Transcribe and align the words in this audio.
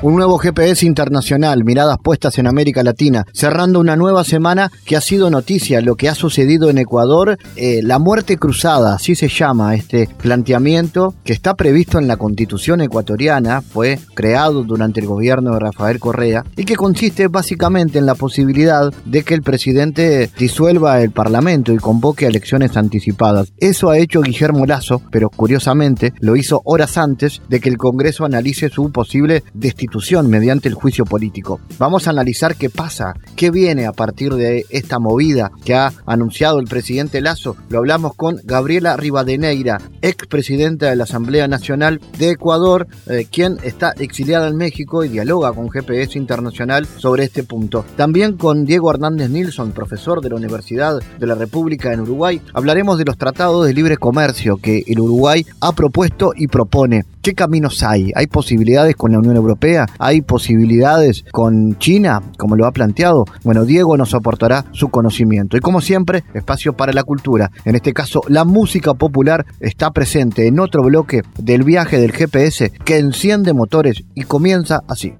Un 0.00 0.14
nuevo 0.14 0.38
GPS 0.38 0.86
internacional, 0.86 1.64
miradas 1.64 1.98
puestas 2.00 2.38
en 2.38 2.46
América 2.46 2.84
Latina, 2.84 3.26
cerrando 3.32 3.80
una 3.80 3.96
nueva 3.96 4.22
semana 4.22 4.70
que 4.84 4.96
ha 4.96 5.00
sido 5.00 5.28
noticia, 5.28 5.80
lo 5.80 5.96
que 5.96 6.08
ha 6.08 6.14
sucedido 6.14 6.70
en 6.70 6.78
Ecuador, 6.78 7.36
eh, 7.56 7.80
la 7.82 7.98
muerte 7.98 8.36
cruzada, 8.36 8.94
así 8.94 9.16
se 9.16 9.26
llama 9.26 9.74
este 9.74 10.08
planteamiento 10.22 11.16
que 11.24 11.32
está 11.32 11.54
previsto 11.54 11.98
en 11.98 12.06
la 12.06 12.16
constitución 12.16 12.80
ecuatoriana, 12.80 13.60
fue 13.60 13.98
creado 14.14 14.62
durante 14.62 15.00
el 15.00 15.08
gobierno 15.08 15.54
de 15.54 15.58
Rafael 15.58 15.98
Correa 15.98 16.44
y 16.56 16.64
que 16.64 16.76
consiste 16.76 17.26
básicamente 17.26 17.98
en 17.98 18.06
la 18.06 18.14
posibilidad 18.14 18.92
de 19.04 19.24
que 19.24 19.34
el 19.34 19.42
presidente 19.42 20.30
disuelva 20.38 21.02
el 21.02 21.10
parlamento 21.10 21.72
y 21.72 21.78
convoque 21.78 22.28
elecciones 22.28 22.76
anticipadas. 22.76 23.52
Eso 23.56 23.90
ha 23.90 23.98
hecho 23.98 24.22
Guillermo 24.22 24.64
Lazo, 24.64 25.02
pero 25.10 25.28
curiosamente 25.28 26.12
lo 26.20 26.36
hizo 26.36 26.62
horas 26.64 26.96
antes 26.98 27.42
de 27.48 27.58
que 27.58 27.68
el 27.68 27.78
Congreso 27.78 28.24
analice 28.24 28.68
su 28.68 28.92
posible 28.92 29.42
destitución 29.54 29.87
mediante 30.28 30.68
el 30.68 30.74
juicio 30.74 31.04
político. 31.04 31.60
Vamos 31.78 32.06
a 32.06 32.10
analizar 32.10 32.56
qué 32.56 32.70
pasa, 32.70 33.14
qué 33.36 33.50
viene 33.50 33.86
a 33.86 33.92
partir 33.92 34.34
de 34.34 34.66
esta 34.70 34.98
movida 34.98 35.50
que 35.64 35.74
ha 35.74 35.92
anunciado 36.06 36.58
el 36.58 36.66
presidente 36.66 37.20
Lazo. 37.20 37.56
Lo 37.68 37.78
hablamos 37.78 38.14
con 38.14 38.40
Gabriela 38.44 38.96
Rivadeneira, 38.96 39.80
expresidenta 40.02 40.90
de 40.90 40.96
la 40.96 41.04
Asamblea 41.04 41.48
Nacional 41.48 42.00
de 42.18 42.30
Ecuador, 42.30 42.86
eh, 43.06 43.26
quien 43.30 43.58
está 43.62 43.92
exiliada 43.98 44.48
en 44.48 44.56
México 44.56 45.04
y 45.04 45.08
dialoga 45.08 45.52
con 45.52 45.70
GPS 45.70 46.18
Internacional 46.18 46.86
sobre 46.86 47.24
este 47.24 47.42
punto. 47.42 47.84
También 47.96 48.36
con 48.36 48.64
Diego 48.64 48.90
Hernández 48.90 49.30
Nilsson, 49.30 49.72
profesor 49.72 50.20
de 50.20 50.30
la 50.30 50.36
Universidad 50.36 51.00
de 51.18 51.26
la 51.26 51.34
República 51.34 51.92
en 51.92 52.00
Uruguay, 52.00 52.40
hablaremos 52.52 52.98
de 52.98 53.04
los 53.04 53.18
tratados 53.18 53.66
de 53.66 53.74
libre 53.74 53.96
comercio 53.96 54.56
que 54.56 54.84
el 54.86 55.00
Uruguay 55.00 55.46
ha 55.60 55.72
propuesto 55.72 56.32
y 56.36 56.48
propone. 56.48 57.04
¿Qué 57.28 57.34
caminos 57.34 57.82
hay? 57.82 58.10
¿Hay 58.14 58.26
posibilidades 58.26 58.96
con 58.96 59.12
la 59.12 59.18
Unión 59.18 59.36
Europea? 59.36 59.84
¿Hay 59.98 60.22
posibilidades 60.22 61.26
con 61.30 61.76
China, 61.76 62.22
como 62.38 62.56
lo 62.56 62.64
ha 62.64 62.72
planteado? 62.72 63.26
Bueno, 63.44 63.66
Diego 63.66 63.98
nos 63.98 64.14
aportará 64.14 64.64
su 64.72 64.88
conocimiento. 64.88 65.54
Y 65.54 65.60
como 65.60 65.82
siempre, 65.82 66.24
espacio 66.32 66.72
para 66.72 66.94
la 66.94 67.02
cultura. 67.02 67.50
En 67.66 67.74
este 67.76 67.92
caso, 67.92 68.22
la 68.28 68.46
música 68.46 68.94
popular 68.94 69.44
está 69.60 69.90
presente 69.90 70.46
en 70.46 70.58
otro 70.58 70.82
bloque 70.82 71.20
del 71.36 71.64
viaje 71.64 72.00
del 72.00 72.12
GPS 72.12 72.72
que 72.82 72.96
enciende 72.96 73.52
motores 73.52 74.04
y 74.14 74.22
comienza 74.22 74.80
así. 74.88 75.12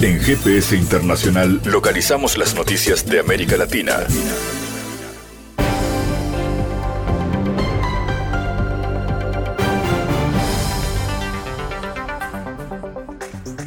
En 0.00 0.20
GPS 0.20 0.76
Internacional 0.76 1.60
localizamos 1.64 2.38
las 2.38 2.54
noticias 2.54 3.04
de 3.04 3.18
América 3.18 3.56
Latina. 3.56 3.94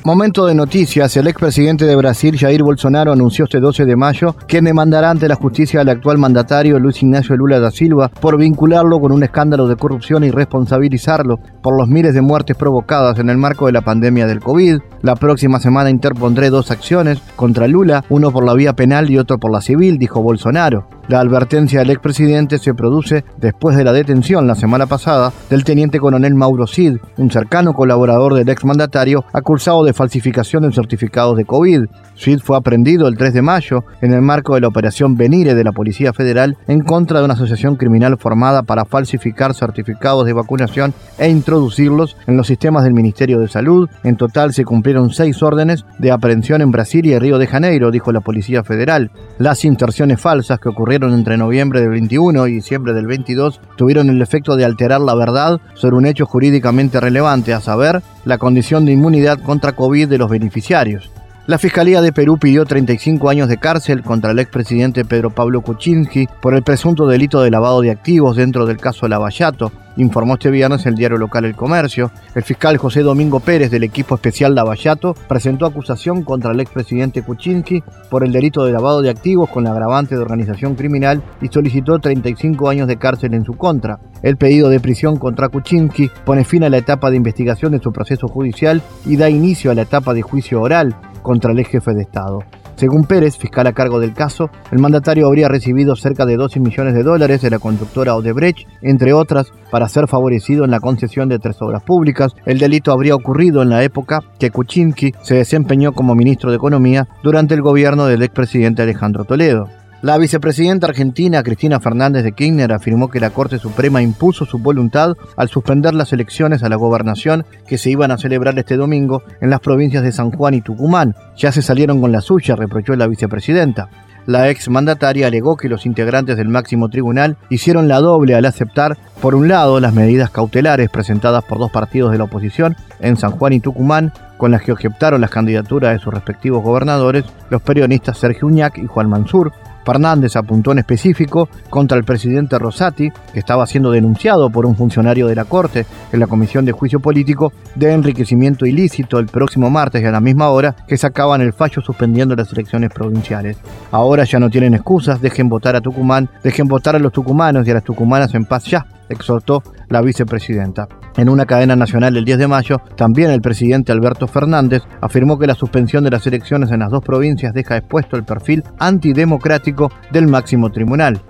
Momento 0.06 0.46
de 0.46 0.54
noticias. 0.54 1.18
El 1.18 1.26
expresidente 1.26 1.86
de 1.86 1.96
Brasil, 1.96 2.38
Jair 2.38 2.62
Bolsonaro, 2.62 3.12
anunció 3.12 3.46
este 3.46 3.60
12 3.60 3.86
de 3.86 3.96
mayo 3.96 4.36
que 4.48 4.62
demandará 4.62 5.10
ante 5.10 5.28
la 5.28 5.34
justicia 5.34 5.82
al 5.82 5.90
actual 5.90 6.20
mandatario 6.20 6.78
Luis 6.78 7.02
Ignacio 7.02 7.36
Lula 7.36 7.60
da 7.60 7.72
Silva 7.72 8.10
por 8.10 8.38
vincularlo 8.38 9.00
con 9.00 9.12
un 9.12 9.24
escándalo 9.24 9.68
de 9.68 9.78
corrupción 9.78 10.24
y 10.24 10.30
responsabilizarlo 10.30 11.40
por 11.64 11.76
los 11.76 11.88
miles 11.88 12.14
de 12.14 12.22
muertes 12.22 12.56
provocadas 12.56 13.18
en 13.18 13.32
el 13.32 13.38
marco 13.38 13.66
de 13.66 13.72
la 13.72 13.82
pandemia 13.82 14.28
del 14.28 14.42
COVID. 14.42 14.78
La 15.02 15.16
próxima 15.16 15.60
semana 15.60 15.90
interpondré 15.90 16.52
dos 16.52 16.70
acciones 16.70 17.20
contra 17.36 17.68
Lula, 17.68 18.06
uno 18.10 18.30
por 18.30 18.46
la 18.46 18.54
vía 18.54 18.74
penal 18.74 19.10
y 19.10 19.18
otro 19.18 19.40
por 19.40 19.52
la 19.52 19.62
civil, 19.62 19.98
dijo 19.98 20.22
Bolsonaro. 20.22 20.88
La 21.08 21.20
advertencia 21.20 21.82
del 21.82 21.92
expresidente 21.92 22.58
se 22.58 22.74
produce 22.74 23.24
después 23.38 23.78
de 23.78 23.84
la 23.84 23.94
detención 23.94 24.48
la 24.48 24.56
semana 24.56 24.88
pasada 24.88 25.32
del 25.52 25.64
teniente 25.64 26.00
coronel 26.00 26.34
Mauro 26.34 26.66
Cid, 26.66 26.98
un 27.18 27.30
cercano 27.30 27.74
colaborador 27.74 28.34
del 28.34 28.50
exmandatario 28.50 29.24
acusado 29.32 29.84
de 29.84 29.94
falsificación 29.94 30.64
de 30.64 30.74
certificados 30.74 31.38
de 31.38 31.46
COVID. 31.46 31.84
Cid 32.16 32.40
fue 32.40 32.58
aprendido 32.58 33.08
el 33.08 33.18
3 33.18 33.36
de 33.36 33.42
mayo 33.44 33.84
en 34.02 34.14
el 34.14 34.24
marco 34.24 34.56
de 34.56 34.62
la 34.62 34.68
operación 34.68 35.16
Venire 35.16 35.54
de 35.54 35.64
la 35.64 35.74
Policía 35.74 36.12
Federal 36.12 36.58
en 36.68 36.82
contra 36.82 37.20
de 37.20 37.26
una 37.26 37.36
asociación 37.36 37.76
criminal 37.76 38.18
formada 38.18 38.64
para 38.64 38.86
falsificar 38.86 39.54
certificados 39.54 40.26
de 40.26 40.34
vacunación 40.34 40.96
e 41.20 41.30
introducirlos 41.30 42.18
en 42.26 42.36
los 42.36 42.48
sistemas 42.48 42.84
del 42.84 42.96
Ministerio 42.96 43.40
de 43.40 43.48
Salud. 43.48 43.88
En 44.04 44.18
total 44.18 44.54
se 44.54 44.66
cumplieron 44.66 45.12
seis 45.12 45.44
órdenes 45.44 45.86
de 46.00 46.12
aprehensión 46.12 46.62
en 46.62 46.72
Brasil 46.72 47.06
y 47.06 47.20
Río 47.20 47.38
de 47.38 47.46
Janeiro, 47.46 47.92
dijo 47.92 48.12
la 48.12 48.22
Policía 48.22 48.64
Federal. 48.64 49.12
Las 49.38 49.66
inserciones 49.66 50.20
falsas 50.20 50.60
que 50.60 50.70
ocurrieron 50.70 50.95
entre 51.04 51.38
noviembre 51.38 51.82
del 51.82 51.90
21 51.90 52.48
y 52.48 52.54
diciembre 52.54 52.94
del 52.94 53.08
22 53.08 53.60
tuvieron 53.76 54.10
el 54.10 54.22
efecto 54.22 54.56
de 54.56 54.66
alterar 54.66 55.02
la 55.02 55.16
verdad 55.16 55.60
sobre 55.74 55.96
un 55.98 56.06
hecho 56.06 56.26
jurídicamente 56.26 57.00
relevante, 57.00 57.54
a 57.54 57.62
saber, 57.62 58.02
la 58.24 58.38
condición 58.38 58.86
de 58.86 58.94
inmunidad 58.94 59.40
contra 59.40 59.74
COVID 59.74 60.08
de 60.08 60.18
los 60.18 60.30
beneficiarios. 60.30 61.12
La 61.48 61.60
Fiscalía 61.60 62.02
de 62.02 62.12
Perú 62.12 62.40
pidió 62.40 62.66
35 62.66 63.30
años 63.30 63.48
de 63.48 63.58
cárcel 63.58 64.02
contra 64.02 64.32
el 64.32 64.40
expresidente 64.40 65.06
Pedro 65.06 65.30
Pablo 65.30 65.62
Kuczynski 65.62 66.28
por 66.42 66.56
el 66.56 66.64
presunto 66.64 67.06
delito 67.06 67.40
de 67.40 67.52
lavado 67.52 67.82
de 67.82 67.92
activos 67.92 68.36
dentro 68.36 68.66
del 68.66 68.78
caso 68.78 69.08
Lavallato, 69.08 69.72
informó 69.98 70.34
este 70.34 70.50
viernes 70.50 70.88
el 70.88 70.96
diario 70.96 71.20
local 71.20 71.46
El 71.46 71.56
Comercio. 71.56 72.10
El 72.34 72.42
fiscal 72.42 72.78
José 72.78 73.02
Domingo 73.02 73.42
Pérez 73.42 73.70
del 73.70 73.84
equipo 73.84 74.16
especial 74.16 74.56
Lavallato 74.56 75.14
presentó 75.14 75.68
acusación 75.68 76.24
contra 76.24 76.52
el 76.52 76.62
expresidente 76.62 77.22
Kuczynski 77.22 77.84
por 78.10 78.24
el 78.24 78.32
delito 78.32 78.66
de 78.66 78.72
lavado 78.72 79.04
de 79.04 79.12
activos 79.12 79.48
con 79.52 79.66
la 79.66 79.72
agravante 79.72 80.16
de 80.16 80.22
organización 80.22 80.74
criminal 80.74 81.22
y 81.44 81.50
solicitó 81.50 82.00
35 82.00 82.70
años 82.70 82.88
de 82.88 82.98
cárcel 82.98 83.36
en 83.36 83.46
su 83.46 83.54
contra. 83.54 84.00
El 84.24 84.38
pedido 84.38 84.70
de 84.70 84.80
prisión 84.80 85.18
contra 85.18 85.50
Kuczynski 85.50 86.10
pone 86.26 86.44
fin 86.44 86.64
a 86.64 86.72
la 86.72 86.78
etapa 86.78 87.12
de 87.12 87.18
investigación 87.18 87.72
de 87.74 87.80
su 87.80 87.94
proceso 87.94 88.28
judicial 88.28 88.82
y 89.06 89.16
da 89.16 89.30
inicio 89.30 89.70
a 89.70 89.76
la 89.76 89.84
etapa 89.84 90.16
de 90.16 90.24
juicio 90.24 90.60
oral 90.60 90.96
contra 91.26 91.52
el 91.52 91.60
ex 91.60 91.70
jefe 91.70 91.96
de 91.96 92.04
Estado. 92.04 92.44
Según 92.76 93.06
Pérez, 93.06 93.36
fiscal 93.38 93.66
a 93.66 93.74
cargo 93.74 94.00
del 94.00 94.14
caso, 94.14 94.50
el 94.72 94.80
mandatario 94.80 95.26
habría 95.26 95.48
recibido 95.48 95.96
cerca 95.96 96.26
de 96.26 96.36
12 96.36 96.60
millones 96.60 96.94
de 96.94 97.02
dólares 97.02 97.42
de 97.42 97.50
la 97.50 97.58
conductora 97.58 98.16
Odebrecht, 98.16 98.68
entre 98.82 99.12
otras, 99.14 99.52
para 99.72 99.90
ser 99.90 100.08
favorecido 100.08 100.66
en 100.66 100.72
la 100.72 100.80
concesión 100.80 101.28
de 101.28 101.40
tres 101.40 101.60
obras 101.62 101.82
públicas. 101.84 102.34
El 102.46 102.60
delito 102.60 102.92
habría 102.92 103.16
ocurrido 103.16 103.64
en 103.64 103.70
la 103.70 103.82
época 103.82 104.20
que 104.38 104.52
Kuczynski 104.52 105.14
se 105.24 105.36
desempeñó 105.36 105.94
como 105.94 106.14
ministro 106.14 106.52
de 106.52 106.58
Economía 106.58 107.08
durante 107.24 107.56
el 107.56 107.62
gobierno 107.62 108.06
del 108.06 108.22
expresidente 108.22 108.84
Alejandro 108.84 109.24
Toledo. 109.24 109.68
La 110.06 110.20
vicepresidenta 110.20 110.86
argentina 110.86 111.42
Cristina 111.42 111.80
Fernández 111.80 112.24
de 112.24 112.34
Kirchner 112.34 112.72
afirmó 112.74 113.10
que 113.10 113.20
la 113.20 113.32
Corte 113.32 113.58
Suprema 113.58 114.04
impuso 114.04 114.46
su 114.46 114.60
voluntad 114.60 115.16
al 115.36 115.50
suspender 115.50 115.96
las 115.96 116.14
elecciones 116.14 116.62
a 116.62 116.70
la 116.70 116.76
gobernación 116.76 117.44
que 117.68 117.80
se 117.80 117.90
iban 117.90 118.12
a 118.12 118.20
celebrar 118.20 118.56
este 118.60 118.78
domingo 118.78 119.24
en 119.42 119.50
las 119.50 119.62
provincias 119.62 120.04
de 120.04 120.12
San 120.12 120.30
Juan 120.30 120.54
y 120.54 120.62
Tucumán. 120.62 121.16
Ya 121.36 121.52
se 121.52 121.64
salieron 121.64 122.02
con 122.02 122.12
la 122.12 122.22
suya, 122.22 122.56
reprochó 122.56 122.96
la 122.96 123.08
vicepresidenta. 123.08 123.90
La 124.28 124.48
ex 124.52 124.70
mandataria 124.70 125.26
alegó 125.26 125.58
que 125.58 125.70
los 125.70 125.88
integrantes 125.88 126.38
del 126.38 126.50
máximo 126.50 126.90
tribunal 126.90 127.38
hicieron 127.50 127.88
la 127.88 128.00
doble 128.00 128.36
al 128.36 128.46
aceptar, 128.46 129.00
por 129.24 129.34
un 129.34 129.48
lado, 129.48 129.80
las 129.80 129.96
medidas 129.96 130.30
cautelares 130.30 130.92
presentadas 130.92 131.44
por 131.46 131.58
dos 131.58 131.72
partidos 131.72 132.12
de 132.12 132.20
la 132.20 132.26
oposición 132.26 132.76
en 133.00 133.18
San 133.18 133.32
Juan 133.32 133.54
y 133.54 133.60
Tucumán, 133.60 134.14
con 134.38 134.52
las 134.52 134.62
que 134.62 134.72
objetaron 134.72 135.22
las 135.22 135.32
candidaturas 135.32 135.94
de 135.94 136.00
sus 136.00 136.14
respectivos 136.14 136.64
gobernadores, 136.64 137.26
los 137.50 137.64
periodistas 137.64 138.20
Sergio 138.20 138.48
Uñac 138.48 138.78
y 138.78 138.86
Juan 138.86 139.10
Mansur, 139.10 139.52
Fernández 139.86 140.36
apuntó 140.36 140.72
en 140.72 140.80
específico 140.80 141.48
contra 141.70 141.98
el 141.98 142.04
presidente 142.04 142.58
Rosati, 142.58 143.12
que 143.34 143.40
estaba 143.40 143.66
siendo 143.68 143.92
denunciado 143.92 144.50
por 144.50 144.66
un 144.66 144.76
funcionario 144.76 145.28
de 145.28 145.36
la 145.36 145.46
Corte 145.46 145.86
en 146.12 146.20
la 146.20 146.28
Comisión 146.28 146.66
de 146.66 146.72
Juicio 146.72 147.00
Político 147.00 147.54
de 147.76 147.94
enriquecimiento 147.94 148.66
ilícito 148.66 149.20
el 149.20 149.28
próximo 149.28 149.70
martes 149.70 150.02
y 150.02 150.06
a 150.06 150.12
la 150.12 150.20
misma 150.20 150.50
hora 150.50 150.76
que 150.88 150.98
sacaban 150.98 151.42
el 151.42 151.54
fallo 151.54 151.82
suspendiendo 151.82 152.36
las 152.36 152.52
elecciones 152.52 152.92
provinciales. 152.92 153.58
Ahora 153.92 154.24
ya 154.24 154.40
no 154.40 154.50
tienen 154.50 154.74
excusas, 154.74 155.22
dejen 155.22 155.50
votar 155.50 155.76
a 155.76 155.82
Tucumán, 155.82 156.30
dejen 156.44 156.68
votar 156.68 156.96
a 156.96 157.00
los 157.00 157.14
tucumanos 157.14 157.68
y 157.68 157.72
a 157.72 157.76
las 157.76 157.84
tucumanas 157.84 158.34
en 158.34 158.46
paz 158.46 158.66
ya 158.66 158.86
exhortó 159.10 159.64
la 159.90 160.02
vicepresidenta. 160.02 160.88
En 161.18 161.30
una 161.30 161.46
cadena 161.46 161.78
nacional 161.78 162.18
el 162.18 162.26
10 162.26 162.40
de 162.40 162.48
mayo, 162.48 162.82
también 162.98 163.32
el 163.32 163.42
presidente 163.42 163.94
Alberto 163.94 164.28
Fernández 164.28 164.84
afirmó 165.00 165.40
que 165.40 165.48
la 165.48 165.56
suspensión 165.56 166.04
de 166.04 166.12
las 166.12 166.28
elecciones 166.28 166.72
en 166.72 166.80
las 166.80 166.92
dos 166.92 167.04
provincias 167.04 167.54
deja 167.54 167.78
expuesto 167.78 168.18
el 168.18 168.26
perfil 168.26 168.64
antidemocrático 168.80 169.92
del 170.12 170.28
máximo 170.28 170.72
tribunal. 170.72 171.22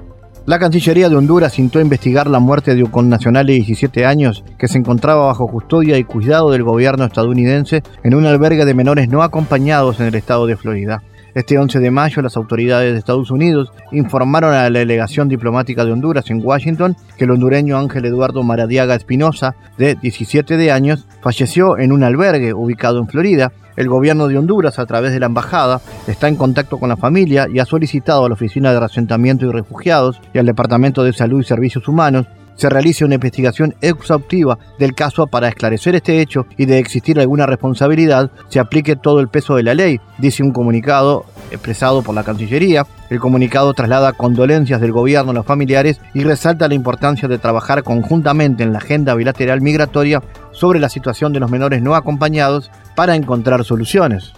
La 0.48 0.60
Cancillería 0.60 1.10
de 1.10 1.16
Honduras 1.16 1.58
intentó 1.60 1.80
investigar 1.82 2.28
la 2.28 2.40
muerte 2.40 2.76
de 2.76 2.84
un 2.84 2.90
connacional 2.90 3.46
de 3.46 3.54
17 3.54 4.06
años 4.06 4.44
que 4.58 4.68
se 4.68 4.78
encontraba 4.78 5.26
bajo 5.26 5.48
custodia 5.48 5.98
y 5.98 6.04
cuidado 6.04 6.52
del 6.52 6.64
gobierno 6.64 7.06
estadounidense 7.06 7.84
en 8.04 8.14
un 8.16 8.26
albergue 8.26 8.66
de 8.66 8.74
menores 8.74 9.10
no 9.10 9.22
acompañados 9.22 10.00
en 10.00 10.08
el 10.08 10.16
estado 10.16 10.48
de 10.48 10.58
Florida. 10.58 11.02
Este 11.36 11.58
11 11.58 11.82
de 11.82 11.92
mayo, 11.92 12.22
las 12.22 12.38
autoridades 12.38 12.94
de 12.94 12.98
Estados 12.98 13.30
Unidos 13.30 13.74
informaron 13.92 14.54
a 14.54 14.70
la 14.70 14.80
delegación 14.80 15.28
diplomática 15.28 15.84
de 15.84 15.92
Honduras 15.92 16.30
en 16.32 16.40
Washington 16.42 16.96
que 17.18 17.26
el 17.26 17.32
hondureño 17.32 17.78
Ángel 17.78 18.06
Eduardo 18.06 18.42
Maradiaga 18.42 18.96
Espinosa, 18.96 19.54
de 19.78 19.96
17 19.96 20.56
de 20.56 20.72
años, 20.72 21.06
falleció 21.22 21.78
en 21.78 21.92
un 21.92 22.06
albergue 22.06 22.54
ubicado 22.54 23.00
en 23.00 23.10
Florida. 23.10 23.52
El 23.76 23.90
gobierno 23.90 24.30
de 24.30 24.38
Honduras, 24.38 24.80
a 24.80 24.86
través 24.86 25.12
de 25.12 25.20
la 25.20 25.26
embajada, 25.26 25.82
está 26.08 26.30
en 26.30 26.38
contacto 26.38 26.78
con 26.78 26.88
la 26.88 26.96
familia 26.96 27.50
y 27.54 27.60
ha 27.60 27.66
solicitado 27.66 28.24
a 28.24 28.30
la 28.30 28.36
Oficina 28.36 28.72
de 28.72 28.80
Reasentamiento 28.80 29.46
y 29.46 29.52
Refugiados 29.52 30.22
y 30.34 30.38
al 30.38 30.46
Departamento 30.46 31.04
de 31.04 31.12
Salud 31.12 31.42
y 31.42 31.44
Servicios 31.44 31.86
Humanos 31.90 32.28
se 32.56 32.70
realice 32.70 33.06
una 33.06 33.16
investigación 33.16 33.76
exhaustiva 33.82 34.58
del 34.80 34.96
caso 34.96 35.28
para 35.28 35.48
esclarecer 35.48 35.96
este 35.96 36.22
hecho 36.22 36.46
y 36.58 36.66
de 36.66 36.80
existir 36.80 37.20
alguna 37.20 37.46
responsabilidad 37.46 38.32
se 38.50 38.60
aplique 38.60 38.96
todo 38.96 39.20
el 39.20 39.28
peso 39.28 39.56
de 39.56 39.64
la 39.64 39.74
ley, 39.74 40.00
dice 40.18 40.44
un 40.44 40.52
comunicado 40.52 41.26
expresado 41.52 42.02
por 42.02 42.16
la 42.16 42.24
Cancillería. 42.24 42.86
El 43.10 43.20
comunicado 43.20 43.74
traslada 43.74 44.14
condolencias 44.14 44.82
del 44.82 44.92
gobierno 44.92 45.32
a 45.32 45.34
los 45.36 45.46
familiares 45.46 46.02
y 46.14 46.24
resalta 46.24 46.68
la 46.68 46.74
importancia 46.74 47.28
de 47.28 47.38
trabajar 47.38 47.84
conjuntamente 47.84 48.64
en 48.64 48.74
la 48.74 48.80
agenda 48.80 49.14
bilateral 49.14 49.62
migratoria 49.62 50.24
sobre 50.52 50.80
la 50.80 50.90
situación 50.90 51.34
de 51.34 51.40
los 51.40 51.52
menores 51.52 51.82
no 51.82 51.96
acompañados 51.96 52.72
para 52.96 53.16
encontrar 53.16 53.64
soluciones. 53.64 54.34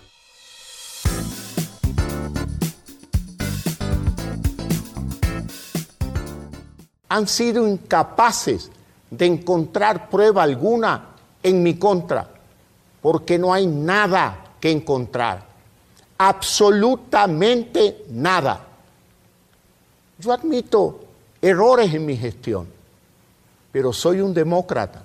Han 7.10 7.28
sido 7.28 7.68
incapaces 7.68 8.72
de 9.10 9.26
encontrar 9.26 10.10
prueba 10.10 10.44
alguna 10.44 11.10
en 11.42 11.64
mi 11.64 11.76
contra, 11.76 12.30
porque 13.02 13.38
no 13.38 13.54
hay 13.54 13.68
nada 13.68 14.54
que 14.60 14.72
encontrar, 14.72 15.46
absolutamente 16.18 18.06
nada. 18.10 18.66
Yo 20.20 20.34
admito 20.34 21.00
errores 21.42 21.94
en 21.94 22.06
mi 22.06 22.18
gestión, 22.18 22.68
pero 23.72 23.94
soy 23.94 24.22
un 24.22 24.34
demócrata 24.34 25.04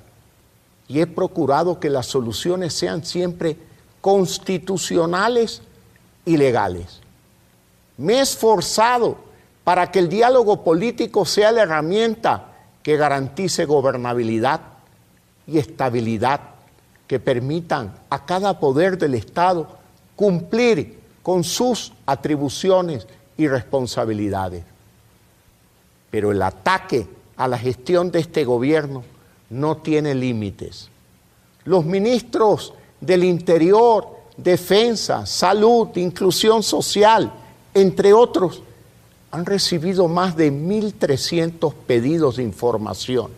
y 0.89 1.01
he 1.01 1.07
procurado 1.07 1.79
que 1.79 1.91
las 1.91 2.07
soluciones 2.07 2.75
sean 2.75 3.05
siempre 3.05 3.57
constitucionales 4.01 5.63
y 6.25 6.37
legales. 6.37 7.01
Me 7.97 8.15
he 8.15 8.21
esforzado 8.21 9.17
para 9.65 9.91
que 9.91 10.01
el 10.01 10.09
diálogo 10.09 10.65
político 10.65 11.25
sea 11.25 11.53
la 11.53 11.63
herramienta 11.63 12.49
que 12.83 12.97
garantice 12.97 13.65
gobernabilidad 13.65 14.61
y 15.47 15.59
estabilidad, 15.59 16.41
que 17.07 17.21
permitan 17.21 17.95
a 18.11 18.25
cada 18.25 18.59
poder 18.59 18.99
del 18.99 19.15
Estado 19.15 19.69
cumplir 20.17 20.99
con 21.23 21.45
sus 21.45 21.93
atribuciones 22.07 23.07
y 23.37 23.49
responsabilidades. 23.49 24.65
Pero 26.11 26.33
el 26.33 26.43
ataque 26.43 27.07
a 27.37 27.49
la 27.49 27.59
gestión 27.59 28.11
de 28.11 28.21
este 28.21 28.45
gobierno 28.45 29.05
no 29.51 29.77
tiene 29.79 30.15
límites. 30.15 30.89
Los 31.65 31.85
ministros 31.85 32.75
del 33.01 33.25
Interior, 33.25 34.09
Defensa, 34.37 35.27
Salud, 35.27 35.97
Inclusión 35.97 36.63
Social, 36.63 37.33
entre 37.75 38.13
otros, 38.13 38.63
han 39.33 39.47
recibido 39.47 40.09
más 40.09 40.37
de 40.37 40.53
1.300 40.53 41.73
pedidos 41.87 42.37
de 42.37 42.43
información 42.43 43.31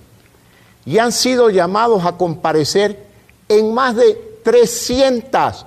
y 0.84 0.98
han 0.98 1.12
sido 1.12 1.50
llamados 1.50 2.04
a 2.04 2.16
comparecer 2.16 3.06
en 3.48 3.72
más 3.72 3.94
de 3.94 4.40
300 4.42 5.64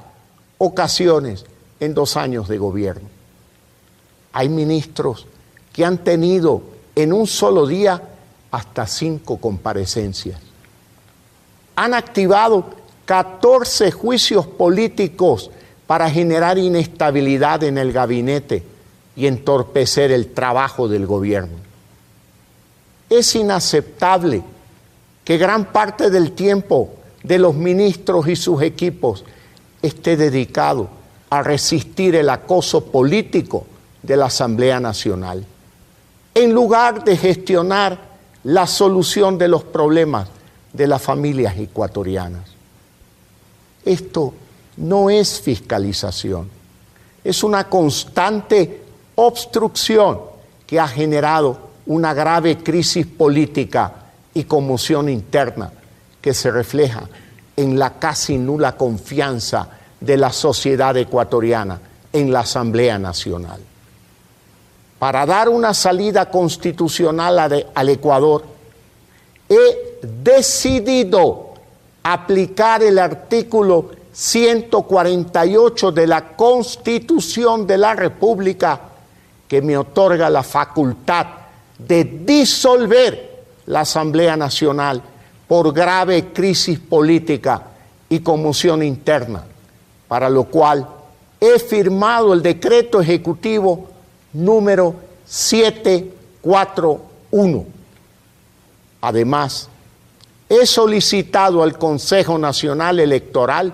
ocasiones 0.58 1.46
en 1.80 1.94
dos 1.94 2.18
años 2.18 2.50
de 2.50 2.58
gobierno. 2.58 3.08
Hay 4.34 4.50
ministros 4.50 5.26
que 5.72 5.86
han 5.86 5.98
tenido 6.00 6.62
en 6.94 7.14
un 7.14 7.26
solo 7.26 7.66
día 7.66 8.02
hasta 8.52 8.86
cinco 8.86 9.38
comparecencias. 9.38 10.42
Han 11.78 11.94
activado 11.94 12.66
14 13.06 13.92
juicios 13.92 14.46
políticos 14.46 15.52
para 15.88 16.10
generar 16.10 16.58
inestabilidad 16.58 17.64
en 17.64 17.78
el 17.78 17.94
gabinete 17.94 18.77
y 19.18 19.26
entorpecer 19.26 20.12
el 20.12 20.32
trabajo 20.32 20.88
del 20.88 21.08
gobierno. 21.08 21.58
Es 23.10 23.36
inaceptable 23.36 24.44
que 25.26 25.38
gran 25.40 25.74
parte 25.74 26.12
del 26.12 26.34
tiempo 26.34 26.94
de 27.24 27.40
los 27.40 27.56
ministros 27.56 28.28
y 28.28 28.36
sus 28.36 28.62
equipos 28.62 29.26
esté 29.82 30.18
dedicado 30.18 30.88
a 31.32 31.42
resistir 31.42 32.16
el 32.16 32.30
acoso 32.30 32.86
político 32.86 33.66
de 34.04 34.18
la 34.18 34.28
Asamblea 34.28 34.80
Nacional, 34.80 35.44
en 36.36 36.54
lugar 36.54 37.04
de 37.04 37.18
gestionar 37.18 38.00
la 38.44 38.68
solución 38.68 39.40
de 39.40 39.48
los 39.48 39.64
problemas 39.64 40.30
de 40.72 40.86
las 40.86 41.02
familias 41.02 41.58
ecuatorianas. 41.58 42.44
Esto 43.84 44.34
no 44.78 45.10
es 45.10 45.42
fiscalización, 45.42 46.50
es 47.24 47.44
una 47.44 47.68
constante 47.68 48.87
obstrucción 49.20 50.20
que 50.66 50.80
ha 50.80 50.88
generado 50.88 51.58
una 51.88 52.14
grave 52.14 52.58
crisis 52.58 53.06
política 53.06 53.94
y 54.34 54.44
conmoción 54.44 55.10
interna 55.10 55.72
que 56.22 56.34
se 56.34 56.52
refleja 56.52 57.04
en 57.56 57.80
la 57.80 57.96
casi 57.96 58.38
nula 58.38 58.78
confianza 58.78 59.70
de 60.00 60.18
la 60.18 60.32
sociedad 60.32 60.96
ecuatoriana 60.98 61.80
en 62.14 62.32
la 62.32 62.42
Asamblea 62.42 63.00
Nacional. 63.00 63.60
Para 65.00 65.26
dar 65.26 65.50
una 65.50 65.74
salida 65.74 66.30
constitucional 66.30 67.66
al 67.74 67.90
Ecuador, 67.90 68.44
he 69.50 70.00
decidido 70.04 71.54
aplicar 72.04 72.84
el 72.84 73.00
artículo 73.00 73.92
148 74.12 75.92
de 75.92 76.08
la 76.08 76.36
Constitución 76.36 77.66
de 77.66 77.78
la 77.78 77.96
República 77.96 78.82
que 79.48 79.62
me 79.62 79.78
otorga 79.78 80.30
la 80.30 80.44
facultad 80.44 81.28
de 81.78 82.04
disolver 82.04 83.46
la 83.68 83.82
Asamblea 83.82 84.36
Nacional 84.36 85.04
por 85.48 85.72
grave 85.74 86.34
crisis 86.34 86.80
política 86.80 87.62
y 88.10 88.20
conmoción 88.20 88.82
interna, 88.84 89.44
para 90.08 90.30
lo 90.30 90.46
cual 90.46 90.88
he 91.40 91.60
firmado 91.60 92.34
el 92.34 92.42
decreto 92.42 93.00
ejecutivo 93.02 93.90
número 94.34 94.96
741. 95.26 97.66
Además, 99.02 99.70
he 100.50 100.66
solicitado 100.66 101.62
al 101.64 101.78
Consejo 101.78 102.38
Nacional 102.38 103.00
Electoral 103.00 103.72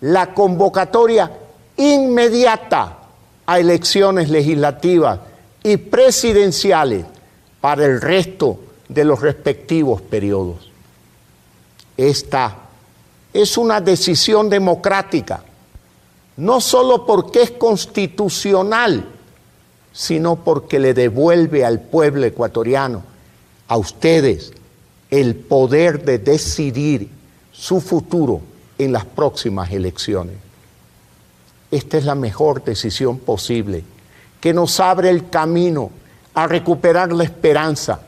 la 0.00 0.34
convocatoria 0.34 1.30
inmediata 1.76 2.97
a 3.48 3.58
elecciones 3.58 4.28
legislativas 4.28 5.20
y 5.62 5.78
presidenciales 5.78 7.06
para 7.62 7.86
el 7.86 7.98
resto 7.98 8.60
de 8.90 9.04
los 9.06 9.22
respectivos 9.22 10.02
periodos. 10.02 10.70
Esta 11.96 12.54
es 13.32 13.56
una 13.56 13.80
decisión 13.80 14.50
democrática, 14.50 15.42
no 16.36 16.60
solo 16.60 17.06
porque 17.06 17.40
es 17.40 17.50
constitucional, 17.52 19.06
sino 19.94 20.36
porque 20.44 20.78
le 20.78 20.92
devuelve 20.92 21.64
al 21.64 21.80
pueblo 21.80 22.26
ecuatoriano, 22.26 23.02
a 23.66 23.78
ustedes, 23.78 24.52
el 25.08 25.34
poder 25.34 26.04
de 26.04 26.18
decidir 26.18 27.08
su 27.50 27.80
futuro 27.80 28.42
en 28.76 28.92
las 28.92 29.06
próximas 29.06 29.72
elecciones. 29.72 30.36
Esta 31.70 31.98
es 31.98 32.04
la 32.04 32.14
mejor 32.14 32.64
decisión 32.64 33.18
posible, 33.18 33.84
que 34.40 34.54
nos 34.54 34.80
abre 34.80 35.10
el 35.10 35.28
camino 35.28 35.90
a 36.34 36.46
recuperar 36.46 37.12
la 37.12 37.24
esperanza, 37.24 38.00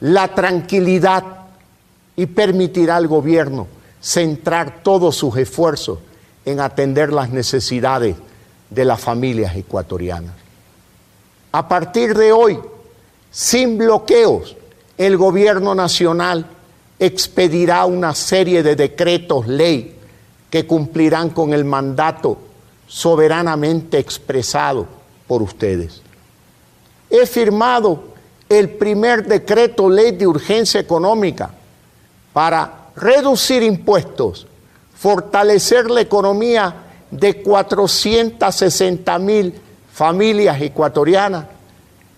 la 0.00 0.28
tranquilidad 0.34 1.24
y 2.16 2.26
permitirá 2.26 2.96
al 2.96 3.08
gobierno 3.08 3.66
centrar 4.00 4.82
todos 4.82 5.16
sus 5.16 5.36
esfuerzos 5.36 5.98
en 6.44 6.60
atender 6.60 7.12
las 7.12 7.30
necesidades 7.30 8.16
de 8.70 8.84
las 8.84 9.00
familias 9.00 9.56
ecuatorianas. 9.56 10.34
A 11.52 11.68
partir 11.68 12.16
de 12.16 12.32
hoy, 12.32 12.58
sin 13.30 13.78
bloqueos, 13.78 14.56
el 14.98 15.16
gobierno 15.16 15.74
nacional 15.74 16.46
expedirá 16.98 17.84
una 17.84 18.14
serie 18.14 18.62
de 18.62 18.76
decretos 18.76 19.46
ley 19.46 19.96
que 20.50 20.66
cumplirán 20.66 21.30
con 21.30 21.52
el 21.52 21.64
mandato 21.64 22.38
soberanamente 22.86 23.98
expresado 23.98 24.86
por 25.26 25.42
ustedes. 25.42 26.02
He 27.10 27.26
firmado 27.26 28.14
el 28.48 28.70
primer 28.70 29.26
decreto 29.26 29.88
ley 29.88 30.12
de 30.12 30.26
urgencia 30.26 30.80
económica 30.80 31.50
para 32.32 32.90
reducir 32.96 33.62
impuestos, 33.62 34.46
fortalecer 34.94 35.90
la 35.90 36.00
economía 36.00 36.74
de 37.10 37.42
460 37.42 39.18
mil 39.18 39.54
familias 39.92 40.60
ecuatorianas 40.60 41.46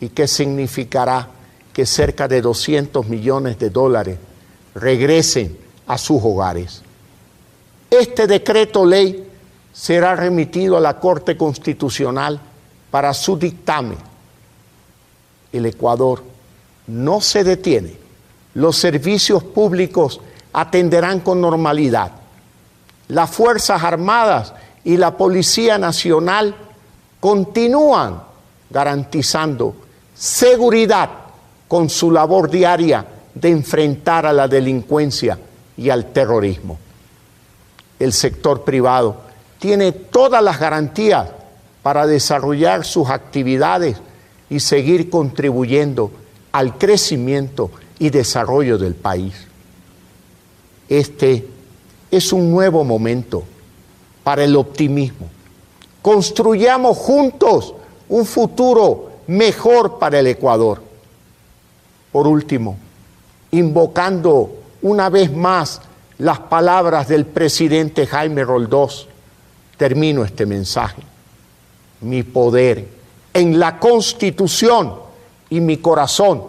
y 0.00 0.08
que 0.08 0.26
significará 0.26 1.28
que 1.72 1.84
cerca 1.84 2.26
de 2.26 2.40
200 2.40 3.06
millones 3.06 3.58
de 3.58 3.70
dólares 3.70 4.18
regresen 4.74 5.58
a 5.86 5.98
sus 5.98 6.22
hogares. 6.22 6.82
Este 7.90 8.26
decreto 8.26 8.84
ley 8.84 9.25
será 9.76 10.16
remitido 10.16 10.78
a 10.78 10.80
la 10.80 10.98
Corte 10.98 11.36
Constitucional 11.36 12.40
para 12.90 13.12
su 13.12 13.36
dictamen. 13.36 13.98
El 15.52 15.66
Ecuador 15.66 16.22
no 16.86 17.20
se 17.20 17.44
detiene. 17.44 17.94
Los 18.54 18.78
servicios 18.78 19.44
públicos 19.44 20.18
atenderán 20.54 21.20
con 21.20 21.42
normalidad. 21.42 22.10
Las 23.08 23.30
Fuerzas 23.30 23.82
Armadas 23.82 24.54
y 24.82 24.96
la 24.96 25.14
Policía 25.14 25.76
Nacional 25.76 26.54
continúan 27.20 28.22
garantizando 28.70 29.76
seguridad 30.14 31.10
con 31.68 31.90
su 31.90 32.10
labor 32.10 32.48
diaria 32.48 33.04
de 33.34 33.50
enfrentar 33.50 34.24
a 34.24 34.32
la 34.32 34.48
delincuencia 34.48 35.38
y 35.76 35.90
al 35.90 36.12
terrorismo. 36.12 36.78
El 37.98 38.14
sector 38.14 38.64
privado 38.64 39.25
tiene 39.66 39.90
todas 39.90 40.40
las 40.44 40.60
garantías 40.60 41.28
para 41.82 42.06
desarrollar 42.06 42.84
sus 42.84 43.10
actividades 43.10 43.96
y 44.48 44.60
seguir 44.60 45.10
contribuyendo 45.10 46.12
al 46.52 46.78
crecimiento 46.78 47.72
y 47.98 48.10
desarrollo 48.10 48.78
del 48.78 48.94
país. 48.94 49.34
Este 50.88 51.48
es 52.12 52.32
un 52.32 52.52
nuevo 52.52 52.84
momento 52.84 53.42
para 54.22 54.44
el 54.44 54.54
optimismo. 54.54 55.26
Construyamos 56.00 56.96
juntos 56.96 57.74
un 58.08 58.24
futuro 58.24 59.10
mejor 59.26 59.98
para 59.98 60.20
el 60.20 60.28
Ecuador. 60.28 60.80
Por 62.12 62.28
último, 62.28 62.76
invocando 63.50 64.48
una 64.82 65.08
vez 65.08 65.32
más 65.34 65.80
las 66.18 66.38
palabras 66.38 67.08
del 67.08 67.26
presidente 67.26 68.06
Jaime 68.06 68.44
Roldós, 68.44 69.08
termino 69.76 70.24
este 70.24 70.46
mensaje. 70.46 71.02
Mi 72.00 72.22
poder 72.22 72.86
en 73.32 73.58
la 73.58 73.78
constitución 73.78 74.94
y 75.50 75.60
mi 75.60 75.78
corazón 75.78 76.42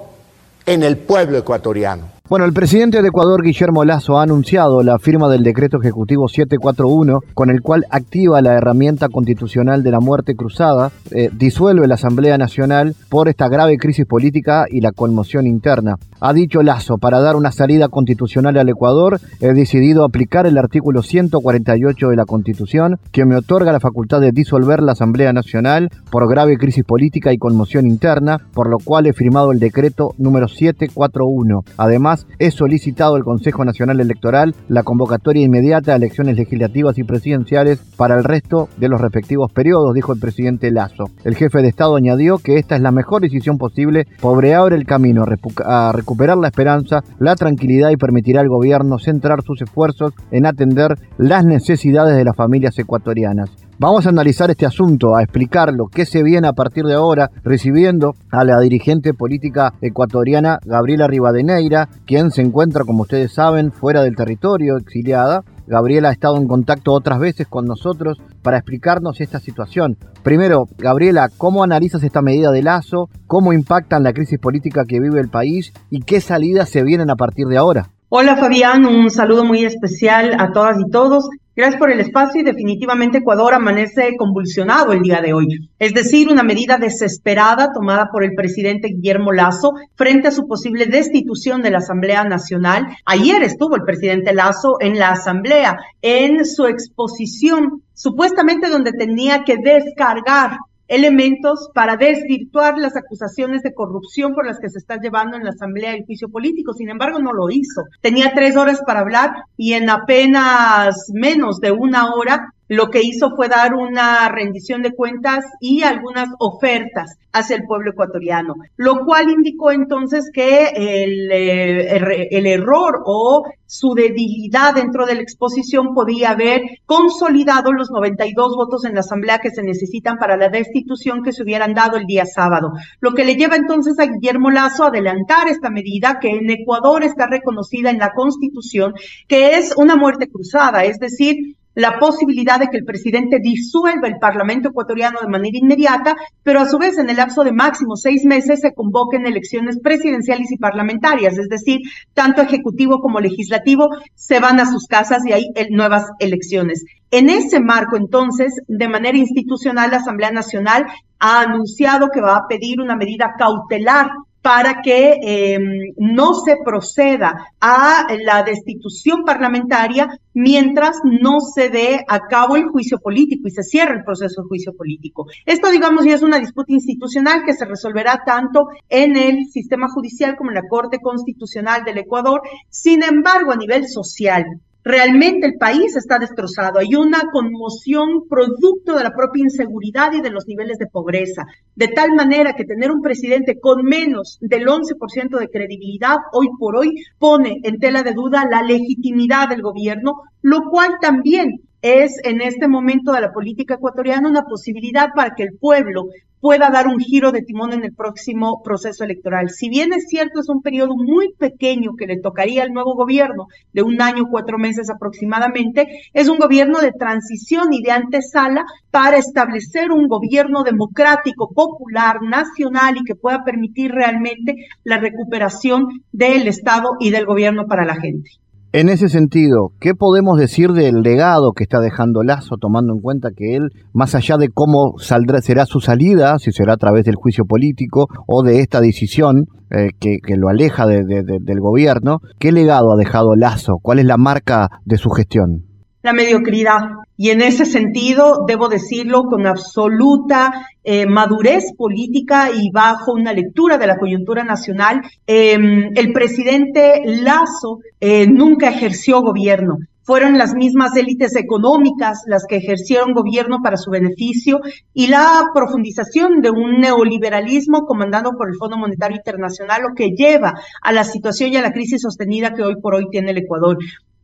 en 0.65 0.83
el 0.83 0.97
pueblo 0.97 1.37
ecuatoriano. 1.37 2.16
Bueno, 2.29 2.43
el 2.43 2.51
presidente 2.51 3.01
de 3.01 3.07
Ecuador, 3.07 3.41
Guillermo 3.41 3.85
Lazo, 3.85 4.19
ha 4.19 4.23
anunciado 4.23 4.83
la 4.83 4.99
firma 4.99 5.29
del 5.29 5.43
decreto 5.43 5.77
ejecutivo 5.79 6.27
741, 6.27 7.21
con 7.33 7.49
el 7.49 7.61
cual 7.61 7.85
activa 7.89 8.41
la 8.41 8.55
herramienta 8.55 9.07
constitucional 9.07 9.81
de 9.81 9.91
la 9.91 10.01
muerte 10.01 10.35
cruzada, 10.35 10.91
eh, 11.11 11.29
disuelve 11.31 11.87
la 11.87 11.95
Asamblea 11.95 12.37
Nacional 12.37 12.95
por 13.07 13.29
esta 13.29 13.47
grave 13.47 13.77
crisis 13.77 14.05
política 14.05 14.65
y 14.69 14.81
la 14.81 14.91
conmoción 14.91 15.47
interna. 15.47 15.95
Ha 16.19 16.33
dicho 16.33 16.63
Lazo, 16.63 16.97
para 16.97 17.21
dar 17.21 17.37
una 17.37 17.53
salida 17.53 17.87
constitucional 17.87 18.57
al 18.57 18.67
Ecuador, 18.67 19.21
he 19.39 19.53
decidido 19.53 20.03
aplicar 20.03 20.47
el 20.47 20.57
artículo 20.57 21.03
148 21.03 22.09
de 22.09 22.15
la 22.17 22.25
Constitución, 22.25 22.97
que 23.13 23.25
me 23.25 23.37
otorga 23.37 23.71
la 23.71 23.79
facultad 23.79 24.19
de 24.19 24.31
disolver 24.33 24.81
la 24.81 24.93
Asamblea 24.93 25.31
Nacional 25.31 25.91
por 26.11 26.27
grave 26.27 26.57
crisis 26.57 26.83
política 26.83 27.31
y 27.31 27.37
conmoción 27.37 27.85
interna, 27.87 28.39
por 28.53 28.69
lo 28.69 28.79
cual 28.79 29.05
he 29.05 29.13
firmado 29.13 29.53
el 29.53 29.59
decreto 29.59 30.13
número 30.17 30.49
741. 30.49 31.61
Además, 31.77 32.16
he 32.39 32.51
solicitado 32.51 33.15
al 33.15 33.23
Consejo 33.23 33.65
Nacional 33.65 33.99
Electoral 33.99 34.55
la 34.69 34.83
convocatoria 34.83 35.45
inmediata 35.45 35.93
a 35.93 35.97
elecciones 35.97 36.37
legislativas 36.37 36.97
y 36.97 37.03
presidenciales 37.03 37.79
para 37.97 38.15
el 38.15 38.23
resto 38.23 38.69
de 38.77 38.89
los 38.89 39.01
respectivos 39.01 39.51
periodos, 39.51 39.93
dijo 39.93 40.13
el 40.13 40.19
presidente 40.19 40.71
Lazo. 40.71 41.05
El 41.23 41.35
jefe 41.35 41.61
de 41.61 41.67
Estado 41.67 41.95
añadió 41.95 42.37
que 42.37 42.57
esta 42.57 42.75
es 42.75 42.81
la 42.81 42.91
mejor 42.91 43.21
decisión 43.21 43.57
posible, 43.57 44.07
pobre 44.21 44.55
abre 44.55 44.75
el 44.75 44.85
camino 44.85 45.25
a 45.65 45.91
recuperar 45.91 46.37
la 46.37 46.47
esperanza, 46.47 47.03
la 47.19 47.35
tranquilidad 47.35 47.89
y 47.91 47.97
permitirá 47.97 48.41
al 48.41 48.49
gobierno 48.49 48.99
centrar 48.99 49.43
sus 49.43 49.61
esfuerzos 49.61 50.13
en 50.31 50.45
atender 50.45 50.95
las 51.17 51.45
necesidades 51.45 52.15
de 52.15 52.23
las 52.23 52.35
familias 52.35 52.77
ecuatorianas. 52.79 53.66
Vamos 53.79 54.07
a 54.07 54.09
analizar 54.09 54.49
este 54.49 54.65
asunto, 54.65 55.15
a 55.15 55.21
explicar 55.21 55.71
lo 55.71 55.85
que 55.85 56.07
se 56.07 56.23
viene 56.23 56.47
a 56.47 56.53
partir 56.53 56.83
de 56.85 56.95
ahora, 56.95 57.29
recibiendo 57.43 58.15
a 58.31 58.43
la 58.43 58.59
dirigente 58.59 59.13
política 59.13 59.75
ecuatoriana 59.81 60.57
Gabriela 60.65 61.05
Rivadeneira, 61.05 61.87
quien 62.07 62.31
se 62.31 62.41
encuentra, 62.41 62.85
como 62.85 63.03
ustedes 63.03 63.35
saben, 63.35 63.71
fuera 63.71 64.01
del 64.01 64.15
territorio, 64.15 64.77
exiliada. 64.77 65.43
Gabriela 65.67 66.09
ha 66.09 66.11
estado 66.11 66.37
en 66.37 66.47
contacto 66.47 66.91
otras 66.91 67.19
veces 67.19 67.45
con 67.45 67.65
nosotros 67.65 68.17
para 68.41 68.57
explicarnos 68.57 69.21
esta 69.21 69.39
situación. 69.39 69.95
Primero, 70.23 70.65
Gabriela, 70.79 71.29
¿cómo 71.37 71.63
analizas 71.63 72.01
esta 72.01 72.23
medida 72.23 72.49
de 72.49 72.63
lazo? 72.63 73.09
¿Cómo 73.27 73.53
impactan 73.53 74.01
la 74.01 74.13
crisis 74.13 74.39
política 74.39 74.85
que 74.85 74.99
vive 74.99 75.19
el 75.19 75.29
país? 75.29 75.71
¿Y 75.91 76.01
qué 76.01 76.19
salidas 76.19 76.69
se 76.69 76.81
vienen 76.81 77.11
a 77.11 77.15
partir 77.15 77.45
de 77.45 77.57
ahora? 77.57 77.89
Hola 78.09 78.37
Fabián, 78.37 78.87
un 78.87 79.11
saludo 79.11 79.45
muy 79.45 79.65
especial 79.65 80.35
a 80.39 80.51
todas 80.51 80.77
y 80.79 80.89
todos. 80.89 81.29
Gracias 81.57 81.79
por 81.79 81.91
el 81.91 81.99
espacio 81.99 82.41
y 82.41 82.43
definitivamente 82.43 83.17
Ecuador 83.17 83.55
amanece 83.55 84.15
convulsionado 84.15 84.93
el 84.93 85.01
día 85.01 85.21
de 85.21 85.33
hoy. 85.33 85.47
Es 85.79 85.91
decir, 85.91 86.29
una 86.29 86.43
medida 86.43 86.77
desesperada 86.77 87.71
tomada 87.73 88.09
por 88.11 88.23
el 88.23 88.35
presidente 88.35 88.89
Guillermo 88.89 89.31
Lazo 89.31 89.73
frente 89.95 90.27
a 90.27 90.31
su 90.31 90.47
posible 90.47 90.85
destitución 90.85 91.63
de 91.63 91.71
la 91.71 91.79
Asamblea 91.79 92.23
Nacional. 92.25 92.85
Ayer 93.05 93.41
estuvo 93.41 93.75
el 93.75 93.81
presidente 93.81 94.35
Lazo 94.35 94.77
en 94.79 94.99
la 94.99 95.09
Asamblea 95.09 95.77
en 96.03 96.45
su 96.45 96.67
exposición, 96.67 97.81
supuestamente 97.95 98.69
donde 98.69 98.91
tenía 98.91 99.43
que 99.43 99.55
descargar 99.57 100.59
elementos 100.87 101.69
para 101.73 101.97
desvirtuar 101.97 102.77
las 102.77 102.95
acusaciones 102.95 103.61
de 103.63 103.73
corrupción 103.73 104.33
por 104.33 104.45
las 104.45 104.59
que 104.59 104.69
se 104.69 104.79
está 104.79 104.99
llevando 104.99 105.37
en 105.37 105.43
la 105.43 105.51
Asamblea 105.51 105.93
el 105.93 106.05
juicio 106.05 106.29
político. 106.29 106.73
Sin 106.73 106.89
embargo, 106.89 107.19
no 107.19 107.33
lo 107.33 107.49
hizo. 107.49 107.83
Tenía 108.01 108.33
tres 108.33 108.55
horas 108.55 108.81
para 108.85 109.01
hablar 109.01 109.31
y 109.57 109.73
en 109.73 109.89
apenas 109.89 111.11
menos 111.13 111.59
de 111.59 111.71
una 111.71 112.13
hora 112.13 112.53
lo 112.67 112.89
que 112.89 113.01
hizo 113.01 113.35
fue 113.35 113.47
dar 113.47 113.73
una 113.73 114.27
rendición 114.29 114.81
de 114.81 114.91
cuentas 114.91 115.45
y 115.59 115.83
algunas 115.83 116.29
ofertas 116.39 117.17
hacia 117.33 117.55
el 117.55 117.65
pueblo 117.65 117.91
ecuatoriano, 117.91 118.55
lo 118.77 119.05
cual 119.05 119.29
indicó 119.29 119.71
entonces 119.71 120.31
que 120.33 120.69
el, 120.75 121.31
eh, 121.31 122.27
el, 122.31 122.45
error 122.47 123.03
o 123.05 123.43
su 123.65 123.93
debilidad 123.93 124.73
dentro 124.73 125.05
de 125.05 125.15
la 125.15 125.21
exposición 125.21 125.93
podía 125.93 126.31
haber 126.31 126.61
consolidado 126.85 127.73
los 127.73 127.91
92 127.91 128.55
votos 128.55 128.85
en 128.85 128.95
la 128.95 129.01
Asamblea 129.01 129.39
que 129.39 129.51
se 129.51 129.61
necesitan 129.61 130.17
para 130.17 130.37
la 130.37 130.49
destitución 130.49 131.21
que 131.21 131.31
se 131.31 131.43
hubieran 131.43 131.73
dado 131.73 131.97
el 131.97 132.05
día 132.05 132.25
sábado, 132.25 132.71
lo 133.01 133.13
que 133.13 133.25
le 133.25 133.35
lleva 133.35 133.55
entonces 133.55 133.99
a 133.99 134.05
Guillermo 134.05 134.49
Lazo 134.49 134.85
a 134.85 134.87
adelantar 134.87 135.47
esta 135.47 135.69
medida 135.69 136.19
que 136.19 136.29
en 136.29 136.49
Ecuador 136.49 137.03
está 137.03 137.27
reconocida 137.27 137.91
en 137.91 137.99
la 137.99 138.13
Constitución, 138.13 138.93
que 139.27 139.57
es 139.57 139.75
una 139.77 139.95
muerte 139.95 140.27
cruzada, 140.27 140.85
es 140.85 140.97
decir, 140.97 141.55
la 141.77 141.99
posibilidad 141.99 142.59
de 142.59 142.69
que 142.69 142.77
el 142.77 142.85
presidente 142.85 143.37
disuelva 143.39 144.07
el 144.07 144.17
Parlamento 144.17 144.69
ecuatoriano 144.69 145.19
de 145.21 145.27
manera 145.27 145.59
inmediata, 145.59 146.15
pero 146.41 146.59
a 146.59 146.67
su 146.67 146.79
vez 146.79 146.97
en 146.97 147.07
el 147.07 147.17
lapso 147.17 147.43
de 147.43 147.51
máximo 147.51 147.95
seis 147.95 148.25
meses 148.25 148.61
se 148.61 148.73
convoquen 148.73 149.27
elecciones 149.27 149.77
presidenciales 149.79 150.51
y 150.51 150.57
parlamentarias, 150.57 151.37
es 151.37 151.49
decir, 151.49 151.81
tanto 152.15 152.41
ejecutivo 152.41 152.99
como 152.99 153.19
legislativo 153.19 153.89
se 154.15 154.39
van 154.39 154.59
a 154.59 154.65
sus 154.65 154.87
casas 154.87 155.23
y 155.27 155.33
hay 155.33 155.51
nuevas 155.69 156.05
elecciones. 156.17 156.83
En 157.11 157.29
ese 157.29 157.59
marco, 157.59 157.95
entonces, 157.95 158.55
de 158.67 158.87
manera 158.87 159.19
institucional, 159.19 159.91
la 159.91 159.97
Asamblea 159.97 160.31
Nacional 160.31 160.87
ha 161.19 161.41
anunciado 161.41 162.09
que 162.11 162.21
va 162.21 162.37
a 162.37 162.47
pedir 162.47 162.81
una 162.81 162.95
medida 162.95 163.35
cautelar 163.37 164.09
para 164.47 164.81
que 164.81 165.17
em, 165.21 165.93
no 165.97 166.33
se 166.33 166.55
proceda 166.63 167.51
a 167.59 168.07
la 168.23 168.43
destitución 168.43 169.25
parlamentaria 169.25 170.07
mientras 170.33 170.99
no 171.03 171.41
se 171.41 171.67
dé 171.67 172.05
a 172.07 172.19
cabo 172.29 172.55
el 172.55 172.69
juicio 172.69 172.97
político 172.99 173.49
y 173.49 173.51
se 173.51 173.63
cierre 173.63 173.95
el 173.95 174.05
proceso 174.05 174.41
de 174.43 174.47
juicio 174.47 174.71
político. 174.73 175.25
Esto, 175.45 175.69
digamos, 175.69 176.05
ya 176.05 176.15
es 176.15 176.21
una 176.21 176.39
disputa 176.39 176.71
institucional 176.71 177.43
que 177.45 177.55
se 177.55 177.65
resolverá 177.65 178.23
tanto 178.25 178.69
en 178.87 179.17
el 179.17 179.47
sistema 179.51 179.89
judicial 179.89 180.37
como 180.37 180.51
en 180.51 180.55
la 180.55 180.69
Corte 180.69 180.99
Constitucional 181.01 181.83
del 181.83 181.97
Ecuador. 181.97 182.39
Sin 182.69 183.03
embargo, 183.03 183.51
a 183.51 183.57
nivel 183.57 183.89
social, 183.89 184.45
Realmente 184.83 185.47
el 185.47 185.57
país 185.57 185.95
está 185.95 186.17
destrozado. 186.17 186.79
Hay 186.79 186.95
una 186.95 187.21
conmoción 187.31 188.27
producto 188.29 188.95
de 188.95 189.03
la 189.03 189.11
propia 189.11 189.43
inseguridad 189.43 190.13
y 190.13 190.21
de 190.21 190.29
los 190.29 190.47
niveles 190.47 190.77
de 190.77 190.87
pobreza. 190.87 191.43
De 191.75 191.89
tal 191.89 192.13
manera 192.13 192.53
que 192.53 192.63
tener 192.63 192.91
un 192.91 193.01
presidente 193.01 193.59
con 193.59 193.83
menos 193.83 194.37
del 194.39 194.65
11% 194.65 195.39
de 195.39 195.49
credibilidad 195.49 196.17
hoy 196.31 196.47
por 196.57 196.77
hoy 196.77 196.93
pone 197.19 197.59
en 197.63 197.79
tela 197.79 198.03
de 198.03 198.13
duda 198.13 198.47
la 198.49 198.61
legitimidad 198.63 199.49
del 199.49 199.61
gobierno, 199.61 200.21
lo 200.41 200.61
cual 200.69 200.97
también 201.01 201.66
es 201.81 202.19
en 202.23 202.41
este 202.41 202.67
momento 202.67 203.11
de 203.11 203.21
la 203.21 203.31
política 203.31 203.75
ecuatoriana 203.75 204.29
una 204.29 204.43
posibilidad 204.43 205.09
para 205.15 205.35
que 205.35 205.43
el 205.43 205.57
pueblo 205.59 206.07
pueda 206.39 206.69
dar 206.69 206.87
un 206.87 206.99
giro 206.99 207.31
de 207.31 207.41
timón 207.41 207.73
en 207.73 207.83
el 207.83 207.93
próximo 207.93 208.61
proceso 208.63 209.03
electoral. 209.03 209.49
Si 209.49 209.69
bien 209.69 209.91
es 209.93 210.05
cierto, 210.07 210.39
es 210.39 210.49
un 210.49 210.61
periodo 210.61 210.95
muy 210.95 211.33
pequeño 211.33 211.95
que 211.97 212.05
le 212.05 212.19
tocaría 212.19 212.63
al 212.63 212.73
nuevo 212.73 212.95
gobierno, 212.95 213.47
de 213.73 213.81
un 213.81 214.01
año, 214.01 214.25
cuatro 214.29 214.57
meses 214.57 214.89
aproximadamente, 214.89 215.87
es 216.13 216.29
un 216.29 216.37
gobierno 216.37 216.79
de 216.79 216.91
transición 216.91 217.73
y 217.73 217.81
de 217.81 217.91
antesala 217.91 218.65
para 218.91 219.17
establecer 219.17 219.91
un 219.91 220.07
gobierno 220.07 220.63
democrático, 220.63 221.51
popular, 221.53 222.21
nacional 222.21 222.97
y 222.97 223.03
que 223.03 223.15
pueda 223.15 223.43
permitir 223.43 223.91
realmente 223.91 224.55
la 224.83 224.97
recuperación 224.99 225.87
del 226.11 226.47
Estado 226.47 226.91
y 226.99 227.09
del 227.09 227.25
gobierno 227.25 227.65
para 227.67 227.85
la 227.85 227.95
gente. 227.95 228.29
En 228.77 228.89
ese 228.89 229.09
sentido, 229.09 229.71
¿qué 229.79 229.95
podemos 229.95 230.37
decir 230.37 230.71
del 230.71 231.01
legado 231.01 231.53
que 231.53 231.63
está 231.63 231.79
dejando 231.79 232.21
Lazo, 232.21 232.57
tomando 232.61 232.93
en 232.93 233.01
cuenta 233.01 233.31
que 233.35 233.55
él, 233.55 233.69
más 233.91 234.13
allá 234.13 234.37
de 234.37 234.49
cómo 234.49 234.99
saldrá, 234.99 235.41
será 235.41 235.65
su 235.65 235.79
salida, 235.79 236.37
si 236.37 236.51
será 236.51 236.73
a 236.73 236.77
través 236.77 237.03
del 237.03 237.15
juicio 237.15 237.45
político 237.45 238.05
o 238.27 238.43
de 238.43 238.59
esta 238.59 238.79
decisión 238.79 239.47
eh, 239.71 239.89
que, 239.99 240.19
lo 240.35 240.49
aleja 240.49 240.85
del 240.85 241.59
gobierno, 241.59 242.19
¿qué 242.37 242.51
legado 242.51 242.93
ha 242.93 242.97
dejado 242.97 243.35
Lazo? 243.35 243.79
¿Cuál 243.81 243.97
es 243.97 244.05
la 244.05 244.17
marca 244.17 244.69
de 244.85 244.97
su 244.97 245.09
gestión? 245.09 245.66
La 246.07 246.13
mediocridad. 246.13 246.79
Y 247.17 247.31
en 247.31 247.41
ese 247.41 247.65
sentido, 247.65 248.45
debo 248.47 248.69
decirlo 248.69 249.23
con 249.23 249.45
absoluta 249.45 250.67
eh, 250.85 251.05
madurez 251.05 251.73
política 251.77 252.49
y 252.49 252.71
bajo 252.71 253.11
una 253.11 253.33
lectura 253.33 253.77
de 253.77 253.87
la 253.87 253.97
coyuntura 253.97 254.45
nacional, 254.45 255.01
em, 255.25 255.91
el 255.95 256.13
presidente 256.13 257.01
Lazo 257.05 257.79
eh, 257.99 258.25
nunca 258.25 258.69
ejerció 258.69 259.21
gobierno. 259.21 259.79
Fueron 260.03 260.37
las 260.37 260.53
mismas 260.55 260.95
élites 260.95 261.35
económicas 261.35 262.21
las 262.25 262.45
que 262.47 262.55
ejercieron 262.55 263.11
gobierno 263.11 263.57
para 263.61 263.75
su 263.75 263.91
beneficio 263.91 264.61
y 264.93 265.07
la 265.07 265.43
profundización 265.53 266.39
de 266.39 266.51
un 266.51 266.79
neoliberalismo 266.79 267.85
comandado 267.85 268.31
por 268.37 268.47
el 268.47 268.55
Fondo 268.55 268.77
Monetario 268.77 269.17
Internacional, 269.17 269.81
lo 269.81 269.93
que 269.93 270.11
lleva 270.11 270.53
a 270.81 270.93
la 270.93 271.03
situación 271.03 271.51
y 271.51 271.57
a 271.57 271.61
la 271.61 271.73
crisis 271.73 272.01
sostenida 272.01 272.53
que 272.53 272.63
hoy 272.63 272.75
por 272.81 272.95
hoy 272.95 273.07
tiene 273.11 273.31
el 273.31 273.39
Ecuador. 273.39 273.77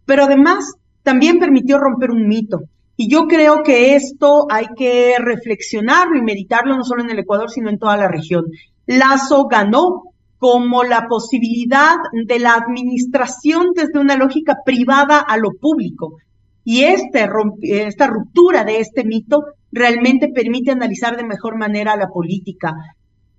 Pero 0.05 0.23
además, 0.23 0.75
también 1.03 1.39
permitió 1.39 1.77
romper 1.77 2.11
un 2.11 2.27
mito. 2.27 2.61
Y 2.95 3.09
yo 3.09 3.27
creo 3.27 3.63
que 3.63 3.95
esto 3.95 4.45
hay 4.49 4.67
que 4.77 5.15
reflexionarlo 5.19 6.17
y 6.17 6.21
meditarlo 6.21 6.75
no 6.75 6.83
solo 6.83 7.03
en 7.03 7.09
el 7.09 7.19
Ecuador, 7.19 7.49
sino 7.49 7.69
en 7.69 7.79
toda 7.79 7.97
la 7.97 8.07
región. 8.07 8.45
Lazo 8.85 9.47
ganó 9.47 10.03
como 10.37 10.83
la 10.83 11.07
posibilidad 11.07 11.95
de 12.25 12.39
la 12.39 12.53
administración 12.55 13.67
desde 13.75 13.99
una 13.99 14.15
lógica 14.15 14.57
privada 14.65 15.19
a 15.19 15.37
lo 15.37 15.51
público. 15.51 16.17
Y 16.65 16.83
este, 16.83 17.27
esta 17.61 18.07
ruptura 18.07 18.63
de 18.63 18.79
este 18.79 19.03
mito 19.03 19.43
realmente 19.71 20.29
permite 20.29 20.71
analizar 20.71 21.17
de 21.17 21.23
mejor 21.23 21.57
manera 21.57 21.95
la 21.95 22.07
política. 22.07 22.73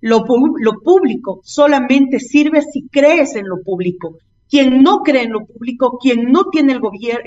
Lo, 0.01 0.25
lo 0.59 0.73
público 0.83 1.39
solamente 1.43 2.19
sirve 2.19 2.61
si 2.61 2.87
crees 2.89 3.35
en 3.35 3.47
lo 3.47 3.61
público 3.63 4.17
quien 4.49 4.83
no 4.83 4.99
cree 4.99 5.23
en 5.23 5.31
lo 5.31 5.45
público, 5.45 5.97
quien 5.99 6.31
no 6.31 6.45
tiene 6.51 6.73
el 6.73 6.79
gobierno, 6.79 7.23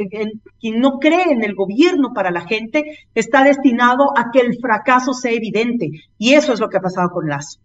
quien 0.61 0.81
no 0.81 0.99
cree 0.99 1.31
en 1.31 1.45
el 1.45 1.55
gobierno 1.55 2.13
para 2.15 2.31
la 2.31 2.43
gente, 2.43 2.85
está 3.15 3.45
destinado 3.45 4.17
a 4.17 4.31
que 4.33 4.41
el 4.41 4.57
fracaso 4.61 5.13
sea 5.13 5.33
evidente. 5.33 5.91
Y 6.19 6.35
eso 6.35 6.53
es 6.53 6.61
lo 6.61 6.69
que 6.69 6.79
ha 6.79 6.83
pasado 6.83 7.11
con 7.11 7.29
Lazo. 7.29 7.61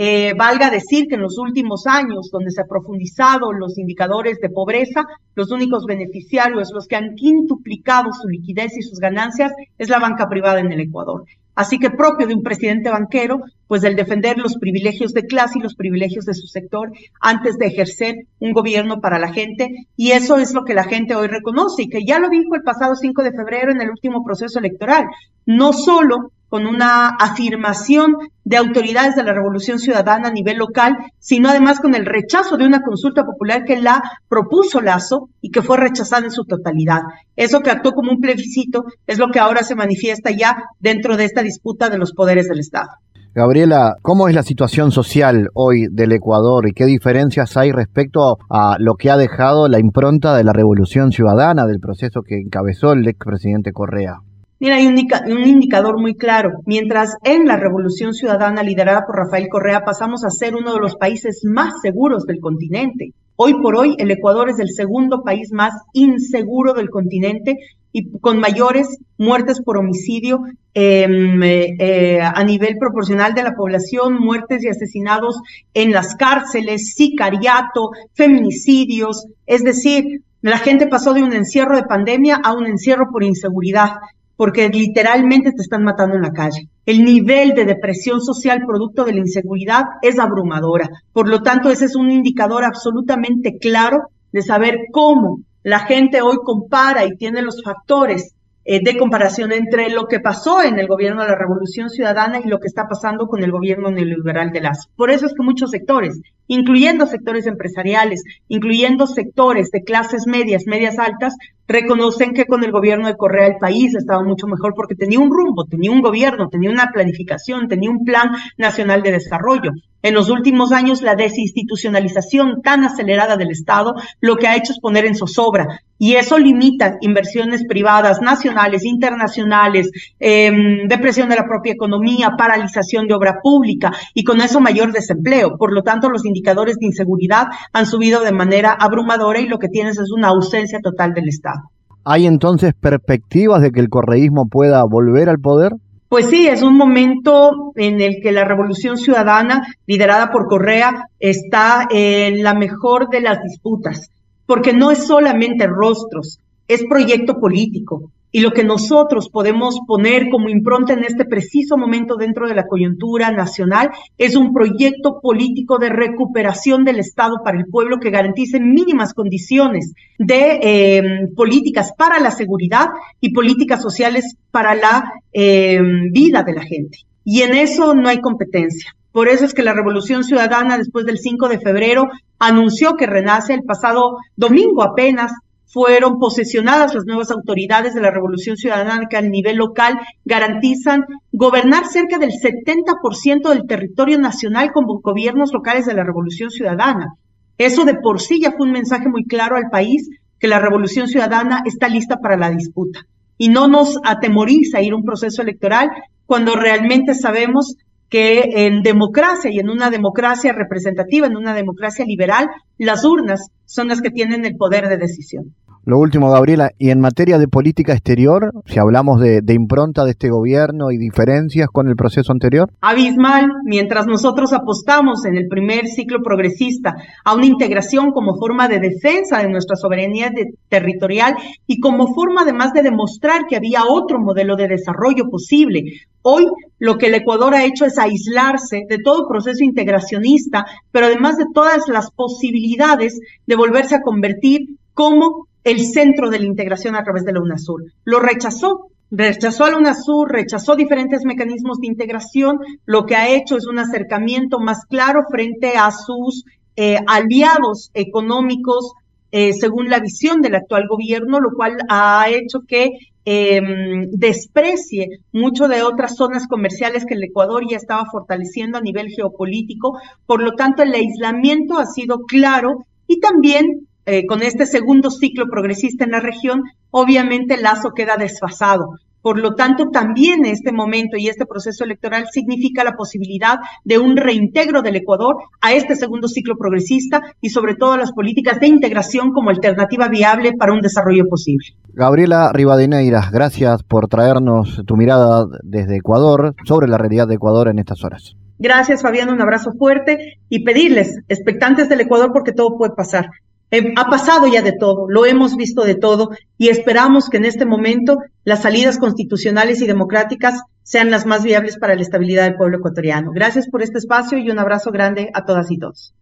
Eh, 0.00 0.32
valga 0.34 0.70
decir 0.70 1.08
que 1.08 1.16
en 1.16 1.22
los 1.22 1.38
últimos 1.38 1.88
años, 1.88 2.30
donde 2.30 2.52
se 2.52 2.60
han 2.60 2.68
profundizado 2.68 3.52
los 3.52 3.78
indicadores 3.78 4.38
de 4.38 4.48
pobreza, 4.48 5.04
los 5.34 5.50
únicos 5.50 5.86
beneficiarios, 5.86 6.70
los 6.72 6.86
que 6.86 6.94
han 6.94 7.16
quintuplicado 7.16 8.12
su 8.12 8.28
liquidez 8.28 8.76
y 8.76 8.82
sus 8.82 9.00
ganancias, 9.00 9.52
es 9.76 9.88
la 9.88 9.98
banca 9.98 10.28
privada 10.28 10.60
en 10.60 10.70
el 10.70 10.82
Ecuador. 10.82 11.24
Así 11.58 11.80
que 11.80 11.90
propio 11.90 12.28
de 12.28 12.36
un 12.36 12.44
presidente 12.44 12.88
banquero, 12.88 13.40
pues 13.66 13.82
el 13.82 13.96
defender 13.96 14.38
los 14.38 14.58
privilegios 14.58 15.12
de 15.12 15.24
clase 15.24 15.58
y 15.58 15.62
los 15.62 15.74
privilegios 15.74 16.24
de 16.24 16.34
su 16.34 16.46
sector 16.46 16.92
antes 17.20 17.58
de 17.58 17.66
ejercer 17.66 18.14
un 18.38 18.52
gobierno 18.52 19.00
para 19.00 19.18
la 19.18 19.32
gente. 19.32 19.68
Y 19.96 20.12
eso 20.12 20.36
es 20.36 20.54
lo 20.54 20.62
que 20.62 20.74
la 20.74 20.84
gente 20.84 21.16
hoy 21.16 21.26
reconoce 21.26 21.82
y 21.82 21.88
que 21.88 22.04
ya 22.06 22.20
lo 22.20 22.28
dijo 22.28 22.54
el 22.54 22.62
pasado 22.62 22.94
5 22.94 23.24
de 23.24 23.32
febrero 23.32 23.72
en 23.72 23.80
el 23.80 23.90
último 23.90 24.22
proceso 24.24 24.60
electoral. 24.60 25.06
No 25.46 25.72
solo 25.72 26.30
con 26.48 26.66
una 26.66 27.08
afirmación 27.08 28.16
de 28.44 28.56
autoridades 28.56 29.14
de 29.14 29.24
la 29.24 29.34
Revolución 29.34 29.78
Ciudadana 29.78 30.28
a 30.28 30.32
nivel 30.32 30.56
local, 30.56 30.96
sino 31.18 31.48
además 31.48 31.80
con 31.80 31.94
el 31.94 32.06
rechazo 32.06 32.56
de 32.56 32.66
una 32.66 32.80
consulta 32.80 33.24
popular 33.24 33.64
que 33.64 33.80
la 33.80 34.02
propuso 34.28 34.80
Lazo 34.80 35.28
y 35.40 35.50
que 35.50 35.62
fue 35.62 35.76
rechazada 35.76 36.24
en 36.24 36.30
su 36.30 36.44
totalidad. 36.44 37.00
Eso 37.36 37.60
que 37.60 37.70
actuó 37.70 37.92
como 37.92 38.12
un 38.12 38.20
plebiscito 38.20 38.84
es 39.06 39.18
lo 39.18 39.28
que 39.28 39.38
ahora 39.38 39.62
se 39.62 39.74
manifiesta 39.74 40.30
ya 40.30 40.56
dentro 40.78 41.16
de 41.16 41.24
esta 41.24 41.42
disputa 41.42 41.90
de 41.90 41.98
los 41.98 42.12
poderes 42.12 42.48
del 42.48 42.60
Estado. 42.60 42.88
Gabriela, 43.34 43.94
¿cómo 44.02 44.28
es 44.28 44.34
la 44.34 44.42
situación 44.42 44.90
social 44.90 45.50
hoy 45.54 45.86
del 45.92 46.12
Ecuador 46.12 46.66
y 46.66 46.72
qué 46.72 46.86
diferencias 46.86 47.56
hay 47.56 47.70
respecto 47.70 48.38
a 48.50 48.76
lo 48.80 48.94
que 48.94 49.10
ha 49.10 49.16
dejado 49.16 49.68
la 49.68 49.78
impronta 49.78 50.34
de 50.36 50.42
la 50.42 50.52
Revolución 50.52 51.12
Ciudadana, 51.12 51.66
del 51.66 51.78
proceso 51.78 52.22
que 52.26 52.36
encabezó 52.36 52.92
el 52.94 53.06
expresidente 53.06 53.70
Correa? 53.70 54.16
Mira, 54.60 54.74
hay 54.74 54.88
un, 54.88 54.98
indicador 55.46 56.00
muy 56.00 56.16
claro. 56.16 56.50
Mientras 56.66 57.14
en 57.22 57.46
la 57.46 57.56
Revolución 57.56 58.12
Ciudadana 58.12 58.64
liderada 58.64 59.06
por 59.06 59.16
Rafael 59.16 59.48
Correa 59.48 59.84
pasamos 59.84 60.24
a 60.24 60.30
ser 60.30 60.56
uno 60.56 60.74
de 60.74 60.80
los 60.80 60.96
países 60.96 61.42
más 61.44 61.74
seguros 61.80 62.24
del 62.24 62.40
continente. 62.40 63.12
Hoy 63.36 63.54
por 63.62 63.76
hoy 63.76 63.94
el 63.98 64.10
Ecuador 64.10 64.50
es 64.50 64.58
el 64.58 64.70
segundo 64.70 65.22
país 65.22 65.52
más 65.52 65.74
inseguro 65.92 66.74
del 66.74 66.90
continente 66.90 67.56
y 67.92 68.10
con 68.18 68.40
mayores 68.40 68.98
muertes 69.16 69.62
por 69.62 69.78
homicidio 69.78 70.40
em, 70.74 71.40
eh, 71.44 71.76
eh, 71.78 72.20
a 72.20 72.42
nivel 72.42 72.76
proporcional 72.78 73.34
de 73.34 73.44
la 73.44 73.54
población, 73.54 74.18
muertes 74.18 74.64
y 74.64 74.68
asesinados 74.68 75.40
en 75.72 75.92
las 75.92 76.16
cárceles, 76.16 76.94
sicariato, 76.94 77.90
feminicidios. 78.12 79.26
Es 79.46 79.62
decir, 79.62 80.22
la 80.42 80.58
gente 80.58 80.88
pasó 80.88 81.14
de 81.14 81.22
un 81.22 81.32
encierro 81.32 81.76
de 81.76 81.84
pandemia 81.84 82.40
a 82.42 82.54
un 82.54 82.66
encierro 82.66 83.10
por 83.12 83.22
inseguridad 83.22 83.90
porque 84.38 84.68
literalmente 84.68 85.50
te 85.50 85.62
están 85.62 85.82
matando 85.82 86.14
en 86.14 86.22
la 86.22 86.30
calle. 86.30 86.68
El 86.86 87.04
nivel 87.04 87.54
de 87.54 87.64
depresión 87.64 88.20
social 88.20 88.62
producto 88.64 89.02
de 89.02 89.12
la 89.12 89.18
inseguridad 89.18 89.82
es 90.00 90.20
abrumadora. 90.20 90.88
Por 91.12 91.28
lo 91.28 91.42
tanto, 91.42 91.70
ese 91.70 91.86
es 91.86 91.96
un 91.96 92.08
indicador 92.08 92.62
absolutamente 92.62 93.58
claro 93.58 94.10
de 94.30 94.42
saber 94.42 94.76
cómo 94.92 95.40
la 95.64 95.80
gente 95.80 96.22
hoy 96.22 96.36
compara 96.44 97.04
y 97.04 97.16
tiene 97.16 97.42
los 97.42 97.64
factores 97.64 98.36
eh, 98.64 98.80
de 98.80 98.96
comparación 98.96 99.50
entre 99.50 99.90
lo 99.90 100.06
que 100.06 100.20
pasó 100.20 100.62
en 100.62 100.78
el 100.78 100.86
gobierno 100.86 101.22
de 101.22 101.30
la 101.30 101.34
Revolución 101.34 101.90
Ciudadana 101.90 102.38
y 102.38 102.46
lo 102.46 102.60
que 102.60 102.68
está 102.68 102.86
pasando 102.86 103.26
con 103.26 103.42
el 103.42 103.50
gobierno 103.50 103.90
neoliberal 103.90 104.52
de 104.52 104.60
Lazo. 104.60 104.88
Por 104.94 105.10
eso 105.10 105.26
es 105.26 105.34
que 105.34 105.42
muchos 105.42 105.72
sectores, 105.72 106.20
incluyendo 106.48 107.06
sectores 107.06 107.46
empresariales, 107.46 108.24
incluyendo 108.48 109.06
sectores 109.06 109.70
de 109.70 109.84
clases 109.84 110.26
medias, 110.26 110.64
medias 110.66 110.98
altas, 110.98 111.34
reconocen 111.68 112.32
que 112.32 112.46
con 112.46 112.64
el 112.64 112.72
gobierno 112.72 113.06
de 113.06 113.16
Correa 113.16 113.46
el 113.46 113.58
país 113.58 113.94
estaba 113.94 114.24
mucho 114.24 114.46
mejor 114.46 114.72
porque 114.74 114.94
tenía 114.94 115.20
un 115.20 115.30
rumbo, 115.30 115.66
tenía 115.66 115.92
un 115.92 116.00
gobierno, 116.00 116.48
tenía 116.48 116.70
una 116.70 116.90
planificación, 116.92 117.68
tenía 117.68 117.90
un 117.90 118.04
plan 118.04 118.30
nacional 118.56 119.02
de 119.02 119.12
desarrollo. 119.12 119.70
En 120.00 120.14
los 120.14 120.30
últimos 120.30 120.70
años, 120.70 121.02
la 121.02 121.16
desinstitucionalización 121.16 122.62
tan 122.62 122.84
acelerada 122.84 123.36
del 123.36 123.50
Estado 123.50 123.94
lo 124.20 124.36
que 124.36 124.46
ha 124.46 124.56
hecho 124.56 124.72
es 124.72 124.78
poner 124.78 125.04
en 125.04 125.16
zozobra 125.16 125.82
y 125.98 126.14
eso 126.14 126.38
limita 126.38 126.96
inversiones 127.00 127.64
privadas, 127.66 128.20
nacionales, 128.20 128.84
internacionales, 128.84 129.90
em, 130.20 130.86
depresión 130.86 131.28
de 131.28 131.34
la 131.34 131.46
propia 131.46 131.72
economía, 131.72 132.36
paralización 132.38 133.08
de 133.08 133.14
obra 133.14 133.40
pública 133.42 133.92
y 134.14 134.22
con 134.22 134.40
eso 134.40 134.60
mayor 134.60 134.92
desempleo. 134.92 135.58
Por 135.58 135.74
lo 135.74 135.82
tanto, 135.82 136.08
los 136.08 136.24
indicadores 136.38 136.76
de 136.78 136.86
inseguridad 136.86 137.48
han 137.72 137.86
subido 137.86 138.22
de 138.22 138.32
manera 138.32 138.72
abrumadora 138.72 139.40
y 139.40 139.48
lo 139.48 139.58
que 139.58 139.68
tienes 139.68 139.98
es 139.98 140.10
una 140.10 140.28
ausencia 140.28 140.78
total 140.80 141.12
del 141.12 141.28
Estado. 141.28 141.70
¿Hay 142.04 142.26
entonces 142.26 142.72
perspectivas 142.78 143.60
de 143.60 143.70
que 143.70 143.80
el 143.80 143.88
correísmo 143.88 144.48
pueda 144.48 144.82
volver 144.84 145.28
al 145.28 145.38
poder? 145.38 145.72
Pues 146.08 146.26
sí, 146.30 146.46
es 146.46 146.62
un 146.62 146.74
momento 146.74 147.72
en 147.74 148.00
el 148.00 148.16
que 148.22 148.32
la 148.32 148.44
revolución 148.44 148.96
ciudadana, 148.96 149.66
liderada 149.86 150.30
por 150.30 150.46
Correa, 150.46 151.04
está 151.18 151.86
en 151.90 152.42
la 152.42 152.54
mejor 152.54 153.10
de 153.10 153.20
las 153.20 153.42
disputas, 153.42 154.10
porque 154.46 154.72
no 154.72 154.90
es 154.90 155.06
solamente 155.06 155.66
rostros, 155.66 156.38
es 156.66 156.82
proyecto 156.88 157.34
político, 157.38 158.10
y 158.30 158.40
lo 158.40 158.50
que 158.50 158.64
nosotros 158.64 159.28
podemos 159.30 159.80
poner 159.86 160.28
como 160.30 160.48
impronta 160.48 160.92
en 160.92 161.04
este 161.04 161.24
preciso 161.24 161.76
momento 161.76 162.16
dentro 162.16 162.46
de 162.46 162.54
la 162.54 162.66
coyuntura 162.66 163.30
nacional 163.30 163.90
es 164.18 164.36
un 164.36 164.52
proyecto 164.52 165.20
político 165.20 165.78
de 165.78 165.88
recuperación 165.88 166.84
del 166.84 166.98
Estado 166.98 167.36
para 167.42 167.58
el 167.58 167.66
pueblo 167.66 167.98
que 167.98 168.10
garantice 168.10 168.60
mínimas 168.60 169.14
condiciones 169.14 169.92
de 170.18 170.58
eh, 170.62 171.02
políticas 171.34 171.92
para 171.96 172.20
la 172.20 172.30
seguridad 172.30 172.88
y 173.20 173.32
políticas 173.32 173.80
sociales 173.82 174.36
para 174.50 174.74
la 174.74 175.12
eh, 175.32 175.80
vida 176.10 176.42
de 176.42 176.52
la 176.52 176.62
gente. 176.62 176.98
Y 177.24 177.42
en 177.42 177.54
eso 177.54 177.94
no 177.94 178.08
hay 178.08 178.20
competencia. 178.20 178.94
Por 179.12 179.28
eso 179.28 179.44
es 179.44 179.54
que 179.54 179.62
la 179.62 179.74
Revolución 179.74 180.22
Ciudadana, 180.22 180.78
después 180.78 181.04
del 181.04 181.18
5 181.18 181.48
de 181.48 181.58
febrero, 181.58 182.08
anunció 182.38 182.94
que 182.96 183.06
renace 183.06 183.54
el 183.54 183.64
pasado 183.64 184.18
domingo 184.36 184.82
apenas 184.82 185.32
fueron 185.68 186.18
posesionadas 186.18 186.94
las 186.94 187.04
nuevas 187.04 187.30
autoridades 187.30 187.94
de 187.94 188.00
la 188.00 188.10
Revolución 188.10 188.56
Ciudadana 188.56 189.06
que 189.08 189.16
a 189.16 189.22
nivel 189.22 189.56
local 189.56 190.00
garantizan 190.24 191.04
gobernar 191.32 191.86
cerca 191.86 192.18
del 192.18 192.30
70% 192.30 193.48
del 193.50 193.66
territorio 193.66 194.18
nacional 194.18 194.72
con 194.72 194.86
gobiernos 194.86 195.52
locales 195.52 195.86
de 195.86 195.94
la 195.94 196.04
Revolución 196.04 196.50
Ciudadana. 196.50 197.14
Eso 197.58 197.84
de 197.84 197.94
por 197.94 198.20
sí 198.20 198.40
ya 198.40 198.52
fue 198.52 198.66
un 198.66 198.72
mensaje 198.72 199.08
muy 199.08 199.24
claro 199.24 199.56
al 199.56 199.70
país 199.70 200.08
que 200.38 200.48
la 200.48 200.58
Revolución 200.58 201.08
Ciudadana 201.08 201.62
está 201.66 201.88
lista 201.88 202.16
para 202.16 202.36
la 202.36 202.50
disputa 202.50 203.00
y 203.36 203.48
no 203.48 203.68
nos 203.68 203.98
atemoriza 204.04 204.80
ir 204.80 204.92
a 204.92 204.96
un 204.96 205.04
proceso 205.04 205.42
electoral 205.42 205.90
cuando 206.26 206.56
realmente 206.56 207.14
sabemos 207.14 207.76
que 208.08 208.66
en 208.66 208.82
democracia 208.82 209.50
y 209.50 209.58
en 209.58 209.68
una 209.68 209.90
democracia 209.90 210.52
representativa, 210.52 211.26
en 211.26 211.36
una 211.36 211.54
democracia 211.54 212.04
liberal, 212.04 212.48
las 212.78 213.04
urnas 213.04 213.50
son 213.66 213.88
las 213.88 214.00
que 214.00 214.10
tienen 214.10 214.44
el 214.44 214.56
poder 214.56 214.88
de 214.88 214.96
decisión. 214.96 215.54
Lo 215.84 215.98
último, 215.98 216.30
Gabriela, 216.30 216.70
y 216.78 216.90
en 216.90 217.00
materia 217.00 217.38
de 217.38 217.48
política 217.48 217.92
exterior, 217.92 218.52
si 218.66 218.78
hablamos 218.78 219.20
de, 219.20 219.42
impronta 219.48 220.04
de 220.04 220.10
este 220.10 220.28
gobierno 220.28 220.90
y 220.90 220.98
diferencias 220.98 221.68
con 221.72 221.88
el 221.88 221.96
proceso 221.96 222.32
anterior. 222.32 222.70
Abismal, 222.80 223.46
mientras 223.64 224.06
nosotros 224.06 224.52
apostamos 224.52 225.24
en 225.24 225.36
el 225.36 225.48
primer 225.48 225.86
ciclo 225.86 226.18
progresista 226.22 226.94
a 227.24 227.34
una 227.34 227.46
integración 227.46 228.10
como 228.12 228.36
forma 228.36 228.68
de 228.68 228.80
defensa 228.80 229.38
de 229.38 229.48
nuestra 229.48 229.76
soberanía 229.76 230.30
territorial 230.68 231.36
y 231.66 231.80
como 231.80 232.14
forma 232.14 232.42
además 232.42 232.72
de 232.72 232.82
demostrar 232.82 233.46
que 233.48 233.56
había 233.56 233.84
otro 233.88 234.18
modelo 234.20 234.56
de 234.56 234.68
desarrollo 234.68 235.24
posible. 235.30 235.82
Hoy 236.22 236.46
lo 236.78 236.98
que 236.98 237.06
el 237.06 237.14
Ecuador 237.14 237.54
ha 237.54 237.64
hecho 237.64 237.86
es 237.86 237.98
aislarse 237.98 238.82
de 238.88 238.98
todo 239.02 239.26
proceso 239.26 239.64
integracionista, 239.64 240.66
pero 240.92 241.06
además 241.06 241.38
de 241.38 241.46
todas 241.54 241.88
las 241.88 242.10
posibilidades 242.10 243.18
de 243.46 243.56
volverse 243.56 243.94
a 243.94 244.02
convertir 244.02 244.76
como 244.92 245.47
el 245.64 245.84
centro 245.84 246.30
de 246.30 246.38
la 246.40 246.46
integración 246.46 246.94
a 246.94 247.04
través 247.04 247.24
de 247.24 247.32
la 247.32 247.40
UNASUR. 247.40 247.84
Lo 248.04 248.20
rechazó, 248.20 248.90
rechazó 249.10 249.64
a 249.64 249.70
la 249.70 249.78
UNASUR, 249.78 250.30
rechazó 250.30 250.76
diferentes 250.76 251.24
mecanismos 251.24 251.78
de 251.78 251.88
integración, 251.88 252.58
lo 252.86 253.06
que 253.06 253.16
ha 253.16 253.28
hecho 253.28 253.56
es 253.56 253.66
un 253.66 253.78
acercamiento 253.78 254.60
más 254.60 254.84
claro 254.86 255.20
frente 255.30 255.76
a 255.76 255.90
sus 255.90 256.44
eh, 256.76 256.98
aliados 257.06 257.90
económicos 257.94 258.92
eh, 259.30 259.52
según 259.52 259.90
la 259.90 260.00
visión 260.00 260.40
del 260.40 260.54
actual 260.54 260.86
gobierno, 260.88 261.38
lo 261.40 261.50
cual 261.54 261.76
ha 261.90 262.28
hecho 262.30 262.60
que 262.66 262.90
em, 263.26 264.08
desprecie 264.10 265.20
mucho 265.32 265.68
de 265.68 265.82
otras 265.82 266.16
zonas 266.16 266.46
comerciales 266.46 267.04
que 267.04 267.14
el 267.14 267.24
Ecuador 267.24 267.62
ya 267.68 267.76
estaba 267.76 268.06
fortaleciendo 268.10 268.78
a 268.78 268.80
nivel 268.80 269.08
geopolítico. 269.10 269.98
Por 270.24 270.42
lo 270.42 270.52
tanto, 270.52 270.82
el 270.82 270.94
aislamiento 270.94 271.78
ha 271.78 271.84
sido 271.84 272.20
claro 272.20 272.86
y 273.06 273.20
también 273.20 273.87
eh, 274.10 274.24
con 274.26 274.42
este 274.42 274.64
segundo 274.64 275.10
ciclo 275.10 275.50
progresista 275.50 276.02
en 276.02 276.12
la 276.12 276.20
región, 276.20 276.62
obviamente 276.90 277.54
el 277.54 277.62
lazo 277.62 277.90
queda 277.94 278.16
desfasado. 278.16 278.94
Por 279.20 279.38
lo 279.38 279.54
tanto, 279.54 279.90
también 279.92 280.46
este 280.46 280.72
momento 280.72 281.18
y 281.18 281.28
este 281.28 281.44
proceso 281.44 281.84
electoral 281.84 282.24
significa 282.32 282.84
la 282.84 282.94
posibilidad 282.94 283.56
de 283.84 283.98
un 283.98 284.16
reintegro 284.16 284.80
del 284.80 284.96
Ecuador 284.96 285.36
a 285.60 285.74
este 285.74 285.94
segundo 285.94 286.26
ciclo 286.26 286.56
progresista 286.56 287.20
y 287.42 287.50
sobre 287.50 287.74
todo 287.74 287.98
las 287.98 288.12
políticas 288.12 288.58
de 288.60 288.68
integración 288.68 289.30
como 289.32 289.50
alternativa 289.50 290.08
viable 290.08 290.52
para 290.58 290.72
un 290.72 290.80
desarrollo 290.80 291.24
posible. 291.28 291.66
Gabriela 291.88 292.50
Rivadeneira, 292.54 293.28
gracias 293.30 293.82
por 293.82 294.08
traernos 294.08 294.80
tu 294.86 294.96
mirada 294.96 295.44
desde 295.62 295.98
Ecuador 295.98 296.54
sobre 296.64 296.88
la 296.88 296.96
realidad 296.96 297.28
de 297.28 297.34
Ecuador 297.34 297.68
en 297.68 297.78
estas 297.78 298.02
horas. 298.04 298.36
Gracias, 298.58 299.02
Fabián, 299.02 299.28
un 299.28 299.42
abrazo 299.42 299.72
fuerte 299.78 300.38
y 300.48 300.64
pedirles, 300.64 301.20
expectantes 301.28 301.90
del 301.90 302.00
Ecuador, 302.00 302.30
porque 302.32 302.52
todo 302.52 302.78
puede 302.78 302.94
pasar, 302.94 303.28
eh, 303.70 303.92
ha 303.96 304.08
pasado 304.08 304.46
ya 304.46 304.62
de 304.62 304.72
todo, 304.72 305.06
lo 305.08 305.26
hemos 305.26 305.56
visto 305.56 305.84
de 305.84 305.94
todo 305.94 306.30
y 306.56 306.68
esperamos 306.68 307.28
que 307.28 307.36
en 307.36 307.44
este 307.44 307.66
momento 307.66 308.18
las 308.44 308.62
salidas 308.62 308.98
constitucionales 308.98 309.82
y 309.82 309.86
democráticas 309.86 310.62
sean 310.82 311.10
las 311.10 311.26
más 311.26 311.42
viables 311.42 311.76
para 311.78 311.94
la 311.94 312.02
estabilidad 312.02 312.44
del 312.44 312.56
pueblo 312.56 312.78
ecuatoriano. 312.78 313.30
Gracias 313.32 313.68
por 313.68 313.82
este 313.82 313.98
espacio 313.98 314.38
y 314.38 314.50
un 314.50 314.58
abrazo 314.58 314.90
grande 314.90 315.30
a 315.34 315.44
todas 315.44 315.70
y 315.70 315.78
todos. 315.78 316.14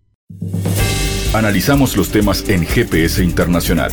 Analizamos 1.34 1.96
los 1.96 2.10
temas 2.10 2.48
en 2.48 2.64
GPS 2.64 3.22
Internacional. 3.22 3.92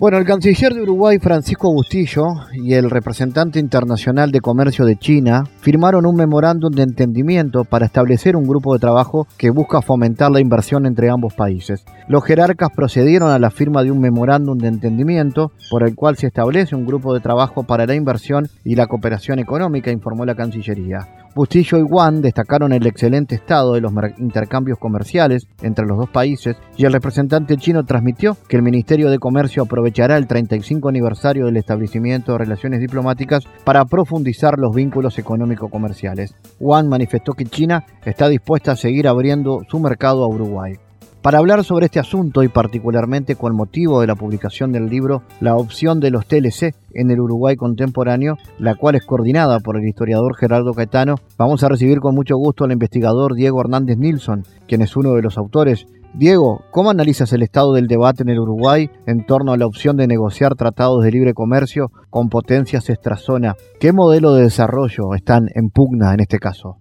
Bueno, 0.00 0.16
el 0.16 0.24
canciller 0.24 0.72
de 0.72 0.80
Uruguay, 0.80 1.18
Francisco 1.18 1.70
Bustillo, 1.70 2.24
y 2.54 2.72
el 2.72 2.88
representante 2.88 3.58
internacional 3.58 4.30
de 4.30 4.40
comercio 4.40 4.86
de 4.86 4.96
China 4.96 5.44
firmaron 5.60 6.06
un 6.06 6.16
memorándum 6.16 6.72
de 6.72 6.84
entendimiento 6.84 7.64
para 7.64 7.84
establecer 7.84 8.34
un 8.34 8.48
grupo 8.48 8.72
de 8.72 8.78
trabajo 8.78 9.26
que 9.36 9.50
busca 9.50 9.82
fomentar 9.82 10.30
la 10.30 10.40
inversión 10.40 10.86
entre 10.86 11.10
ambos 11.10 11.34
países. 11.34 11.84
Los 12.08 12.24
jerarcas 12.24 12.70
procedieron 12.74 13.30
a 13.30 13.38
la 13.38 13.50
firma 13.50 13.82
de 13.82 13.90
un 13.90 14.00
memorándum 14.00 14.56
de 14.56 14.68
entendimiento 14.68 15.52
por 15.70 15.86
el 15.86 15.94
cual 15.94 16.16
se 16.16 16.28
establece 16.28 16.74
un 16.74 16.86
grupo 16.86 17.12
de 17.12 17.20
trabajo 17.20 17.64
para 17.64 17.84
la 17.84 17.94
inversión 17.94 18.48
y 18.64 18.76
la 18.76 18.86
cooperación 18.86 19.38
económica, 19.38 19.90
informó 19.90 20.24
la 20.24 20.34
Cancillería. 20.34 21.08
Bustillo 21.34 21.78
y 21.78 21.82
Wang 21.82 22.22
destacaron 22.22 22.72
el 22.72 22.86
excelente 22.86 23.36
estado 23.36 23.74
de 23.74 23.80
los 23.80 23.92
intercambios 24.18 24.78
comerciales 24.78 25.46
entre 25.62 25.86
los 25.86 25.96
dos 25.96 26.10
países 26.10 26.56
y 26.76 26.84
el 26.84 26.92
representante 26.92 27.56
chino 27.56 27.84
transmitió 27.84 28.36
que 28.48 28.56
el 28.56 28.62
Ministerio 28.62 29.10
de 29.10 29.18
Comercio 29.20 29.62
aprovechará 29.62 30.16
el 30.16 30.26
35 30.26 30.88
aniversario 30.88 31.46
del 31.46 31.56
establecimiento 31.56 32.32
de 32.32 32.38
relaciones 32.38 32.80
diplomáticas 32.80 33.44
para 33.64 33.84
profundizar 33.84 34.58
los 34.58 34.74
vínculos 34.74 35.18
económico-comerciales. 35.18 36.34
Wang 36.58 36.88
manifestó 36.88 37.34
que 37.34 37.44
China 37.44 37.84
está 38.04 38.28
dispuesta 38.28 38.72
a 38.72 38.76
seguir 38.76 39.06
abriendo 39.06 39.60
su 39.68 39.78
mercado 39.78 40.24
a 40.24 40.28
Uruguay. 40.28 40.74
Para 41.22 41.36
hablar 41.36 41.64
sobre 41.64 41.84
este 41.84 42.00
asunto 42.00 42.42
y 42.42 42.48
particularmente 42.48 43.36
con 43.36 43.54
motivo 43.54 44.00
de 44.00 44.06
la 44.06 44.14
publicación 44.14 44.72
del 44.72 44.86
libro 44.86 45.22
La 45.40 45.54
opción 45.54 46.00
de 46.00 46.10
los 46.10 46.24
TLC 46.24 46.74
en 46.94 47.10
el 47.10 47.20
Uruguay 47.20 47.56
contemporáneo, 47.56 48.38
la 48.58 48.74
cual 48.74 48.94
es 48.94 49.04
coordinada 49.04 49.60
por 49.60 49.76
el 49.76 49.86
historiador 49.86 50.34
Gerardo 50.34 50.72
Caetano, 50.72 51.16
vamos 51.36 51.62
a 51.62 51.68
recibir 51.68 52.00
con 52.00 52.14
mucho 52.14 52.38
gusto 52.38 52.64
al 52.64 52.72
investigador 52.72 53.34
Diego 53.34 53.60
Hernández 53.60 53.98
Nilsson, 53.98 54.44
quien 54.66 54.80
es 54.80 54.96
uno 54.96 55.12
de 55.12 55.20
los 55.20 55.36
autores. 55.36 55.86
Diego, 56.14 56.62
¿cómo 56.70 56.88
analizas 56.88 57.34
el 57.34 57.42
estado 57.42 57.74
del 57.74 57.86
debate 57.86 58.22
en 58.22 58.30
el 58.30 58.40
Uruguay 58.40 58.88
en 59.06 59.26
torno 59.26 59.52
a 59.52 59.58
la 59.58 59.66
opción 59.66 59.98
de 59.98 60.06
negociar 60.06 60.54
tratados 60.54 61.04
de 61.04 61.10
libre 61.10 61.34
comercio 61.34 61.92
con 62.08 62.30
potencias 62.30 62.88
extrazona? 62.88 63.56
¿Qué 63.78 63.92
modelo 63.92 64.32
de 64.32 64.44
desarrollo 64.44 65.14
están 65.14 65.48
en 65.54 65.68
pugna 65.68 66.14
en 66.14 66.20
este 66.20 66.38
caso? 66.38 66.78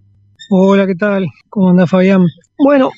Hola, 0.49 0.87
¿qué 0.87 0.95
tal? 0.95 1.27
¿Cómo 1.49 1.71
anda 1.71 1.85
Fabián? 1.85 2.23
Bueno, 2.57 2.89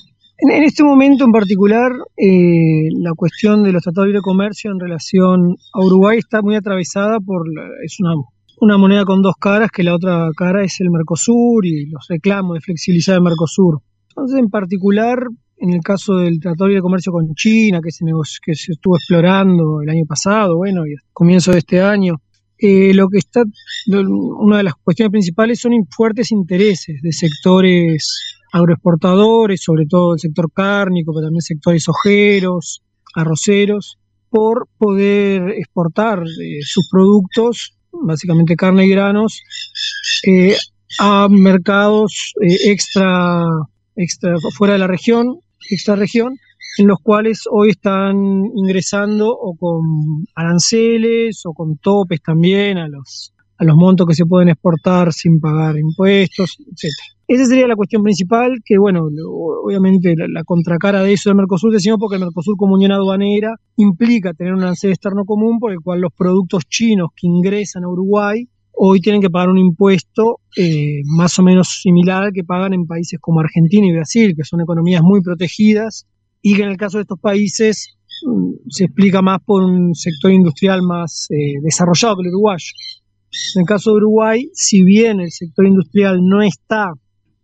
en, 0.42 0.64
este 0.64 0.84
momento 0.84 1.24
en 1.24 1.32
particular, 1.32 1.92
eh, 2.18 2.90
la 3.00 3.12
cuestión 3.16 3.64
de 3.64 3.72
los 3.72 3.84
tratados 3.84 4.06
de 4.06 4.14
libre 4.14 4.22
comercio 4.22 4.72
en 4.72 4.80
relación 4.80 5.56
a 5.74 5.86
Uruguay 5.86 6.18
está 6.18 6.42
muy 6.42 6.56
atravesada 6.56 7.20
por, 7.20 7.44
es 7.86 7.98
una, 8.00 8.16
una 8.60 8.78
moneda 8.78 9.06
con 9.06 9.22
dos 9.22 9.36
caras, 9.40 9.70
que 9.72 9.84
la 9.84 9.96
otra 9.96 10.30
cara 10.36 10.64
es 10.64 10.82
el 10.82 10.90
Mercosur 10.90 11.66
y 11.66 11.86
los 11.86 12.08
reclamos 12.10 12.56
de 12.56 12.62
flexibilizar 12.62 13.16
el 13.16 13.22
Mercosur. 13.22 13.82
Entonces, 14.10 14.40
en 14.40 14.50
particular, 14.50 15.20
en 15.58 15.74
el 15.74 15.82
caso 15.82 16.16
del 16.16 16.40
Tratado 16.40 16.66
de 16.66 16.70
Libre 16.70 16.82
Comercio 16.82 17.12
con 17.12 17.34
China, 17.36 17.80
que 17.84 17.92
se, 17.92 18.04
que 18.44 18.56
se 18.56 18.72
estuvo 18.72 18.98
explorando 18.98 19.82
el 19.84 19.90
año 19.90 20.06
pasado, 20.08 20.58
bueno, 20.58 20.88
y 20.88 20.94
a 20.94 20.98
comienzo 21.14 21.52
de 21.52 21.60
este 21.60 21.82
año, 21.82 22.16
eh, 22.58 22.94
lo 22.94 23.08
que 23.10 23.20
está, 23.20 23.44
una 23.88 24.58
de 24.58 24.64
las 24.64 24.74
cuestiones 24.76 25.12
principales 25.12 25.60
son 25.60 25.72
fuertes 25.90 26.32
intereses 26.32 27.00
de 27.02 27.12
sectores 27.12 28.41
agroexportadores, 28.52 29.62
sobre 29.62 29.86
todo 29.86 30.14
el 30.14 30.20
sector 30.20 30.52
cárnico, 30.54 31.14
pero 31.14 31.28
también 31.28 31.42
sectores 31.42 31.88
ojeros, 31.88 32.82
arroceros, 33.16 33.98
por 34.30 34.68
poder 34.78 35.50
exportar 35.58 36.20
eh, 36.20 36.60
sus 36.64 36.88
productos, 36.90 37.78
básicamente 37.92 38.56
carne 38.56 38.86
y 38.86 38.90
granos, 38.90 39.42
eh, 40.26 40.56
a 41.00 41.28
mercados 41.30 42.34
eh, 42.42 42.72
extra, 42.72 43.44
extra 43.96 44.36
fuera 44.58 44.74
de 44.74 44.80
la 44.80 44.88
región, 44.88 45.40
extra 45.70 45.96
región, 45.96 46.38
en 46.78 46.88
los 46.88 47.00
cuales 47.04 47.44
hoy 47.52 47.72
están 47.72 48.16
ingresando 48.56 49.30
o 49.30 49.56
con 49.58 49.82
aranceles 50.36 51.42
o 51.46 51.54
con 51.54 51.78
topes 51.78 52.22
también 52.22 52.78
a 52.78 52.88
los, 52.88 53.34
a 53.58 53.66
los 53.66 53.76
montos 53.76 54.08
que 54.08 54.16
se 54.16 54.26
pueden 54.26 54.50
exportar 54.50 55.12
sin 55.12 55.40
pagar 55.40 55.78
impuestos, 55.78 56.58
etc. 56.60 56.94
Esa 57.34 57.46
sería 57.46 57.66
la 57.66 57.78
cuestión 57.78 58.04
principal, 58.04 58.58
que 58.66 58.78
bueno, 58.78 59.08
obviamente 59.64 60.16
la, 60.18 60.44
contracara 60.44 61.02
de 61.02 61.14
eso 61.14 61.30
del 61.30 61.38
Mercosur, 61.38 61.72
decimos 61.72 61.98
porque 61.98 62.16
el 62.18 62.22
Mercosur 62.24 62.58
como 62.58 62.74
unión 62.74 62.92
aduanera 62.92 63.56
implica 63.78 64.34
tener 64.34 64.54
un 64.54 64.64
arancel 64.64 64.90
externo 64.90 65.24
común 65.24 65.58
por 65.58 65.72
el 65.72 65.78
cual 65.82 66.02
los 66.02 66.12
productos 66.12 66.66
chinos 66.68 67.12
que 67.16 67.28
ingresan 67.28 67.86
a 67.86 67.88
Uruguay 67.88 68.50
hoy 68.74 69.00
tienen 69.00 69.22
que 69.22 69.30
pagar 69.30 69.48
un 69.48 69.60
impuesto 69.60 70.42
eh, 70.58 71.04
más 71.06 71.40
o 71.40 71.44
menos 71.44 71.80
similar 71.82 72.24
al 72.24 72.34
que 72.34 72.44
pagan 72.44 72.74
en 72.74 72.86
países 72.86 73.18
como 73.22 73.40
Argentina 73.40 73.88
y 73.88 73.94
Brasil, 73.94 74.34
que 74.36 74.44
son 74.44 74.60
economías 74.60 75.02
muy 75.02 75.22
protegidas 75.22 76.06
y 76.42 76.56
que 76.56 76.64
en 76.64 76.70
el 76.70 76.76
caso 76.76 76.98
de 76.98 77.04
estos 77.04 77.20
países 77.22 77.96
mm, 78.28 78.68
se 78.68 78.84
explica 78.84 79.22
más 79.22 79.40
por 79.46 79.64
un 79.64 79.96
sector 79.96 80.34
industrial 80.34 80.82
más 80.82 81.28
eh, 81.30 81.62
desarrollado 81.64 82.18
que 82.18 82.24
el 82.24 82.34
uruguayo. 82.34 82.74
En 83.56 83.62
el 83.62 83.66
caso 83.66 83.92
de 83.92 83.96
Uruguay, 83.96 84.50
si 84.54 84.84
bien 84.84 85.22
el 85.22 85.32
sector 85.32 85.66
industrial 85.66 86.20
no 86.22 86.42
está 86.42 86.92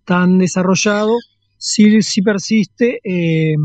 tan 0.07 0.37
desarrollado, 0.37 1.11
sí, 1.57 2.01
sí 2.01 2.21
persiste, 2.21 3.01
eh, 3.03 3.55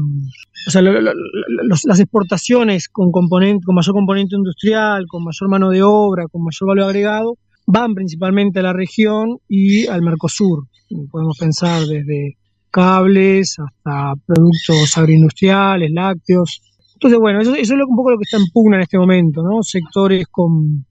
o 0.66 0.70
sea, 0.70 0.82
las 0.82 2.00
exportaciones 2.00 2.88
con, 2.88 3.12
componente, 3.12 3.64
con 3.64 3.76
mayor 3.76 3.94
componente 3.94 4.34
industrial, 4.34 5.06
con 5.06 5.22
mayor 5.22 5.48
mano 5.48 5.70
de 5.70 5.82
obra, 5.82 6.26
con 6.30 6.42
mayor 6.42 6.68
valor 6.68 6.84
agregado, 6.86 7.38
van 7.66 7.94
principalmente 7.94 8.58
a 8.58 8.62
la 8.62 8.72
región 8.72 9.38
y 9.48 9.86
al 9.86 10.02
Mercosur. 10.02 10.66
Podemos 11.10 11.38
pensar 11.38 11.86
desde 11.86 12.36
cables 12.70 13.56
hasta 13.58 14.14
productos 14.26 14.98
agroindustriales, 14.98 15.90
lácteos. 15.92 16.60
Entonces, 16.94 17.20
bueno, 17.20 17.40
eso, 17.40 17.54
eso 17.54 17.74
es 17.74 17.80
un 17.88 17.96
poco 17.96 18.10
lo 18.10 18.18
que 18.18 18.24
está 18.24 18.36
en 18.36 18.50
pugna 18.52 18.76
en 18.76 18.82
este 18.82 18.98
momento, 18.98 19.42
¿no? 19.42 19.62
Sectores 19.62 20.26
con 20.28 20.84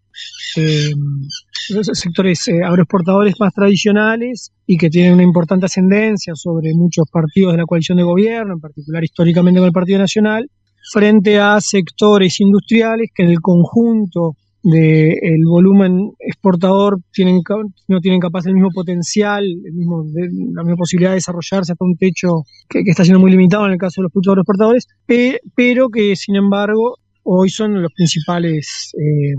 eh, 0.57 0.91
sectores 1.93 2.47
eh, 2.47 2.63
agroexportadores 2.63 3.35
más 3.39 3.53
tradicionales 3.53 4.51
y 4.65 4.77
que 4.77 4.89
tienen 4.89 5.13
una 5.13 5.23
importante 5.23 5.65
ascendencia 5.65 6.33
sobre 6.35 6.73
muchos 6.73 7.05
partidos 7.11 7.53
de 7.53 7.59
la 7.59 7.65
coalición 7.65 7.97
de 7.97 8.03
gobierno, 8.03 8.53
en 8.53 8.59
particular 8.59 9.03
históricamente 9.03 9.59
con 9.59 9.67
el 9.67 9.73
Partido 9.73 9.99
Nacional, 9.99 10.49
frente 10.91 11.39
a 11.39 11.59
sectores 11.61 12.39
industriales 12.39 13.11
que 13.13 13.23
en 13.23 13.29
el 13.29 13.39
conjunto 13.39 14.35
del 14.63 15.43
volumen 15.47 16.11
exportador 16.19 16.99
tienen, 17.11 17.39
no 17.87 17.99
tienen 17.99 18.19
capaz 18.19 18.45
el 18.45 18.53
mismo 18.53 18.69
potencial, 18.71 19.43
la 19.43 20.63
misma 20.63 20.75
posibilidad 20.77 21.11
de 21.11 21.15
desarrollarse 21.15 21.71
hasta 21.71 21.85
un 21.85 21.97
techo 21.97 22.43
que, 22.69 22.81
está 22.85 23.03
siendo 23.03 23.19
muy 23.19 23.31
limitado 23.31 23.65
en 23.65 23.73
el 23.73 23.77
caso 23.79 24.01
de 24.01 24.03
los 24.03 24.11
productos 24.11 24.31
agroexportadores, 24.33 24.87
pero 25.55 25.89
que 25.89 26.15
sin 26.15 26.35
embargo 26.35 26.97
hoy 27.23 27.49
son 27.49 27.81
los 27.81 27.91
principales 27.93 28.91
eh, 28.99 29.33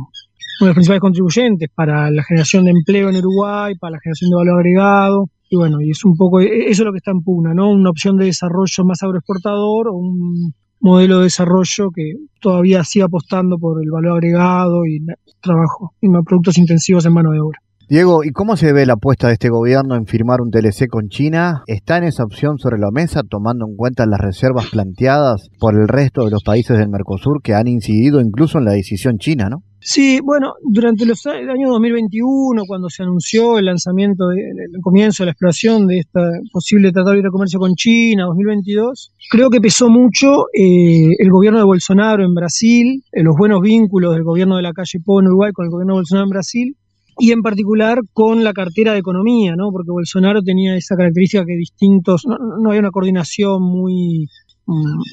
uno 0.60 0.66
de 0.66 0.70
los 0.70 0.74
principales 0.74 1.00
contribuyentes 1.00 1.68
para 1.74 2.10
la 2.10 2.22
generación 2.22 2.64
de 2.64 2.70
empleo 2.72 3.08
en 3.10 3.16
Uruguay, 3.16 3.74
para 3.80 3.92
la 3.92 3.98
generación 4.02 4.30
de 4.30 4.36
valor 4.36 4.60
agregado. 4.60 5.24
Y 5.50 5.56
bueno, 5.56 5.80
y 5.80 5.90
es 5.90 6.04
un 6.04 6.16
poco, 6.16 6.40
e, 6.40 6.70
eso 6.70 6.82
es 6.82 6.86
lo 6.86 6.92
que 6.92 6.98
está 6.98 7.10
en 7.10 7.22
pugna, 7.22 7.52
¿no? 7.54 7.70
Una 7.70 7.90
opción 7.90 8.16
de 8.16 8.26
desarrollo 8.26 8.84
más 8.84 9.02
agroexportador 9.02 9.88
o 9.88 9.94
un 9.94 10.54
modelo 10.80 11.18
de 11.18 11.24
desarrollo 11.24 11.90
que 11.94 12.14
todavía 12.40 12.82
sigue 12.84 13.04
apostando 13.04 13.56
por 13.58 13.82
el 13.82 13.90
valor 13.90 14.12
agregado 14.12 14.84
y 14.86 15.04
trabajo 15.40 15.94
y 16.00 16.08
productos 16.24 16.58
intensivos 16.58 17.06
en 17.06 17.12
mano 17.12 17.30
de 17.30 17.40
obra. 17.40 17.58
Diego, 17.88 18.24
¿y 18.24 18.30
cómo 18.30 18.56
se 18.56 18.72
ve 18.72 18.86
la 18.86 18.94
apuesta 18.94 19.26
de 19.26 19.34
este 19.34 19.50
gobierno 19.50 19.96
en 19.96 20.06
firmar 20.06 20.40
un 20.40 20.50
TLC 20.50 20.88
con 20.88 21.08
China? 21.08 21.62
¿Está 21.66 21.98
en 21.98 22.04
esa 22.04 22.24
opción 22.24 22.58
sobre 22.58 22.78
la 22.78 22.90
mesa 22.90 23.20
tomando 23.22 23.66
en 23.68 23.76
cuenta 23.76 24.06
las 24.06 24.18
reservas 24.18 24.68
planteadas 24.70 25.50
por 25.60 25.74
el 25.74 25.88
resto 25.88 26.24
de 26.24 26.30
los 26.30 26.42
países 26.42 26.78
del 26.78 26.88
Mercosur 26.88 27.42
que 27.42 27.54
han 27.54 27.68
incidido 27.68 28.20
incluso 28.20 28.58
en 28.58 28.64
la 28.64 28.72
decisión 28.72 29.18
china, 29.18 29.48
¿no? 29.50 29.62
Sí, 29.84 30.20
bueno, 30.22 30.54
durante 30.62 31.04
los, 31.04 31.26
el 31.26 31.50
año 31.50 31.70
2021, 31.70 32.62
cuando 32.68 32.88
se 32.88 33.02
anunció 33.02 33.58
el 33.58 33.64
lanzamiento, 33.64 34.30
el 34.30 34.80
comienzo 34.80 35.24
de 35.24 35.26
la 35.26 35.32
exploración 35.32 35.88
de 35.88 35.98
esta 35.98 36.20
posible 36.52 36.92
tratado 36.92 37.10
de 37.10 37.16
libre 37.16 37.32
comercio 37.32 37.58
con 37.58 37.74
China, 37.74 38.26
2022, 38.26 39.12
creo 39.28 39.50
que 39.50 39.60
pesó 39.60 39.88
mucho 39.88 40.46
eh, 40.54 41.08
el 41.18 41.30
gobierno 41.30 41.58
de 41.58 41.64
Bolsonaro 41.64 42.24
en 42.24 42.32
Brasil, 42.32 43.02
los 43.10 43.34
buenos 43.36 43.60
vínculos 43.60 44.14
del 44.14 44.22
gobierno 44.22 44.54
de 44.54 44.62
la 44.62 44.72
calle 44.72 45.00
Po 45.04 45.20
en 45.20 45.26
Uruguay 45.26 45.50
con 45.52 45.64
el 45.64 45.72
gobierno 45.72 45.94
de 45.94 45.98
Bolsonaro 45.98 46.26
en 46.26 46.30
Brasil, 46.30 46.76
y 47.18 47.32
en 47.32 47.42
particular 47.42 47.98
con 48.12 48.44
la 48.44 48.52
cartera 48.52 48.92
de 48.92 49.00
economía, 49.00 49.54
¿no? 49.56 49.70
Porque 49.70 49.90
Bolsonaro 49.90 50.42
tenía 50.42 50.76
esa 50.76 50.96
característica 50.96 51.44
que 51.44 51.56
distintos, 51.56 52.22
no, 52.24 52.36
no 52.38 52.70
había 52.70 52.80
una 52.80 52.90
coordinación 52.90 53.62
muy 53.62 54.28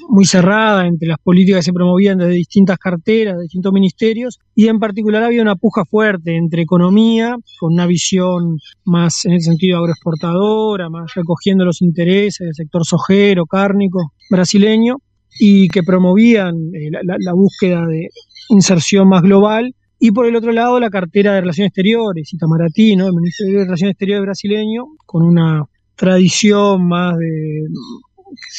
muy 0.09 0.25
cerrada 0.25 0.85
entre 0.85 1.07
las 1.07 1.19
políticas 1.19 1.59
que 1.59 1.63
se 1.63 1.73
promovían 1.73 2.17
desde 2.17 2.33
distintas 2.33 2.77
carteras, 2.77 3.35
de 3.35 3.43
distintos 3.43 3.73
ministerios, 3.73 4.39
y 4.55 4.67
en 4.67 4.79
particular 4.79 5.23
había 5.23 5.41
una 5.41 5.55
puja 5.55 5.83
fuerte 5.85 6.35
entre 6.35 6.61
economía, 6.61 7.35
con 7.59 7.73
una 7.73 7.85
visión 7.85 8.57
más 8.85 9.25
en 9.25 9.33
el 9.33 9.41
sentido 9.41 9.79
agroexportadora, 9.79 10.89
más 10.89 11.13
recogiendo 11.15 11.65
los 11.65 11.81
intereses 11.81 12.45
del 12.45 12.55
sector 12.55 12.85
sojero, 12.85 13.45
cárnico 13.45 14.13
brasileño, 14.29 14.97
y 15.39 15.67
que 15.67 15.83
promovían 15.83 16.55
eh, 16.73 16.89
la, 16.91 17.33
búsqueda 17.33 17.85
de 17.85 18.09
inserción 18.49 19.07
más 19.07 19.21
global, 19.21 19.75
y 19.99 20.11
por 20.11 20.25
el 20.25 20.35
otro 20.35 20.51
lado 20.51 20.79
la 20.79 20.89
cartera 20.89 21.33
de 21.33 21.41
Relaciones 21.41 21.69
Exteriores, 21.69 22.33
Itamaraty, 22.33 22.95
¿no? 22.95 23.07
el 23.07 23.13
Ministerio 23.13 23.59
de 23.59 23.65
Relaciones 23.65 23.93
Exteriores 23.93 24.23
brasileño, 24.23 24.85
con 25.05 25.23
una 25.23 25.65
tradición 25.95 26.87
más 26.87 27.17
de 27.17 27.65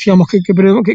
digamos, 0.04 0.28
que, 0.28 0.38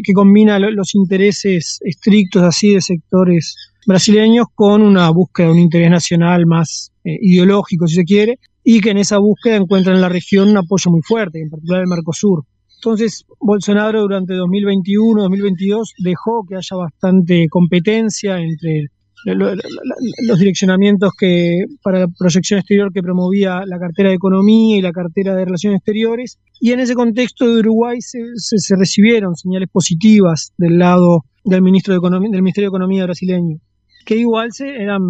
que, 0.02 0.12
combina 0.12 0.58
los 0.58 0.94
intereses 0.94 1.78
estrictos 1.82 2.42
así 2.42 2.74
de 2.74 2.80
sectores 2.80 3.56
brasileños 3.86 4.46
con 4.54 4.82
una 4.82 5.10
búsqueda 5.10 5.46
de 5.46 5.52
un 5.52 5.58
interés 5.60 5.90
nacional 5.90 6.46
más 6.46 6.92
eh, 7.04 7.16
ideológico, 7.20 7.86
si 7.86 7.96
se 7.96 8.04
quiere, 8.04 8.38
y 8.64 8.80
que 8.80 8.90
en 8.90 8.98
esa 8.98 9.18
búsqueda 9.18 9.56
encuentra 9.56 9.94
en 9.94 10.00
la 10.00 10.08
región 10.08 10.48
un 10.48 10.56
apoyo 10.56 10.90
muy 10.90 11.02
fuerte, 11.02 11.40
en 11.40 11.50
particular 11.50 11.82
el 11.82 11.88
Mercosur. 11.88 12.44
Entonces, 12.76 13.24
Bolsonaro 13.40 14.02
durante 14.02 14.34
2021-2022 14.34 15.94
dejó 15.98 16.44
que 16.46 16.56
haya 16.56 16.76
bastante 16.76 17.46
competencia 17.48 18.38
entre 18.38 18.88
los 19.34 20.38
direccionamientos 20.38 21.12
que 21.18 21.64
para 21.82 22.00
la 22.00 22.06
proyección 22.08 22.60
exterior 22.60 22.92
que 22.92 23.02
promovía 23.02 23.62
la 23.66 23.78
cartera 23.78 24.10
de 24.10 24.14
Economía 24.14 24.76
y 24.76 24.80
la 24.80 24.92
cartera 24.92 25.34
de 25.34 25.44
Relaciones 25.44 25.78
Exteriores. 25.78 26.38
Y 26.60 26.72
en 26.72 26.80
ese 26.80 26.94
contexto 26.94 27.46
de 27.46 27.60
Uruguay 27.60 28.00
se, 28.00 28.20
se, 28.36 28.76
recibieron 28.76 29.34
señales 29.34 29.68
positivas 29.70 30.52
del 30.56 30.78
lado 30.78 31.24
del, 31.44 31.62
ministro 31.62 31.92
de 31.92 31.98
Economía, 31.98 32.30
del 32.30 32.42
Ministerio 32.42 32.70
de 32.70 32.74
Economía 32.74 33.04
brasileño, 33.04 33.58
que 34.04 34.16
igual 34.16 34.52
se, 34.52 34.68
eran 34.68 35.00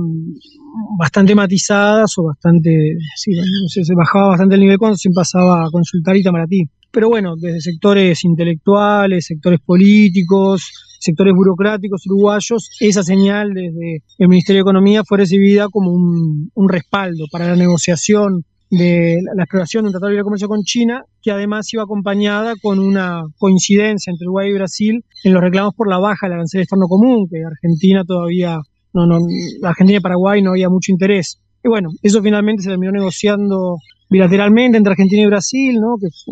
bastante 0.99 1.35
matizadas 1.35 2.17
o 2.17 2.25
bastante, 2.25 2.71
sí, 3.17 3.33
se, 3.69 3.95
bajaba 3.95 4.29
bastante 4.29 4.55
el 4.55 4.63
nivel 4.63 4.79
cuando 4.79 4.97
se 4.97 5.11
pasaba 5.15 5.67
a 5.67 5.71
consultar 5.71 6.17
Itamaraty. 6.17 6.65
Pero 6.91 7.11
bueno, 7.11 7.35
desde 7.37 7.61
sectores 7.61 8.25
intelectuales, 8.25 9.27
sectores 9.27 9.61
políticos, 9.61 10.86
sectores 10.99 11.35
burocráticos 11.35 12.07
uruguayos, 12.07 12.71
esa 12.81 13.03
señal 13.03 13.51
desde 13.55 14.03
el 14.19 14.29
Ministerio 14.29 14.61
de 14.61 14.69
Economía 14.71 15.03
fue 15.07 15.19
recibida 15.19 15.69
como 15.71 15.91
un, 15.93 16.69
respaldo 16.69 17.25
para 17.31 17.49
la 17.49 17.57
negociación 17.57 18.45
de 18.71 19.19
la, 19.37 19.45
exploración 19.45 19.85
de 19.85 19.89
un 19.89 19.93
tratado 19.93 20.13
de 20.13 20.23
comercio 20.23 20.49
con 20.49 20.63
China, 20.63 21.05
que 21.23 21.31
además 21.31 21.73
iba 21.73 21.85
acompañada 21.85 22.55
con 22.61 22.79
una 22.79 23.23
coincidencia 23.39 24.11
entre 24.11 24.27
Uruguay 24.27 24.51
y 24.51 24.55
Brasil 24.55 25.05
en 25.23 25.33
los 25.33 25.43
reclamos 25.43 25.75
por 25.75 25.89
la 25.89 25.99
baja 25.99 26.27
del 26.27 26.35
arancel 26.35 26.63
externo 26.63 26.87
común, 26.89 27.29
que 27.31 27.39
Argentina 27.45 28.03
todavía, 28.05 28.59
no, 28.93 29.07
no, 29.07 29.19
Argentina 29.63 29.99
y 29.99 30.03
Paraguay 30.03 30.43
no 30.43 30.51
había 30.51 30.69
mucho 30.69 30.91
interés. 30.91 31.41
Y 31.65 31.69
bueno, 31.69 31.91
eso 32.03 32.23
finalmente 32.23 32.63
se 32.63 32.71
terminó 32.71 32.93
negociando 32.93 33.77
bilateralmente 34.09 34.79
entre 34.79 34.93
Argentina 34.93 35.23
y 35.23 35.27
Brasil, 35.27 35.75
¿no? 35.81 35.97
que 36.01 36.07
es 36.07 36.25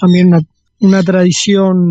también 0.00 0.28
una, 0.28 0.40
una 0.80 1.02
tradición 1.02 1.88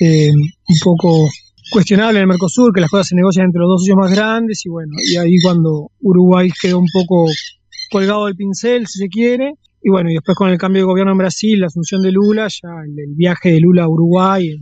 eh, 0.00 0.30
un 0.32 0.76
poco 0.82 1.28
cuestionable 1.70 2.18
en 2.18 2.22
el 2.22 2.28
Mercosur, 2.28 2.72
que 2.72 2.80
las 2.80 2.90
cosas 2.90 3.08
se 3.08 3.16
negocian 3.16 3.46
entre 3.46 3.60
los 3.60 3.68
dos 3.68 3.80
socios 3.82 3.96
más 3.96 4.10
grandes 4.10 4.64
y 4.64 4.68
bueno, 4.68 4.92
y 4.98 5.16
ahí 5.16 5.36
cuando 5.42 5.90
Uruguay 6.00 6.50
quedó 6.60 6.78
un 6.78 6.88
poco 6.92 7.26
colgado 7.90 8.26
del 8.26 8.36
pincel, 8.36 8.86
si 8.86 8.98
se 8.98 9.08
quiere, 9.08 9.54
y 9.82 9.90
bueno, 9.90 10.10
y 10.10 10.14
después 10.14 10.36
con 10.36 10.50
el 10.50 10.58
cambio 10.58 10.82
de 10.82 10.86
gobierno 10.86 11.12
en 11.12 11.18
Brasil, 11.18 11.60
la 11.60 11.66
asunción 11.66 12.02
de 12.02 12.12
Lula, 12.12 12.48
ya 12.48 12.68
el, 12.84 13.14
viaje 13.14 13.52
de 13.52 13.60
Lula 13.60 13.84
a 13.84 13.88
Uruguay 13.88 14.58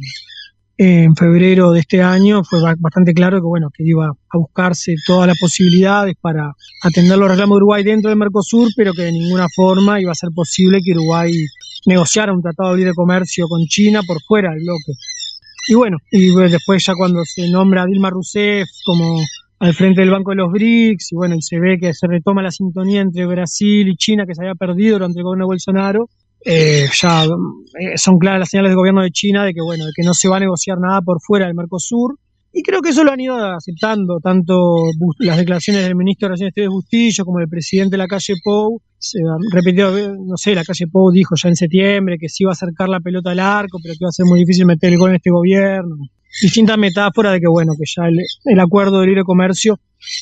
en, 0.79 1.17
febrero 1.17 1.73
de 1.73 1.81
este 1.81 2.03
año 2.03 2.45
fue 2.45 2.61
bastante 2.79 3.15
claro 3.15 3.39
que 3.39 3.47
bueno, 3.47 3.69
que 3.75 3.83
iba 3.85 4.09
a 4.09 4.39
buscarse 4.39 4.95
todas 5.07 5.27
las 5.27 5.39
posibilidades 5.39 6.15
para 6.21 6.53
atender 6.83 7.17
los 7.19 7.31
reclamos 7.31 7.57
de 7.57 7.59
Uruguay 7.59 7.83
dentro 7.83 8.11
del 8.11 8.19
Mercosur, 8.19 8.69
pero 8.77 8.93
que 8.93 9.03
de 9.03 9.13
ninguna 9.13 9.47
forma 9.55 10.01
iba 10.01 10.13
a 10.13 10.15
ser 10.15 10.31
posible 10.35 10.81
que 10.85 10.93
Uruguay 10.93 11.33
negociara 11.87 12.33
un 12.33 12.43
tratado 12.43 12.73
de 12.73 12.79
libre 12.79 12.93
comercio 12.95 13.47
con 13.49 13.63
China 13.67 14.03
por 14.07 14.21
fuera 14.23 14.51
del 14.51 14.61
bloque. 14.65 14.93
Y 15.69 15.75
bueno, 15.75 15.99
y 16.11 16.35
después 16.35 16.85
ya 16.85 16.95
cuando 16.97 17.23
se 17.25 17.51
nombra 17.51 17.83
a 17.83 17.87
Dilma 17.87 18.11
Rousseff 18.11 18.69
como 18.85 19.19
al 19.59 19.75
frente 19.75 20.03
del 20.03 20.11
Banco 20.11 20.31
de 20.31 20.37
los 20.37 20.53
BRICS, 20.53 21.13
y 21.13 21.15
bueno, 21.17 21.35
y 21.37 21.43
se 21.43 21.59
ve 21.59 21.79
que 21.81 21.93
se 21.95 22.07
retoma 22.07 22.43
la 22.43 22.51
sintonía 22.51 23.01
entre 23.01 23.27
Brasil 23.27 23.89
y 23.89 23.97
China 23.97 24.25
que 24.27 24.35
se 24.35 24.43
había 24.43 24.55
perdido 24.55 24.97
durante 24.97 25.19
el 25.19 25.25
gobierno 25.25 25.45
de 25.45 25.49
Bolsonaro, 25.49 26.09
eh, 26.45 26.87
ya 26.93 27.25
eh, 27.25 27.97
son 27.97 28.19
claras 28.19 28.41
las 28.41 28.51
señales 28.51 28.71
del 28.71 28.77
gobierno 28.77 29.03
de 29.03 29.11
China 29.11 29.45
de 29.45 29.55
que 29.55 29.63
bueno, 29.63 29.87
de 29.87 29.93
que 29.97 30.05
no 30.05 30.15
se 30.15 30.29
va 30.29 30.37
a 30.37 30.41
negociar 30.41 30.79
nada 30.79 31.01
por 31.01 31.19
fuera 31.21 31.47
del 31.47 31.55
Mercosur, 31.55 32.19
y 32.53 32.63
creo 32.63 32.81
que 32.81 32.91
eso 32.91 33.05
lo 33.05 33.13
han 33.13 33.21
ido 33.21 33.37
aceptando 33.37 34.19
tanto 34.23 34.55
las 35.19 35.37
declaraciones 35.37 35.83
del 35.83 35.95
ministro 35.95 36.27
de 36.27 36.29
Relaciones 36.31 36.51
Exteriores 36.53 36.75
Bustillo 36.75 37.25
como 37.25 37.39
del 37.41 37.49
presidente 37.49 37.93
de 37.93 37.99
la 37.99 38.07
calle 38.07 38.33
Pou. 38.43 38.81
Se 38.99 39.19
repetido, 39.53 39.93
no 40.17 40.37
sé, 40.37 40.55
la 40.55 40.65
calle 40.65 40.87
Pou 40.91 41.11
dijo 41.13 41.35
ya 41.37 41.49
en 41.49 41.57
septiembre 41.57 42.17
que 42.19 42.29
sí 42.29 42.45
iba 42.45 42.51
a 42.51 42.55
acercar 42.55 42.89
la 42.89 43.01
pelota 43.01 43.31
al 43.31 43.41
arco, 43.41 43.79
pero 43.83 43.93
que 43.93 43.99
iba 44.01 44.09
a 44.09 44.13
ser 44.13 44.27
muy 44.27 44.41
difícil 44.41 44.67
meter 44.67 44.93
el 44.93 44.99
gol 44.99 45.11
en 45.11 45.17
este 45.17 45.31
gobierno. 45.31 45.97
Distintas 46.43 46.77
metáforas 46.77 47.33
de 47.33 47.41
que, 47.41 47.49
bueno, 47.49 47.73
que 47.79 47.85
ya 47.87 48.09
el 48.45 48.61
acuerdo 48.61 49.01
de 49.01 49.07
libre 49.07 49.25
comercio 49.25 49.79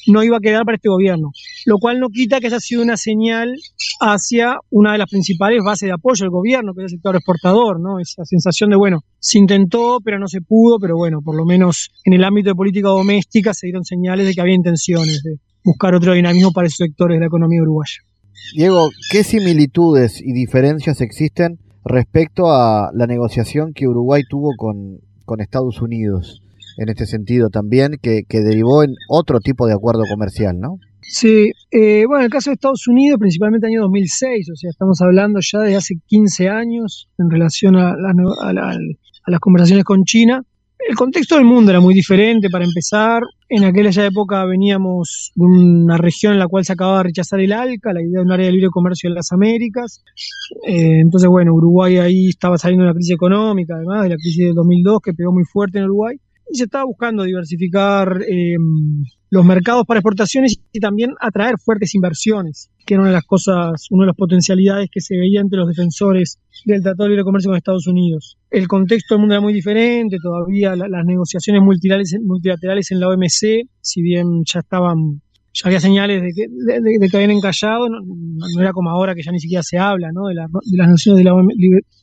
no 0.06 0.22
iba 0.22 0.36
a 0.36 0.40
quedar 0.40 0.64
para 0.64 0.76
este 0.76 0.88
gobierno, 0.88 1.30
lo 1.66 1.78
cual 1.78 1.98
no 1.98 2.08
quita 2.08 2.40
que 2.40 2.46
haya 2.46 2.60
sido 2.60 2.82
una 2.82 2.96
señal 2.96 3.52
hacia 4.00 4.56
una 4.70 4.92
de 4.92 4.98
las 4.98 5.10
principales 5.10 5.62
bases 5.64 5.88
de 5.88 5.92
apoyo 5.92 6.24
del 6.24 6.30
gobierno, 6.30 6.72
que 6.72 6.82
es 6.82 6.92
el 6.92 6.96
sector 6.96 7.16
exportador, 7.16 7.80
¿no? 7.80 7.98
Esa 7.98 8.24
sensación 8.24 8.70
de, 8.70 8.76
bueno, 8.76 9.00
se 9.18 9.38
intentó, 9.38 9.98
pero 10.04 10.18
no 10.18 10.28
se 10.28 10.40
pudo, 10.40 10.78
pero 10.78 10.96
bueno, 10.96 11.20
por 11.22 11.36
lo 11.36 11.44
menos 11.44 11.90
en 12.04 12.12
el 12.12 12.24
ámbito 12.24 12.50
de 12.50 12.54
política 12.54 12.88
doméstica 12.88 13.52
se 13.52 13.66
dieron 13.66 13.84
señales 13.84 14.26
de 14.26 14.34
que 14.34 14.40
había 14.40 14.54
intenciones 14.54 15.22
de, 15.22 15.38
buscar 15.64 15.94
otro 15.94 16.12
dinamismo 16.12 16.52
para 16.52 16.66
esos 16.66 16.76
sectores 16.76 17.16
de 17.16 17.20
la 17.20 17.26
economía 17.26 17.62
uruguaya. 17.62 17.96
Diego, 18.54 18.90
¿qué 19.10 19.24
similitudes 19.24 20.20
y 20.20 20.32
diferencias 20.32 21.00
existen 21.00 21.58
respecto 21.84 22.52
a 22.52 22.90
la 22.94 23.06
negociación 23.06 23.72
que 23.74 23.88
Uruguay 23.88 24.22
tuvo 24.28 24.50
con, 24.56 25.00
con 25.24 25.40
Estados 25.40 25.80
Unidos 25.82 26.42
en 26.76 26.88
este 26.88 27.06
sentido 27.06 27.50
también, 27.50 27.98
que, 28.02 28.24
derivó 28.30 28.82
en 28.82 28.94
otro 29.08 29.40
tipo 29.40 29.66
de 29.66 29.74
acuerdo 29.74 30.02
comercial, 30.08 30.58
¿no? 30.58 30.78
Sí, 31.02 31.52
eh, 31.70 32.04
bueno, 32.06 32.20
en 32.20 32.24
el 32.26 32.30
caso 32.30 32.50
de 32.50 32.54
Estados 32.54 32.88
Unidos, 32.88 33.18
principalmente 33.18 33.66
año 33.66 33.82
2006, 33.82 34.50
o 34.50 34.56
sea, 34.56 34.70
estamos 34.70 35.00
hablando 35.02 35.38
ya 35.40 35.60
de 35.60 35.76
hace 35.76 35.94
15 36.06 36.48
años 36.48 37.08
en 37.18 37.30
relación 37.30 37.76
a, 37.76 37.94
las 37.94 39.40
conversaciones 39.40 39.84
con 39.84 40.04
China. 40.04 40.42
El 40.86 40.96
contexto 40.96 41.36
del 41.36 41.46
mundo 41.46 41.70
era 41.70 41.80
muy 41.80 41.94
diferente, 41.94 42.50
para 42.50 42.64
empezar. 42.64 43.22
En 43.48 43.64
aquella 43.64 44.04
época 44.04 44.44
veníamos 44.44 45.32
de 45.34 45.44
una 45.44 45.96
región 45.96 46.34
en 46.34 46.38
la 46.38 46.46
cual 46.46 46.64
se 46.64 46.74
acababa 46.74 46.98
de 46.98 47.04
rechazar 47.04 47.40
el 47.40 47.52
ALCA, 47.52 47.94
la 47.94 48.02
idea 48.02 48.18
de 48.18 48.24
un 48.24 48.32
área 48.32 48.46
de 48.46 48.52
libre 48.52 48.68
comercio 48.70 49.08
en 49.08 49.14
las 49.14 49.32
Américas. 49.32 50.04
Eh, 50.68 51.00
entonces, 51.00 51.28
bueno, 51.28 51.54
Uruguay 51.54 51.96
ahí 51.96 52.28
estaba 52.28 52.58
saliendo 52.58 52.84
de 52.84 52.90
una 52.90 52.94
crisis 52.94 53.14
económica, 53.14 53.76
además 53.76 54.02
de 54.02 54.08
la 54.10 54.16
crisis 54.16 54.46
del 54.46 54.54
2002, 54.54 55.00
que 55.02 55.14
pegó 55.14 55.32
muy 55.32 55.44
fuerte 55.44 55.78
en 55.78 55.84
Uruguay 55.84 56.16
y 56.50 56.56
se 56.58 56.64
estaba 56.64 56.84
buscando 56.84 57.24
diversificar 57.24 58.22
eh, 58.22 58.56
los 59.30 59.44
mercados 59.44 59.84
para 59.86 59.98
exportaciones 59.98 60.60
y 60.72 60.78
también 60.78 61.10
atraer 61.20 61.56
fuertes 61.58 61.94
inversiones, 61.94 62.70
que 62.86 62.94
era 62.94 63.02
una 63.02 63.10
de 63.10 63.16
las 63.16 63.24
cosas, 63.24 63.88
una 63.90 64.04
de 64.04 64.08
las 64.08 64.16
potencialidades 64.16 64.88
que 64.92 65.00
se 65.00 65.16
veía 65.16 65.40
entre 65.40 65.58
los 65.58 65.68
defensores 65.68 66.38
del 66.64 66.82
Tratado 66.82 67.04
de 67.04 67.10
Libre 67.10 67.24
Comercio 67.24 67.50
con 67.50 67.56
Estados 67.56 67.88
Unidos. 67.88 68.38
El 68.50 68.68
contexto 68.68 69.14
del 69.14 69.20
mundo 69.20 69.34
era 69.34 69.42
muy 69.42 69.52
diferente, 69.52 70.18
todavía 70.22 70.76
las 70.76 71.04
negociaciones 71.04 71.62
multilaterales, 71.62 72.16
multilaterales 72.22 72.90
en 72.92 73.00
la 73.00 73.08
OMC, 73.08 73.68
si 73.80 74.02
bien 74.02 74.44
ya 74.44 74.60
estaban 74.60 75.20
ya 75.54 75.68
había 75.68 75.78
señales 75.78 76.20
de 76.20 76.32
que, 76.34 76.46
de, 76.48 77.08
que 77.08 77.16
habían 77.16 77.30
encallado, 77.30 77.88
no, 77.88 78.60
era 78.60 78.72
como 78.72 78.90
ahora 78.90 79.14
que 79.14 79.22
ya 79.22 79.30
ni 79.30 79.38
siquiera 79.38 79.62
se 79.62 79.78
habla 79.78 80.10
¿no? 80.12 80.26
de, 80.26 80.34
las 80.34 80.88
nociones 80.88 81.18
de 81.18 81.24
la 81.24 81.32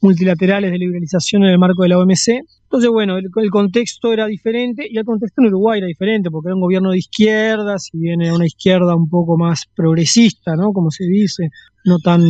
multilaterales 0.01 0.71
de 0.71 0.77
liberalización 0.77 1.43
en 1.43 1.49
el 1.49 1.59
marco 1.59 1.83
de 1.83 1.89
la 1.89 1.97
OMC. 1.97 2.45
Entonces, 2.63 2.89
bueno, 2.89 3.17
el, 3.17 3.49
contexto 3.49 4.13
era 4.13 4.25
diferente 4.27 4.87
y 4.89 4.97
el 4.97 5.03
contexto 5.03 5.41
en 5.41 5.47
Uruguay 5.47 5.79
era 5.79 5.87
diferente 5.87 6.31
porque 6.31 6.47
era 6.47 6.55
un 6.55 6.61
gobierno 6.61 6.91
de 6.91 6.99
izquierda, 6.99 7.77
si 7.77 7.97
bien 7.97 8.21
era 8.21 8.33
una 8.33 8.45
izquierda 8.45 8.95
un 8.95 9.09
poco 9.09 9.37
más 9.37 9.65
progresista, 9.75 10.55
¿no? 10.55 10.71
como 10.71 10.89
se 10.89 11.03
dice, 11.03 11.49
no 11.83 11.99
tan 11.99 12.23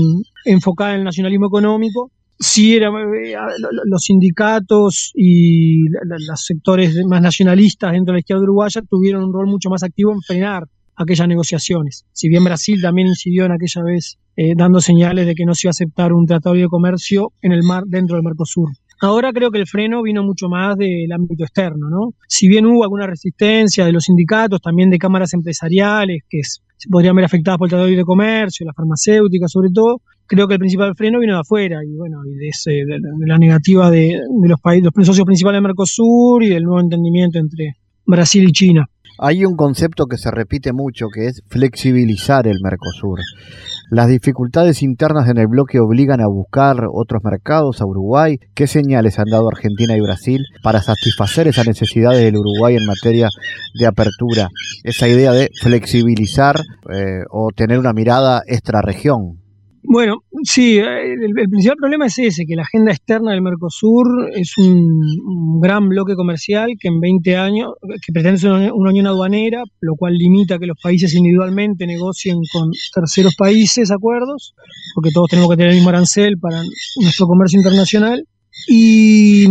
enfocada 0.43 0.93
en 0.93 0.99
el 0.99 1.03
nacionalismo 1.05 1.45
económico. 1.47 2.11
Sí, 2.39 2.75
era, 2.75 2.87
eh, 2.87 3.35
los 3.85 4.01
sindicatos 4.01 5.11
y 5.13 5.83
los 5.91 6.43
sectores 6.43 6.95
más 7.07 7.21
nacionalistas 7.21 7.91
dentro 7.91 8.13
de 8.13 8.15
la 8.15 8.19
izquierda 8.21 8.41
uruguaya 8.41 8.81
tuvieron 8.89 9.25
un 9.25 9.31
rol 9.31 9.45
mucho 9.45 9.69
más 9.69 9.83
activo 9.83 10.11
en 10.11 10.21
frenar 10.21 10.63
aquellas 11.01 11.27
negociaciones. 11.27 12.05
Si 12.13 12.29
bien 12.29 12.43
Brasil 12.43 12.81
también 12.81 13.07
incidió 13.07 13.45
en 13.45 13.51
aquella 13.51 13.83
vez 13.83 14.17
eh, 14.35 14.53
dando 14.55 14.79
señales 14.79 15.25
de 15.25 15.35
que 15.35 15.45
no 15.45 15.53
se 15.53 15.67
iba 15.67 15.69
a 15.69 15.71
aceptar 15.71 16.13
un 16.13 16.25
tratado 16.25 16.55
de 16.55 16.67
comercio 16.67 17.33
en 17.41 17.51
el 17.51 17.63
mar 17.63 17.83
dentro 17.85 18.15
del 18.15 18.23
Mercosur. 18.23 18.69
Ahora 19.01 19.33
creo 19.33 19.49
que 19.49 19.57
el 19.57 19.65
freno 19.65 20.03
vino 20.03 20.23
mucho 20.23 20.47
más 20.47 20.77
del 20.77 21.11
ámbito 21.11 21.43
externo, 21.43 21.89
¿no? 21.89 22.13
Si 22.27 22.47
bien 22.47 22.67
hubo 22.67 22.83
alguna 22.83 23.07
resistencia 23.07 23.83
de 23.83 23.91
los 23.91 24.03
sindicatos, 24.03 24.61
también 24.61 24.91
de 24.91 24.99
cámaras 24.99 25.33
empresariales 25.33 26.21
que 26.29 26.41
se 26.43 26.87
podrían 26.87 27.15
ver 27.15 27.25
afectadas 27.25 27.57
por 27.57 27.65
el 27.65 27.71
Tratado 27.71 27.89
de 27.89 28.03
Comercio, 28.03 28.65
la 28.65 28.73
farmacéutica 28.73 29.47
sobre 29.47 29.69
todo, 29.73 30.01
creo 30.27 30.47
que 30.47 30.53
el 30.53 30.59
principal 30.59 30.95
freno 30.95 31.19
vino 31.19 31.33
de 31.33 31.39
afuera 31.39 31.79
y 31.83 31.95
bueno, 31.95 32.19
y 32.25 32.35
de, 32.35 32.51
de, 32.85 33.27
la 33.27 33.37
negativa 33.37 33.89
de, 33.89 34.17
los 34.43 34.61
países, 34.61 34.89
los 34.95 35.07
socios 35.07 35.25
principales 35.25 35.57
del 35.57 35.63
Mercosur 35.63 36.43
y 36.43 36.49
del 36.49 36.63
nuevo 36.63 36.79
entendimiento 36.79 37.39
entre 37.39 37.73
Brasil 38.05 38.47
y 38.47 38.51
China. 38.51 38.87
Hay 39.23 39.45
un 39.45 39.55
concepto 39.55 40.07
que 40.07 40.17
se 40.17 40.31
repite 40.31 40.73
mucho 40.73 41.05
que 41.13 41.27
es 41.27 41.43
flexibilizar 41.47 42.47
el 42.47 42.57
Mercosur. 42.63 43.19
Las 43.91 44.07
dificultades 44.07 44.81
internas 44.81 45.29
en 45.29 45.37
el 45.37 45.45
bloque 45.45 45.79
obligan 45.79 46.21
a 46.21 46.27
buscar 46.27 46.87
otros 46.91 47.21
mercados 47.23 47.81
a 47.81 47.85
Uruguay. 47.85 48.39
¿Qué 48.55 48.65
señales 48.65 49.19
han 49.19 49.29
dado 49.29 49.47
Argentina 49.47 49.95
y 49.95 50.01
Brasil 50.01 50.41
para 50.63 50.81
satisfacer 50.81 51.47
esas 51.47 51.67
necesidades 51.67 52.23
del 52.23 52.35
Uruguay 52.35 52.77
en 52.77 52.87
materia 52.87 53.29
de 53.79 53.85
apertura? 53.85 54.49
Esa 54.83 55.07
idea 55.07 55.33
de 55.33 55.51
flexibilizar 55.61 56.59
eh, 56.91 57.19
o 57.29 57.49
tener 57.55 57.77
una 57.77 57.93
mirada 57.93 58.41
extra 58.47 58.81
región. 58.81 59.40
Bueno, 59.83 60.23
sí, 60.43 60.77
el, 60.77 61.33
principal 61.49 61.77
problema 61.77 62.05
es 62.05 62.19
ese, 62.19 62.45
que 62.45 62.55
la 62.55 62.61
agenda 62.61 62.91
externa 62.91 63.31
del 63.31 63.41
Mercosur 63.41 64.29
es 64.35 64.55
un, 64.57 65.59
gran 65.59 65.89
bloque 65.89 66.15
comercial 66.15 66.71
que 66.79 66.87
en 66.87 66.99
20 66.99 67.35
años, 67.35 67.71
que 68.05 68.13
pretende 68.13 68.39
ser 68.39 68.51
una, 68.51 68.73
unión 68.73 69.07
aduanera, 69.07 69.63
lo 69.79 69.95
cual 69.95 70.13
limita 70.13 70.59
que 70.59 70.67
los 70.67 70.77
países 70.81 71.15
individualmente 71.15 71.87
negocien 71.87 72.37
con 72.53 72.69
terceros 72.93 73.35
países 73.35 73.91
acuerdos, 73.91 74.53
porque 74.93 75.09
todos 75.11 75.29
tenemos 75.29 75.49
que 75.49 75.57
tener 75.57 75.71
el 75.71 75.75
mismo 75.75 75.89
arancel 75.89 76.37
para 76.37 76.61
nuestro 77.01 77.25
comercio 77.25 77.57
internacional. 77.57 78.23
Y, 78.67 79.45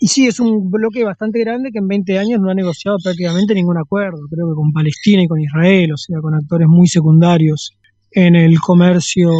y, 0.00 0.08
sí, 0.08 0.26
es 0.26 0.40
un 0.40 0.70
bloque 0.70 1.04
bastante 1.04 1.38
grande 1.38 1.70
que 1.70 1.78
en 1.78 1.86
20 1.86 2.18
años 2.18 2.40
no 2.40 2.50
ha 2.50 2.54
negociado 2.54 2.96
prácticamente 3.02 3.54
ningún 3.54 3.78
acuerdo, 3.78 4.18
creo 4.28 4.48
que 4.48 4.54
con 4.56 4.72
Palestina 4.72 5.22
y 5.22 5.28
con 5.28 5.40
Israel, 5.40 5.92
o 5.92 5.96
sea, 5.96 6.18
con 6.20 6.34
actores 6.34 6.66
muy 6.66 6.88
secundarios 6.88 7.78
en 8.10 8.36
el 8.36 8.58
comercio 8.60 9.30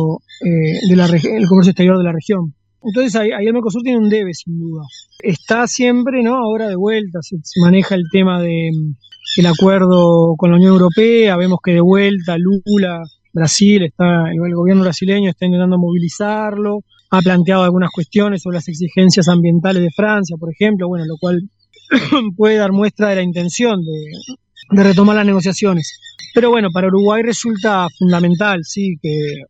eh, 0.45 0.89
de 0.89 0.97
la 0.97 1.07
el 1.07 1.47
comercio 1.49 1.71
exterior 1.71 1.99
de 1.99 2.05
la 2.05 2.13
región. 2.13 2.55
Entonces 2.83 3.17
ahí, 3.17 3.31
el 3.31 3.53
Mercosur 3.53 3.83
tiene 3.83 3.99
un 3.99 4.09
debe, 4.09 4.33
sin 4.35 4.59
duda. 4.59 4.83
Está 5.21 5.67
siempre, 5.67 6.23
¿no? 6.23 6.37
Ahora 6.37 6.69
de 6.69 6.77
vuelta, 6.77 7.19
se, 7.23 7.37
maneja 7.61 7.95
el 7.95 8.05
tema 8.13 8.41
de 8.41 8.71
el 9.37 9.47
acuerdo 9.47 10.35
con 10.37 10.51
la 10.51 10.57
Unión 10.57 10.73
Europea, 10.73 11.37
vemos 11.37 11.59
que 11.63 11.73
de 11.73 11.81
vuelta 11.81 12.37
Lula, 12.39 13.03
Brasil, 13.33 13.85
está, 13.85 14.31
el, 14.33 14.55
gobierno 14.55 14.85
brasileño 14.85 15.31
está 15.31 15.47
intentando 15.47 15.77
movilizarlo, 15.79 16.81
ha 17.11 17.21
planteado 17.21 17.63
algunas 17.63 17.91
cuestiones 17.91 18.43
sobre 18.43 18.57
las 18.57 18.69
exigencias 18.69 19.29
ambientales 19.29 19.83
de 19.83 19.91
Francia, 19.95 20.37
por 20.39 20.51
ejemplo, 20.51 20.89
bueno, 20.89 21.05
lo 21.07 21.17
cual 21.21 21.43
puede 22.37 22.57
dar 22.57 22.73
muestra 22.73 23.11
de 23.11 23.17
la 23.17 23.23
intención 23.23 23.81
de, 23.81 24.39
de 24.71 24.83
retomar 24.83 25.17
las 25.17 25.27
negociaciones. 25.27 25.99
Pero 26.35 26.51
bueno, 26.51 26.69
para 26.73 26.89
Uruguay 26.89 27.23
resulta 27.23 27.89
fundamental, 27.99 28.61
sí, 28.63 28.97
que, 29.03 29.43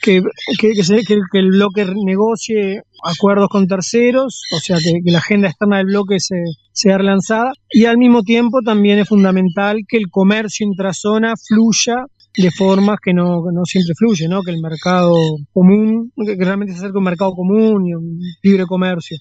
que, 0.00 0.22
que, 0.58 0.72
que, 1.04 1.38
el 1.38 1.50
bloque 1.50 1.86
negocie 2.04 2.82
acuerdos 3.04 3.48
con 3.48 3.66
terceros, 3.66 4.42
o 4.54 4.58
sea, 4.58 4.78
que, 4.78 5.00
la 5.04 5.18
agenda 5.18 5.48
externa 5.48 5.78
del 5.78 5.86
bloque 5.86 6.18
se, 6.18 6.36
sea 6.72 6.98
relanzada. 6.98 7.52
Y 7.70 7.84
al 7.84 7.98
mismo 7.98 8.22
tiempo 8.22 8.60
también 8.64 8.98
es 8.98 9.08
fundamental 9.08 9.78
que 9.88 9.98
el 9.98 10.10
comercio 10.10 10.66
intrazona 10.66 11.34
fluya 11.48 12.06
de 12.36 12.50
formas 12.50 12.98
que 13.02 13.12
no, 13.12 13.42
no 13.52 13.64
siempre 13.64 13.94
fluye, 13.96 14.28
¿no? 14.28 14.42
que 14.42 14.52
el 14.52 14.60
mercado 14.62 15.12
común, 15.52 16.12
que 16.16 16.36
realmente 16.38 16.72
se 16.72 16.78
acerque 16.78 16.98
un 16.98 17.04
mercado 17.04 17.32
común 17.32 17.86
y 17.86 17.94
un 17.94 18.18
libre 18.42 18.64
comercio. 18.66 19.18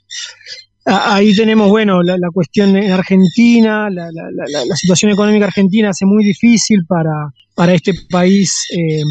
Ahí 0.92 1.36
tenemos, 1.36 1.70
bueno, 1.70 2.02
la, 2.02 2.18
cuestión 2.34 2.76
en 2.76 2.92
Argentina, 2.92 3.90
la, 3.90 4.76
situación 4.76 5.12
económica 5.12 5.46
argentina 5.46 5.90
hace 5.90 6.06
muy 6.06 6.24
difícil 6.24 6.86
para, 6.88 7.12
para 7.54 7.74
este 7.74 7.94
país 8.10 8.66
eh, 8.76 9.02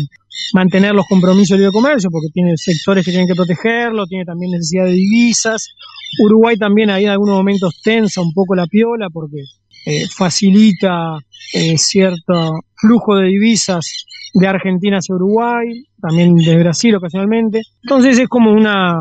mantener 0.54 0.94
los 0.94 1.06
compromisos 1.06 1.50
de 1.50 1.58
libre 1.58 1.72
comercio, 1.72 2.10
porque 2.10 2.28
tiene 2.32 2.56
sectores 2.56 3.04
que 3.04 3.12
tienen 3.12 3.28
que 3.28 3.34
protegerlo, 3.34 4.06
tiene 4.06 4.24
también 4.24 4.52
necesidad 4.52 4.86
de 4.86 4.92
divisas. 4.92 5.68
Uruguay 6.24 6.56
también 6.56 6.90
ahí 6.90 7.04
en 7.04 7.10
algunos 7.10 7.36
momentos 7.36 7.80
tensa 7.82 8.22
un 8.22 8.32
poco 8.32 8.56
la 8.56 8.66
piola, 8.66 9.08
porque 9.12 9.38
eh, 9.86 10.06
facilita 10.08 11.18
eh, 11.54 11.78
cierto 11.78 12.60
flujo 12.74 13.16
de 13.16 13.28
divisas 13.28 14.04
de 14.34 14.46
Argentina 14.46 14.98
hacia 14.98 15.14
Uruguay, 15.14 15.84
también 16.00 16.34
de 16.34 16.56
Brasil 16.58 16.94
ocasionalmente. 16.96 17.62
Entonces 17.82 18.18
es 18.18 18.28
como 18.28 18.52
una, 18.52 19.00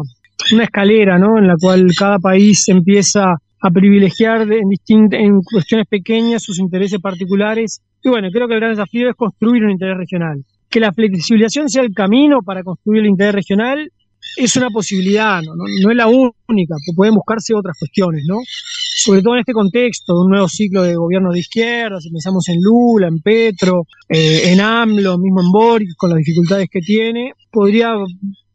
una 0.51 0.65
escalera, 0.65 1.17
¿no? 1.17 1.37
En 1.37 1.47
la 1.47 1.55
cual 1.59 1.87
cada 1.97 2.19
país 2.19 2.67
empieza 2.69 3.35
a 3.59 3.71
privilegiar 3.71 4.41
en, 4.51 4.69
en 5.11 5.41
cuestiones 5.41 5.87
pequeñas 5.87 6.43
sus 6.43 6.59
intereses 6.59 6.99
particulares. 6.99 7.81
Y 8.03 8.09
bueno, 8.09 8.29
creo 8.31 8.47
que 8.47 8.53
el 8.53 8.59
gran 8.59 8.71
desafío 8.71 9.09
es 9.09 9.15
construir 9.15 9.63
un 9.63 9.71
interés 9.71 9.97
regional. 9.97 10.43
Que 10.69 10.79
la 10.79 10.91
flexibilización 10.91 11.69
sea 11.69 11.83
el 11.83 11.93
camino 11.93 12.39
para 12.45 12.63
construir 12.63 13.03
el 13.03 13.09
interés 13.09 13.35
regional 13.35 13.91
es 14.35 14.55
una 14.55 14.69
posibilidad, 14.69 15.41
no, 15.41 15.53
no, 15.55 15.91
es 15.91 15.95
la 15.95 16.07
única, 16.07 16.75
pueden 16.95 17.15
buscarse 17.15 17.53
otras 17.55 17.77
cuestiones, 17.79 18.23
¿no? 18.27 18.35
Sobre 18.45 19.21
todo 19.21 19.35
en 19.35 19.39
este 19.39 19.53
contexto 19.53 20.13
de 20.13 20.19
un 20.25 20.31
nuevo 20.31 20.47
ciclo 20.47 20.83
de 20.83 20.95
gobierno 20.95 21.31
de 21.31 21.39
izquierda, 21.39 21.99
si 21.99 22.09
pensamos 22.09 22.47
en 22.49 22.57
Lula, 22.61 23.07
en 23.07 23.19
Petro, 23.19 23.83
eh, 24.09 24.51
en 24.51 24.59
AMLO, 24.59 25.17
mismo 25.17 25.41
en 25.41 25.51
Boric, 25.51 25.89
con 25.97 26.09
las 26.09 26.17
dificultades 26.17 26.67
que 26.71 26.81
tiene, 26.81 27.31
podría 27.51 27.93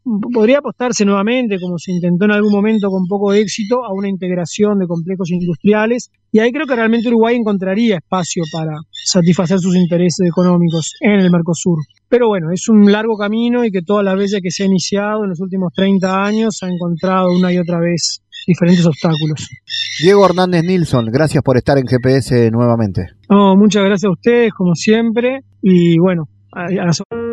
podría 0.03 0.59
apostarse 0.59 1.05
nuevamente, 1.05 1.59
como 1.59 1.77
se 1.77 1.91
intentó 1.91 2.25
en 2.25 2.31
algún 2.31 2.51
momento 2.51 2.89
con 2.89 3.05
poco 3.07 3.33
éxito, 3.33 3.83
a 3.83 3.93
una 3.93 4.09
integración 4.09 4.79
de 4.79 4.87
complejos 4.87 5.31
industriales. 5.31 6.11
Y 6.31 6.39
ahí 6.39 6.51
creo 6.51 6.65
que 6.65 6.75
realmente 6.75 7.07
Uruguay 7.09 7.35
encontraría 7.35 7.97
espacio 7.97 8.43
para 8.51 8.73
satisfacer 8.91 9.59
sus 9.59 9.75
intereses 9.75 10.27
económicos 10.27 10.93
en 10.99 11.19
el 11.19 11.31
Mercosur. 11.31 11.79
Pero 12.09 12.27
bueno, 12.27 12.51
es 12.51 12.67
un 12.69 12.91
largo 12.91 13.17
camino 13.17 13.65
y 13.65 13.71
que 13.71 13.81
todas 13.81 14.03
las 14.03 14.17
veces 14.17 14.41
que 14.43 14.51
se 14.51 14.63
ha 14.63 14.65
iniciado 14.65 15.23
en 15.23 15.29
los 15.29 15.39
últimos 15.39 15.73
30 15.73 16.23
años 16.23 16.61
ha 16.63 16.67
encontrado 16.67 17.27
una 17.31 17.51
y 17.51 17.57
otra 17.57 17.79
vez 17.79 18.23
diferentes 18.45 18.85
obstáculos. 18.85 19.49
Diego 20.01 20.25
Hernández 20.25 20.63
Nilsson, 20.63 21.05
gracias 21.05 21.43
por 21.43 21.57
estar 21.57 21.77
en 21.77 21.87
GPS 21.87 22.51
nuevamente. 22.51 23.07
No, 23.29 23.55
muchas 23.55 23.83
gracias 23.83 24.09
a 24.09 24.11
ustedes, 24.11 24.53
como 24.53 24.75
siempre, 24.75 25.41
y 25.61 25.97
bueno, 25.97 26.27
a, 26.51 26.65
a 26.65 27.32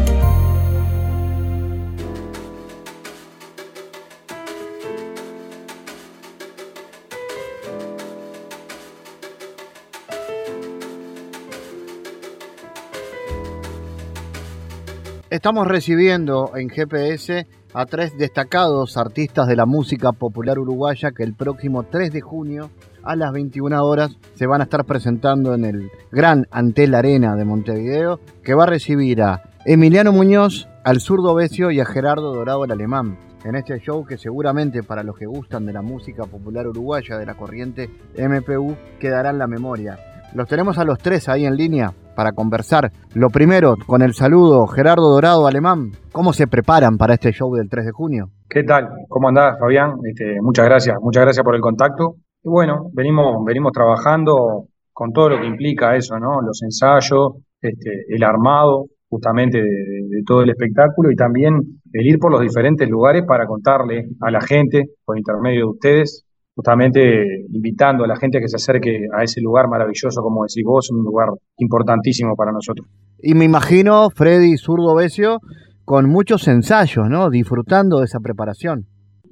Estamos 15.31 15.65
recibiendo 15.65 16.57
en 16.57 16.67
GPS 16.67 17.47
a 17.73 17.85
tres 17.85 18.17
destacados 18.17 18.97
artistas 18.97 19.47
de 19.47 19.55
la 19.55 19.65
música 19.65 20.11
popular 20.11 20.59
uruguaya 20.59 21.11
que 21.11 21.23
el 21.23 21.35
próximo 21.35 21.83
3 21.83 22.11
de 22.11 22.19
junio 22.19 22.69
a 23.01 23.15
las 23.15 23.31
21 23.31 23.81
horas 23.81 24.17
se 24.35 24.45
van 24.45 24.59
a 24.59 24.65
estar 24.65 24.83
presentando 24.83 25.53
en 25.53 25.63
el 25.63 25.89
Gran 26.11 26.47
Antel 26.51 26.93
Arena 26.95 27.37
de 27.37 27.45
Montevideo, 27.45 28.19
que 28.43 28.55
va 28.55 28.63
a 28.63 28.67
recibir 28.67 29.21
a 29.21 29.41
Emiliano 29.63 30.11
Muñoz, 30.11 30.67
al 30.83 30.99
zurdo 30.99 31.33
Besio 31.33 31.71
y 31.71 31.79
a 31.79 31.85
Gerardo 31.85 32.33
Dorado 32.33 32.65
el 32.65 32.71
Alemán. 32.73 33.17
En 33.45 33.55
este 33.55 33.79
show 33.79 34.05
que 34.05 34.17
seguramente 34.17 34.83
para 34.83 35.01
los 35.01 35.17
que 35.17 35.27
gustan 35.27 35.65
de 35.65 35.71
la 35.71 35.81
música 35.81 36.25
popular 36.25 36.67
uruguaya 36.67 37.17
de 37.17 37.25
la 37.25 37.35
corriente 37.35 37.89
MPU 38.17 38.75
quedará 38.99 39.29
en 39.29 39.37
la 39.37 39.47
memoria. 39.47 39.97
Los 40.33 40.49
tenemos 40.49 40.77
a 40.77 40.83
los 40.83 40.99
tres 40.99 41.29
ahí 41.29 41.45
en 41.45 41.55
línea 41.55 41.93
para 42.15 42.31
conversar. 42.31 42.91
Lo 43.13 43.29
primero, 43.29 43.75
con 43.85 44.01
el 44.01 44.13
saludo, 44.13 44.67
Gerardo 44.67 45.09
Dorado 45.09 45.47
Alemán, 45.47 45.91
¿cómo 46.11 46.33
se 46.33 46.47
preparan 46.47 46.97
para 46.97 47.13
este 47.15 47.31
show 47.31 47.53
del 47.55 47.69
3 47.69 47.85
de 47.85 47.91
junio? 47.91 48.29
¿Qué 48.49 48.63
tal? 48.63 48.89
¿Cómo 49.07 49.29
andás, 49.29 49.57
Fabián? 49.59 49.93
Este, 50.03 50.41
muchas 50.41 50.65
gracias, 50.65 50.97
muchas 51.01 51.23
gracias 51.23 51.43
por 51.43 51.55
el 51.55 51.61
contacto. 51.61 52.15
Y 52.43 52.49
bueno, 52.49 52.89
venimos, 52.93 53.43
venimos 53.45 53.71
trabajando 53.71 54.65
con 54.93 55.11
todo 55.11 55.29
lo 55.29 55.39
que 55.39 55.47
implica 55.47 55.95
eso, 55.95 56.19
¿no? 56.19 56.41
Los 56.41 56.61
ensayos, 56.63 57.33
este, 57.61 58.05
el 58.09 58.23
armado 58.23 58.85
justamente 59.11 59.61
de, 59.61 60.23
todo 60.25 60.41
el 60.43 60.49
espectáculo 60.49 61.11
y 61.11 61.15
también 61.15 61.53
el 61.91 62.07
ir 62.07 62.17
por 62.17 62.31
los 62.31 62.41
diferentes 62.41 62.89
lugares 62.89 63.23
para 63.27 63.45
contarle 63.45 64.07
a 64.21 64.31
la 64.31 64.39
gente, 64.39 64.85
por 65.03 65.17
intermedio 65.17 65.65
de 65.65 65.71
ustedes, 65.71 66.25
justamente 66.61 67.43
invitando 67.51 68.03
a 68.03 68.07
la 68.07 68.15
gente 68.15 68.37
a 68.37 68.41
que 68.41 68.47
se 68.47 68.57
acerque 68.57 69.07
a 69.17 69.23
ese 69.23 69.41
lugar 69.41 69.67
maravilloso, 69.67 70.21
como 70.21 70.43
decís 70.43 70.63
vos, 70.63 70.91
un 70.91 71.03
lugar 71.03 71.29
importantísimo 71.57 72.35
para 72.35 72.51
nosotros. 72.51 72.87
Y 73.17 73.33
me 73.33 73.45
imagino 73.45 74.09
Freddy 74.11 74.57
Zurdo 74.57 74.93
Besio 74.95 75.39
con 75.85 76.07
muchos 76.07 76.47
ensayos, 76.47 77.09
¿no? 77.09 77.31
Disfrutando 77.31 77.99
de 77.99 78.05
esa 78.05 78.19
preparación. 78.19 78.85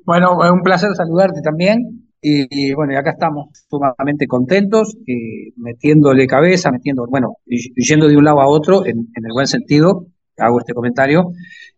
Bueno, 0.06 0.44
es 0.44 0.52
un 0.52 0.62
placer 0.62 0.90
saludarte 0.96 1.42
también. 1.44 1.78
Y, 2.22 2.48
y 2.50 2.74
bueno, 2.74 2.94
y 2.94 2.96
acá 2.98 3.12
estamos 3.12 3.48
sumamente 3.70 4.26
contentos, 4.28 4.98
eh, 5.08 5.54
metiéndole 5.56 6.28
cabeza, 6.28 6.70
metiendo, 6.72 7.06
bueno, 7.10 7.36
yendo 7.46 8.08
de 8.08 8.18
un 8.18 8.26
lado 8.26 8.42
a 8.42 8.48
otro, 8.48 8.86
en, 8.86 8.98
en 8.98 9.26
el 9.26 9.32
buen 9.32 9.48
sentido, 9.48 10.08
hago 10.36 10.60
este 10.60 10.74
comentario, 10.74 11.32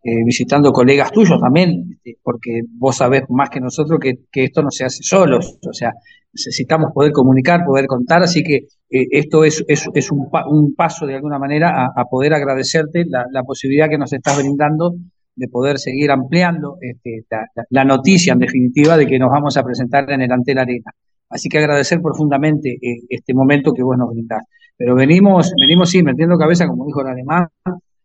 eh, 0.04 0.24
visitando 0.26 0.72
colegas 0.72 1.12
tuyos 1.12 1.39
también, 1.39 1.84
este, 1.91 2.18
porque 2.24 2.62
vos 2.78 2.97
sabés 2.97 3.24
más 3.30 3.49
que 3.49 3.60
nosotros 3.60 3.99
que, 3.99 4.14
que 4.32 4.45
esto 4.45 4.62
no 4.62 4.72
se 4.72 4.86
hace 4.86 5.04
solos, 5.04 5.58
o 5.68 5.74
sea, 5.74 5.91
necesitamos 6.34 6.91
poder 6.93 7.12
comunicar, 7.12 7.64
poder 7.66 7.86
contar, 7.88 8.24
así 8.24 8.41
que 8.43 8.56
eh, 8.89 9.08
esto 9.12 9.43
es, 9.43 9.64
es, 9.68 9.88
es 9.93 10.12
un, 10.12 10.30
pa- 10.30 10.47
un 10.47 10.74
paso 10.76 11.06
de 11.06 11.16
alguna 11.16 11.38
manera 11.39 11.70
a, 11.86 12.02
a 12.02 12.06
poder 12.06 12.34
agradecerte 12.34 13.04
la, 13.08 13.26
la 13.32 13.43
posibilidad 13.43 13.89
que 13.89 13.97
nos 13.97 14.14
estás 14.14 14.38
brindando 14.38 14.93
de 15.36 15.47
poder 15.47 15.78
seguir 15.80 16.12
ampliando 16.12 16.78
este, 16.82 17.26
la, 17.30 17.47
la- 17.70 17.84
noticia, 17.86 18.34
en 18.34 18.39
definitiva, 18.39 18.97
de 18.97 19.08
que 19.08 19.18
nos 19.20 19.30
vamos 19.30 19.56
a 19.58 19.64
presentar 19.64 20.10
en 20.12 20.22
el 20.22 20.32
Antel 20.32 20.58
Arena. 20.58 20.91
Así 21.30 21.47
que 21.47 21.58
agradecer 21.60 22.02
profundamente 22.02 22.70
eh, 22.82 22.99
este 23.10 23.34
momento 23.34 23.72
que 23.74 23.82
vos 23.84 23.97
nos 23.97 24.10
brindás. 24.10 24.43
Pero 24.78 24.95
venimos, 24.95 25.52
venimos 25.60 25.89
sí, 25.89 26.04
metiendo 26.04 26.38
cabeza, 26.38 26.68
como 26.68 26.86
dijo 26.86 27.02
el 27.02 27.08
alemán, 27.08 27.47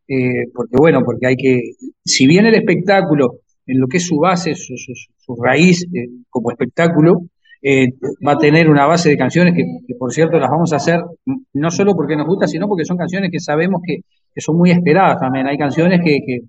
eh, 0.09 0.44
porque 0.54 0.76
bueno, 0.78 1.00
porque 1.04 1.26
hay 1.26 1.36
que, 1.36 1.61
si 2.04 2.26
bien 2.26 2.46
el 2.46 2.54
espectáculo, 2.54 3.40
en 3.66 3.80
lo 3.80 3.88
que 3.88 3.96
es 3.98 4.07
su 4.07 4.16
base, 4.18 4.54
su, 4.54 4.74
su- 4.76 5.36
raíz 5.42 5.84
eh, 5.92 6.07
como 6.30 6.50
espectáculo, 6.50 7.22
eh, 7.62 7.88
va 8.26 8.32
a 8.32 8.38
tener 8.38 8.68
una 8.68 8.86
base 8.86 9.09
de 9.09 9.16
canciones 9.16 9.54
que, 9.54 9.64
por 9.98 10.12
cierto, 10.12 10.38
las 10.38 10.50
vamos 10.50 10.72
a 10.72 10.76
hacer 10.76 11.00
mm, 11.24 11.34
no 11.54 11.70
solo 11.70 11.94
porque 11.96 12.16
nos 12.16 12.26
gusta, 12.26 12.46
sino 12.46 12.68
porque 12.68 12.84
son 12.84 12.96
canciones 12.96 13.30
que 13.32 13.40
sabemos 13.40 13.80
que, 13.84 13.96
que 14.34 14.40
son 14.40 14.57
muy 14.57 14.70
esperadas 14.70 15.18
también. 15.20 15.46
Hay 15.48 15.59
canciones 15.59 16.00
que, 16.04 16.18
que, 16.26 16.40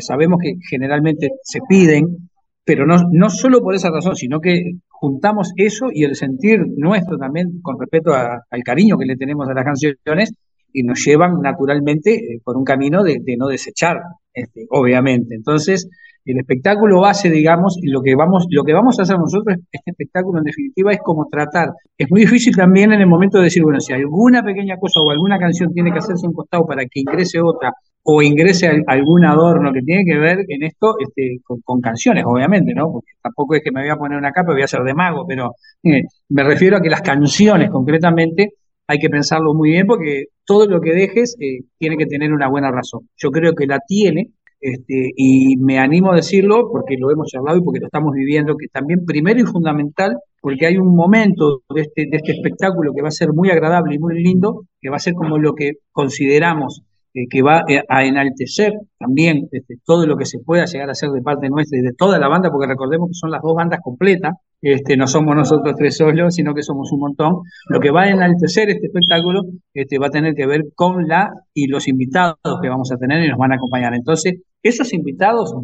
sabemos 0.00 0.38
que 0.42 0.54
generalmente 0.68 1.28
se 1.42 1.60
piden, 1.68 2.28
pero 2.64 2.86
no, 2.86 2.96
no 3.12 3.30
solo 3.30 3.60
por 3.60 3.74
esa 3.74 3.90
razón, 3.90 4.16
sino 4.16 4.40
que 4.40 4.62
juntamos 4.88 5.52
eso 5.56 5.86
y 5.92 6.04
el 6.04 6.16
sentir 6.16 6.60
nuestro 6.76 7.18
también 7.18 7.60
con 7.62 7.78
respecto 7.78 8.12
al 8.14 8.62
cariño 8.64 8.96
que 8.98 9.04
le 9.06 9.16
tenemos 9.16 9.48
a 9.48 9.54
las 9.54 9.64
canciones 9.64 10.32
y 10.74 10.82
nos 10.82 11.02
llevan 11.04 11.40
naturalmente 11.40 12.14
eh, 12.16 12.40
por 12.44 12.56
un 12.58 12.64
camino 12.64 13.02
de, 13.02 13.18
de 13.22 13.36
no 13.38 13.46
desechar, 13.48 13.96
este, 14.34 14.66
obviamente. 14.70 15.34
Entonces, 15.34 15.88
el 16.26 16.38
espectáculo 16.38 17.00
base, 17.00 17.30
digamos, 17.30 17.78
lo 17.82 18.00
que 18.02 18.14
vamos, 18.14 18.46
lo 18.50 18.64
que 18.64 18.72
vamos 18.72 18.98
a 18.98 19.02
hacer 19.02 19.18
nosotros, 19.18 19.56
este 19.70 19.90
espectáculo 19.90 20.38
en 20.38 20.44
definitiva, 20.44 20.92
es 20.92 20.98
como 21.02 21.26
tratar. 21.30 21.68
Es 21.98 22.10
muy 22.10 22.22
difícil 22.22 22.56
también 22.56 22.92
en 22.92 23.00
el 23.00 23.06
momento 23.06 23.38
de 23.38 23.44
decir, 23.44 23.62
bueno, 23.62 23.80
si 23.80 23.92
alguna 23.92 24.42
pequeña 24.42 24.76
cosa 24.78 25.00
o 25.00 25.10
alguna 25.10 25.38
canción 25.38 25.72
tiene 25.72 25.92
que 25.92 25.98
hacerse 25.98 26.26
un 26.26 26.32
costado 26.32 26.66
para 26.66 26.82
que 26.86 27.00
ingrese 27.00 27.40
otra, 27.42 27.72
o 28.06 28.22
ingrese 28.22 28.68
al- 28.68 28.84
algún 28.86 29.24
adorno 29.24 29.72
que 29.72 29.80
tiene 29.82 30.04
que 30.04 30.18
ver 30.18 30.38
en 30.48 30.62
esto 30.62 30.94
este, 30.98 31.38
con, 31.44 31.60
con 31.62 31.80
canciones, 31.80 32.24
obviamente, 32.26 32.74
¿no? 32.74 32.90
Porque 32.92 33.12
tampoco 33.22 33.54
es 33.54 33.62
que 33.62 33.70
me 33.72 33.80
voy 33.82 33.90
a 33.90 33.96
poner 33.96 34.18
una 34.18 34.32
capa 34.32 34.52
y 34.52 34.54
voy 34.56 34.62
a 34.62 34.66
ser 34.68 34.82
de 34.82 34.94
mago, 34.94 35.26
pero 35.26 35.52
eh, 35.82 36.02
me 36.30 36.42
refiero 36.44 36.76
a 36.76 36.80
que 36.82 36.90
las 36.90 37.02
canciones 37.02 37.70
concretamente 37.70 38.54
hay 38.86 38.98
que 38.98 39.08
pensarlo 39.08 39.54
muy 39.54 39.70
bien 39.70 39.86
porque 39.86 40.26
todo 40.44 40.66
lo 40.66 40.80
que 40.80 40.92
dejes 40.92 41.36
eh, 41.40 41.64
tiene 41.78 41.96
que 41.96 42.06
tener 42.06 42.32
una 42.32 42.48
buena 42.48 42.70
razón. 42.70 43.08
Yo 43.16 43.30
creo 43.30 43.54
que 43.54 43.66
la 43.66 43.78
tiene, 43.86 44.30
este, 44.60 45.10
y 45.16 45.56
me 45.58 45.78
animo 45.78 46.12
a 46.12 46.16
decirlo 46.16 46.68
porque 46.70 46.96
lo 46.98 47.10
hemos 47.10 47.28
charlado 47.28 47.58
y 47.58 47.62
porque 47.62 47.80
lo 47.80 47.86
estamos 47.86 48.12
viviendo, 48.14 48.56
que 48.56 48.68
también 48.68 49.04
primero 49.04 49.40
y 49.40 49.44
fundamental, 49.44 50.16
porque 50.40 50.66
hay 50.66 50.76
un 50.76 50.94
momento 50.94 51.62
de 51.74 51.82
este, 51.82 52.06
de 52.10 52.16
este 52.16 52.32
espectáculo 52.32 52.92
que 52.94 53.02
va 53.02 53.08
a 53.08 53.12
ser 53.12 53.32
muy 53.32 53.50
agradable 53.50 53.94
y 53.94 53.98
muy 53.98 54.22
lindo, 54.22 54.62
que 54.80 54.90
va 54.90 54.96
a 54.96 55.00
ser 55.00 55.14
como 55.14 55.38
lo 55.38 55.54
que 55.54 55.72
consideramos 55.92 56.82
eh, 57.16 57.28
que 57.30 57.42
va 57.42 57.62
eh, 57.68 57.80
a 57.88 58.04
enaltecer 58.04 58.72
también 58.98 59.46
este, 59.52 59.76
todo 59.84 60.04
lo 60.04 60.16
que 60.16 60.24
se 60.24 60.40
pueda 60.40 60.64
llegar 60.64 60.88
a 60.88 60.92
hacer 60.92 61.10
de 61.10 61.22
parte 61.22 61.48
nuestra 61.48 61.78
y 61.78 61.82
de 61.82 61.92
toda 61.96 62.18
la 62.18 62.26
banda, 62.26 62.50
porque 62.50 62.66
recordemos 62.66 63.08
que 63.10 63.14
son 63.14 63.30
las 63.30 63.40
dos 63.40 63.54
bandas 63.54 63.78
completas, 63.84 64.34
este, 64.64 64.96
no 64.96 65.06
somos 65.06 65.36
nosotros 65.36 65.74
tres 65.76 65.98
solos, 65.98 66.34
sino 66.34 66.54
que 66.54 66.62
somos 66.62 66.90
un 66.90 67.00
montón. 67.00 67.34
Lo 67.68 67.80
que 67.80 67.90
va 67.90 68.04
a 68.04 68.10
enaltecer 68.10 68.70
este 68.70 68.86
espectáculo 68.86 69.42
este, 69.74 69.98
va 69.98 70.06
a 70.06 70.10
tener 70.10 70.34
que 70.34 70.46
ver 70.46 70.62
con 70.74 71.06
la 71.06 71.30
y 71.52 71.66
los 71.66 71.86
invitados 71.86 72.38
que 72.62 72.68
vamos 72.70 72.90
a 72.90 72.96
tener 72.96 73.22
y 73.22 73.28
nos 73.28 73.36
van 73.36 73.52
a 73.52 73.56
acompañar. 73.56 73.94
Entonces, 73.94 74.40
esos 74.62 74.94
invitados 74.94 75.54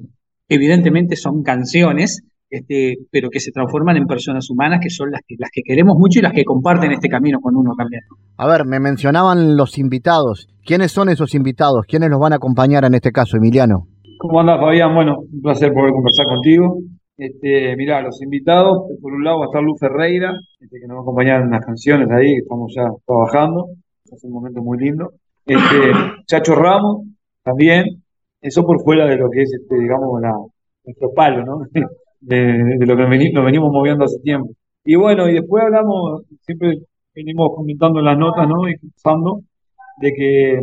evidentemente 0.50 1.16
son 1.16 1.42
canciones, 1.42 2.26
este, 2.50 2.96
pero 3.10 3.30
que 3.30 3.40
se 3.40 3.52
transforman 3.52 3.96
en 3.96 4.04
personas 4.04 4.50
humanas 4.50 4.80
que 4.82 4.90
son 4.90 5.10
las 5.10 5.22
que, 5.26 5.36
las 5.38 5.48
que 5.50 5.62
queremos 5.64 5.96
mucho 5.96 6.18
y 6.18 6.22
las 6.22 6.34
que 6.34 6.44
comparten 6.44 6.92
este 6.92 7.08
camino 7.08 7.38
con 7.40 7.56
uno 7.56 7.72
también. 7.78 8.02
A 8.36 8.46
ver, 8.46 8.66
me 8.66 8.80
mencionaban 8.80 9.56
los 9.56 9.78
invitados. 9.78 10.48
¿Quiénes 10.62 10.92
son 10.92 11.08
esos 11.08 11.34
invitados? 11.34 11.86
¿Quiénes 11.88 12.10
los 12.10 12.20
van 12.20 12.34
a 12.34 12.36
acompañar 12.36 12.84
en 12.84 12.94
este 12.94 13.12
caso, 13.12 13.38
Emiliano? 13.38 13.86
¿Cómo 14.18 14.40
andás, 14.40 14.60
Fabián? 14.60 14.94
Bueno, 14.94 15.20
un 15.20 15.40
placer 15.40 15.72
poder 15.72 15.92
conversar 15.92 16.26
contigo. 16.26 16.76
Este, 17.20 17.76
mirá, 17.76 18.00
los 18.00 18.22
invitados, 18.22 18.78
por 19.02 19.12
un 19.12 19.22
lado 19.22 19.40
va 19.40 19.44
a 19.44 19.48
estar 19.48 19.62
Luz 19.62 19.78
Ferreira, 19.78 20.32
este, 20.58 20.80
que 20.80 20.86
nos 20.86 20.96
va 20.96 21.00
a 21.00 21.02
acompañar 21.02 21.42
en 21.42 21.48
unas 21.48 21.62
canciones 21.66 22.10
ahí, 22.10 22.32
que 22.32 22.38
estamos 22.38 22.72
ya 22.74 22.88
trabajando. 23.06 23.66
Es 24.10 24.24
un 24.24 24.32
momento 24.32 24.62
muy 24.62 24.78
lindo. 24.78 25.12
Este, 25.44 25.92
Chacho 26.26 26.54
Ramos, 26.54 27.04
también. 27.42 27.84
Eso 28.40 28.64
por 28.64 28.82
fuera 28.82 29.04
de 29.04 29.18
lo 29.18 29.28
que 29.28 29.42
es, 29.42 29.52
este, 29.52 29.78
digamos, 29.78 30.18
la, 30.22 30.32
nuestro 30.84 31.12
palo, 31.14 31.44
¿no? 31.44 31.58
De, 32.20 32.86
lo 32.86 32.96
que 32.96 33.32
nos 33.34 33.44
venimos 33.44 33.70
moviendo 33.70 34.04
hace 34.04 34.18
tiempo. 34.20 34.52
Y 34.82 34.94
bueno, 34.94 35.28
y 35.28 35.34
después 35.34 35.64
hablamos, 35.64 36.22
siempre 36.40 36.78
venimos 37.14 37.50
comentando 37.54 37.98
en 37.98 38.06
las 38.06 38.16
notas, 38.18 38.48
¿no? 38.48 38.66
Y 38.66 38.78
pensando 38.78 39.40
de 40.00 40.12
que 40.12 40.60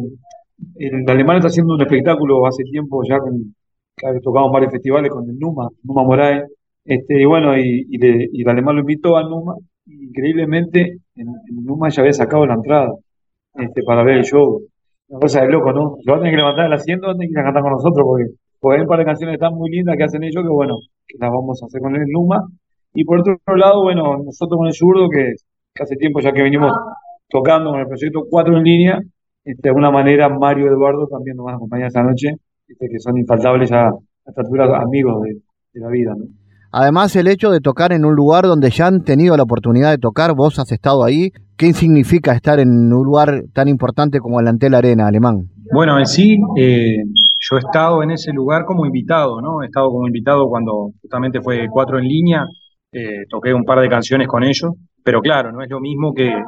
el 0.75 1.07
alemán 1.07 1.37
está 1.37 1.49
haciendo 1.49 1.75
un 1.75 1.81
espectáculo 1.81 2.47
hace 2.47 2.63
tiempo 2.63 3.01
ya 3.07 3.19
con, 3.19 3.53
que 3.97 4.19
tocamos 4.21 4.51
varios 4.51 4.71
festivales 4.71 5.11
con 5.11 5.27
el 5.27 5.37
Numa, 5.39 5.69
Numa 5.83 6.03
Moraes, 6.03 6.43
este, 6.85 7.19
y 7.19 7.25
bueno, 7.25 7.57
y, 7.57 7.87
el 7.91 8.49
alemán 8.49 8.75
lo 8.75 8.81
invitó 8.81 9.17
a 9.17 9.23
Numa, 9.23 9.55
increíblemente 9.87 10.99
en, 11.15 11.27
Numa 11.63 11.89
ya 11.89 12.01
había 12.01 12.13
sacado 12.13 12.45
la 12.45 12.53
entrada 12.53 12.89
este, 13.55 13.81
para 13.83 14.03
ver 14.03 14.17
el 14.17 14.23
show. 14.23 14.61
Una 15.09 15.19
cosa 15.19 15.41
de 15.41 15.49
loco, 15.49 15.71
¿no? 15.71 15.97
Lo 16.05 16.13
van 16.13 16.19
a 16.19 16.23
tener 16.23 16.33
que 16.33 16.37
levantar 16.37 16.65
el 16.67 16.73
asiento, 16.73 17.07
van 17.07 17.15
a 17.15 17.19
que 17.19 17.33
cantar 17.33 17.63
con 17.63 17.71
nosotros, 17.71 18.05
porque, 18.05 18.25
porque 18.59 18.75
hay 18.77 18.81
un 18.83 18.87
par 18.87 18.99
de 18.99 19.05
canciones 19.05 19.39
tan 19.39 19.53
muy 19.55 19.69
lindas 19.71 19.95
que 19.97 20.03
hacen 20.03 20.23
ellos 20.23 20.43
que 20.43 20.49
bueno, 20.49 20.75
que 21.07 21.17
las 21.19 21.31
vamos 21.31 21.61
a 21.63 21.65
hacer 21.65 21.81
con 21.81 21.95
el 21.95 22.05
Numa. 22.07 22.43
Y 22.93 23.03
por 23.03 23.21
otro 23.21 23.37
lado, 23.55 23.83
bueno, 23.83 24.17
nosotros 24.23 24.57
con 24.57 24.67
el 24.67 24.73
Zurdo, 24.73 25.09
que, 25.09 25.33
hace 25.81 25.95
tiempo 25.95 26.19
ya 26.19 26.31
que 26.31 26.41
venimos 26.43 26.71
tocando 27.29 27.71
con 27.71 27.79
el 27.79 27.87
proyecto 27.87 28.25
4 28.29 28.57
en 28.57 28.63
línea, 28.63 28.99
este, 29.43 29.61
de 29.63 29.69
alguna 29.69 29.91
manera 29.91 30.29
Mario 30.29 30.67
Eduardo 30.67 31.07
también 31.07 31.37
nos 31.37 31.45
van 31.45 31.55
a 31.55 31.57
acompañar 31.57 31.87
esta 31.87 32.03
noche 32.03 32.35
que 32.67 32.99
son 32.99 33.17
infaltables 33.17 33.71
a, 33.71 33.87
a 33.87 33.91
esta 34.25 34.41
altura 34.41 34.65
amigos 34.81 35.21
de, 35.23 35.41
de 35.73 35.79
la 35.79 35.89
vida. 35.89 36.11
¿no? 36.17 36.25
Además, 36.71 37.15
el 37.15 37.27
hecho 37.27 37.49
de 37.49 37.61
tocar 37.61 37.93
en 37.93 38.03
un 38.03 38.13
lugar 38.13 38.43
donde 38.43 38.69
ya 38.69 38.87
han 38.87 39.03
tenido 39.03 39.37
la 39.37 39.43
oportunidad 39.43 39.91
de 39.91 39.97
tocar, 39.97 40.35
vos 40.35 40.59
has 40.59 40.71
estado 40.71 41.03
ahí, 41.05 41.29
¿qué 41.57 41.73
significa 41.73 42.33
estar 42.33 42.59
en 42.59 42.69
un 42.69 43.05
lugar 43.05 43.43
tan 43.53 43.67
importante 43.67 44.19
como 44.19 44.39
el 44.39 44.47
Antel 44.47 44.75
Arena, 44.75 45.07
Alemán? 45.07 45.35
Bueno, 45.73 45.97
en 45.97 46.05
sí, 46.05 46.37
eh, 46.57 46.97
yo 47.39 47.55
he 47.55 47.59
estado 47.59 48.03
en 48.03 48.11
ese 48.11 48.31
lugar 48.33 48.65
como 48.65 48.85
invitado, 48.85 49.41
¿no? 49.41 49.63
He 49.63 49.67
estado 49.67 49.89
como 49.89 50.07
invitado 50.07 50.47
cuando 50.49 50.89
justamente 51.01 51.41
fue 51.41 51.67
Cuatro 51.69 51.99
en 51.99 52.05
línea, 52.05 52.45
eh, 52.91 53.25
toqué 53.29 53.53
un 53.53 53.63
par 53.63 53.79
de 53.79 53.89
canciones 53.89 54.27
con 54.27 54.43
ellos, 54.43 54.71
pero 55.03 55.21
claro, 55.21 55.51
no 55.51 55.61
es 55.63 55.69
lo 55.69 55.79
mismo 55.79 56.13
que 56.13 56.27
eh, 56.27 56.43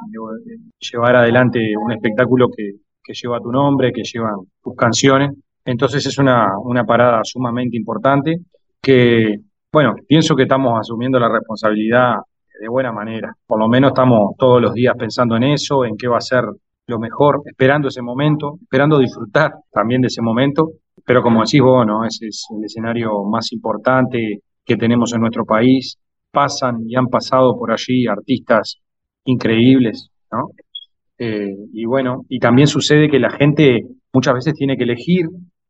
llevar 0.80 1.16
adelante 1.16 1.60
un 1.82 1.92
espectáculo 1.94 2.48
que, 2.56 2.72
que 3.04 3.14
lleva 3.14 3.40
tu 3.40 3.52
nombre, 3.52 3.92
que 3.94 4.04
lleva 4.04 4.32
tus 4.62 4.76
canciones. 4.76 5.32
Entonces 5.72 6.04
es 6.08 6.18
una, 6.18 6.48
una 6.64 6.84
parada 6.84 7.20
sumamente 7.24 7.78
importante 7.78 8.38
que 8.82 9.36
bueno, 9.72 9.94
pienso 10.08 10.36
que 10.36 10.44
estamos 10.44 10.80
asumiendo 10.80 11.20
la 11.20 11.30
responsabilidad 11.30 12.16
de 12.60 12.68
buena 12.68 12.92
manera. 12.92 13.32
Por 13.46 13.60
lo 13.60 13.68
menos 13.68 13.90
estamos 13.90 14.36
todos 14.36 14.60
los 14.60 14.74
días 14.74 14.96
pensando 14.98 15.36
en 15.36 15.44
eso, 15.44 15.86
en 15.86 15.96
qué 15.96 16.08
va 16.08 16.18
a 16.18 16.22
ser 16.22 16.44
lo 16.88 16.98
mejor, 16.98 17.42
esperando 17.46 17.90
ese 17.90 18.02
momento, 18.02 18.58
esperando 18.64 18.98
disfrutar 18.98 19.52
también 19.72 20.02
de 20.02 20.08
ese 20.08 20.24
momento. 20.24 20.70
Pero 21.06 21.22
como 21.22 21.42
decís 21.42 21.62
vos, 21.62 21.86
¿no? 21.86 22.04
ese 22.04 22.26
es 22.30 22.48
el 22.58 22.64
escenario 22.66 23.12
más 23.32 23.52
importante 23.52 24.40
que 24.66 24.76
tenemos 24.76 25.14
en 25.14 25.22
nuestro 25.22 25.46
país. 25.46 26.00
Pasan 26.32 26.78
y 26.88 26.96
han 26.96 27.10
pasado 27.10 27.56
por 27.56 27.72
allí 27.72 28.08
artistas 28.08 28.78
increíbles, 29.26 30.10
¿no? 30.32 30.50
Eh, 31.20 31.54
y 31.74 31.86
bueno, 31.86 32.22
y 32.28 32.40
también 32.40 32.68
sucede 32.68 33.08
que 33.08 33.20
la 33.20 33.30
gente 33.30 33.82
muchas 34.14 34.34
veces 34.34 34.54
tiene 34.56 34.78
que 34.78 34.84
elegir 34.84 35.28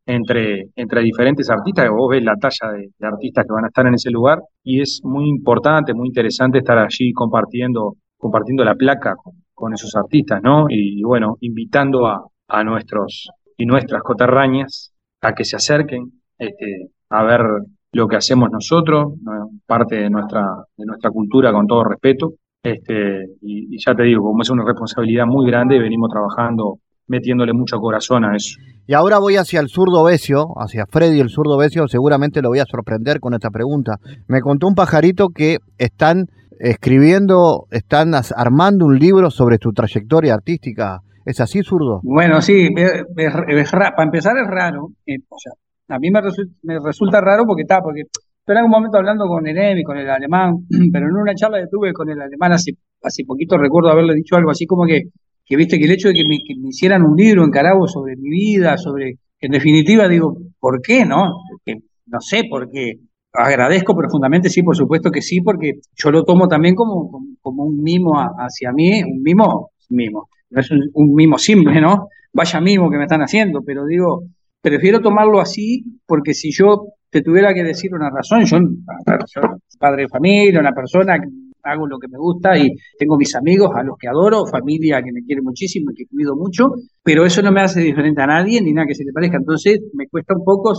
entre, 0.10 0.72
entre 0.76 1.02
diferentes 1.02 1.48
artistas, 1.52 1.86
que 1.86 1.92
vos 1.92 2.10
ves 2.10 2.24
la 2.24 2.36
talla 2.36 2.72
de, 2.74 2.90
artistas 3.06 3.46
que 3.46 3.54
van 3.54 3.66
a 3.66 3.68
estar 3.68 3.86
en 3.86 3.94
ese 3.94 4.10
lugar, 4.10 4.40
y 4.64 4.82
es 4.82 5.02
muy 5.04 5.30
importante, 5.30 5.94
muy 5.94 6.08
interesante 6.08 6.58
estar 6.58 6.80
allí 6.80 7.14
compartiendo, 7.14 7.94
compartiendo 8.18 8.64
la 8.64 8.74
placa 8.74 9.14
con, 9.16 9.36
con 9.54 9.72
esos 9.74 9.96
artistas, 9.96 10.42
¿no? 10.42 10.66
Y, 10.68 11.04
bueno, 11.04 11.36
invitando 11.42 12.08
a, 12.08 12.26
a, 12.48 12.64
nuestros 12.64 13.30
y 13.56 13.68
nuestras 13.68 14.02
coterrañas 14.02 14.94
a 15.22 15.34
que 15.34 15.46
se 15.46 15.58
acerquen 15.58 16.12
este, 16.40 16.90
a 17.12 17.24
ver 17.24 17.42
lo 17.92 18.08
que 18.08 18.16
hacemos 18.16 18.50
nosotros, 18.52 19.14
¿no? 19.22 19.50
parte 19.68 19.98
de 19.98 20.10
nuestra, 20.10 20.42
de 20.76 20.86
nuestra 20.86 21.12
cultura 21.12 21.52
con 21.54 21.68
todo 21.68 21.84
respeto. 21.84 22.32
Este, 22.64 23.26
y, 23.42 23.76
y 23.76 23.78
ya 23.78 23.94
te 23.94 24.04
digo, 24.04 24.24
como 24.24 24.42
es 24.42 24.50
una 24.50 24.66
responsabilidad 24.66 25.26
muy 25.28 25.46
grande, 25.46 25.78
venimos 25.78 26.10
trabajando 26.10 26.80
metiéndole 27.10 27.54
mucho 27.54 27.78
corazón 27.78 28.24
a 28.24 28.36
eso. 28.36 28.58
Y 28.88 28.94
ahora 28.94 29.20
voy 29.20 29.36
hacia 29.36 29.60
el 29.60 29.68
zurdo 29.68 30.04
Becio, 30.04 30.48
hacia 30.58 30.86
Freddy 30.86 31.20
el 31.20 31.30
zurdo 31.30 31.58
Becio, 31.58 31.88
seguramente 31.88 32.42
lo 32.42 32.50
voy 32.50 32.60
a 32.60 32.66
sorprender 32.66 33.20
con 33.20 33.34
esta 33.34 33.50
pregunta. 33.50 33.98
Me 34.28 34.40
contó 34.42 34.68
un 34.68 34.76
pajarito 34.76 35.28
que 35.30 35.58
están 35.78 36.28
escribiendo, 36.60 37.66
están 37.72 38.14
armando 38.36 38.86
un 38.86 38.98
libro 38.98 39.30
sobre 39.30 39.58
tu 39.58 39.72
trayectoria 39.72 40.34
artística. 40.34 41.00
¿Es 41.26 41.40
así, 41.40 41.62
zurdo? 41.62 42.00
Bueno, 42.04 42.42
sí, 42.42 42.70
es, 42.76 43.04
es, 43.18 43.34
es, 43.48 43.72
para 43.72 44.04
empezar 44.04 44.34
es 44.38 44.48
raro. 44.48 44.90
Eh, 45.06 45.18
o 45.30 45.38
sea, 45.38 45.54
a 45.96 46.00
mí 46.00 46.10
me 46.12 46.22
resulta, 46.22 46.54
me 46.64 46.80
resulta 46.84 47.22
raro 47.22 47.44
porque 47.46 47.64
está, 47.64 47.80
porque 47.82 48.02
estoy 48.02 48.54
en 48.54 48.58
algún 48.58 48.72
momento 48.72 48.98
hablando 48.98 49.26
con 49.28 49.46
el 49.46 49.80
y 49.80 49.84
con 49.84 49.98
el 49.98 50.10
alemán, 50.10 50.54
pero 50.92 51.06
en 51.08 51.16
una 51.16 51.36
charla 51.36 51.60
que 51.60 51.68
tuve 51.70 51.94
con 51.94 52.10
el 52.10 52.20
alemán 52.20 52.54
hace, 52.54 52.72
hace 53.04 53.24
poquito 53.26 53.58
recuerdo 53.58 53.92
haberle 53.92 54.16
dicho 54.16 54.36
algo 54.36 54.52
así 54.52 54.66
como 54.66 54.86
que 54.86 55.04
que 55.50 55.56
viste 55.56 55.80
que 55.80 55.86
el 55.86 55.92
hecho 55.92 56.10
de 56.10 56.14
que 56.14 56.24
me, 56.28 56.38
hicieran 56.70 57.02
un 57.02 57.18
libro 57.18 57.44
en 57.44 57.50
Carabo 57.50 57.88
sobre 57.88 58.16
mi 58.16 58.30
vida, 58.30 58.78
sobre, 58.78 59.16
en 59.42 59.52
definitiva 59.52 60.08
digo, 60.08 60.38
¿por 60.60 60.80
qué 60.80 61.06
no? 61.06 61.40
Que, 61.66 61.74
no 62.06 62.22
sé, 62.22 62.44
porque 62.48 63.00
agradezco 63.34 63.96
profundamente, 63.96 64.50
sí, 64.50 64.62
por 64.62 64.76
supuesto 64.76 65.10
que 65.10 65.24
sí, 65.24 65.42
porque 65.42 65.80
yo 65.96 66.12
lo 66.12 66.24
tomo 66.24 66.48
también 66.48 66.76
como, 66.76 67.10
como, 67.42 67.64
un 67.64 67.82
mimo 67.82 68.14
hacia 68.14 68.72
mí, 68.72 69.02
un 69.02 69.24
mimo, 69.24 69.72
mimo, 69.90 70.30
no 70.52 70.62
es 70.62 70.70
un, 70.70 70.88
un, 70.94 71.16
mimo 71.16 71.40
simple, 71.40 71.82
¿no? 71.82 72.10
Vaya 72.32 72.62
mimo 72.62 72.92
que 72.92 72.98
me 72.98 73.06
están 73.06 73.22
haciendo, 73.22 73.64
pero 73.66 73.86
digo, 73.86 74.26
prefiero 74.62 75.02
tomarlo 75.02 75.40
así 75.40 75.84
porque 76.06 76.36
si 76.36 76.52
yo 76.52 76.90
te 77.10 77.24
tuviera 77.24 77.56
que 77.56 77.64
decir 77.64 77.92
una 77.96 78.12
razón, 78.12 78.46
yo, 78.46 78.60
yo 78.60 79.42
padre 79.80 80.04
de 80.04 80.10
familia, 80.10 80.60
una 80.60 80.74
persona 80.74 81.18
hago 81.64 81.88
lo 81.88 81.98
que 81.98 82.08
me 82.08 82.18
gusta 82.18 82.58
y 82.58 82.70
tengo 82.98 83.18
mis 83.18 83.36
amigos 83.36 83.72
a 83.76 83.84
los 83.84 83.98
que 83.98 84.08
adoro, 84.08 84.46
familia 84.46 85.02
que 85.02 85.12
me 85.12 85.24
quiere 85.24 85.42
muchísimo 85.42 85.92
y 85.92 85.96
que 85.96 86.06
cuido 86.08 86.36
mucho, 86.36 86.72
pero 87.04 87.26
eso 87.26 87.42
no 87.42 87.52
me 87.52 87.62
hace 87.62 87.82
diferente 87.82 88.22
a 88.22 88.28
nadie 88.28 88.62
ni 88.62 88.74
nada 88.74 88.88
que 88.88 88.96
se 88.96 89.04
le 89.04 89.12
parezca. 89.12 89.38
Entonces 89.38 89.82
me 89.94 90.08
cuesta 90.08 90.34
un 90.36 90.44
poco 90.44 90.74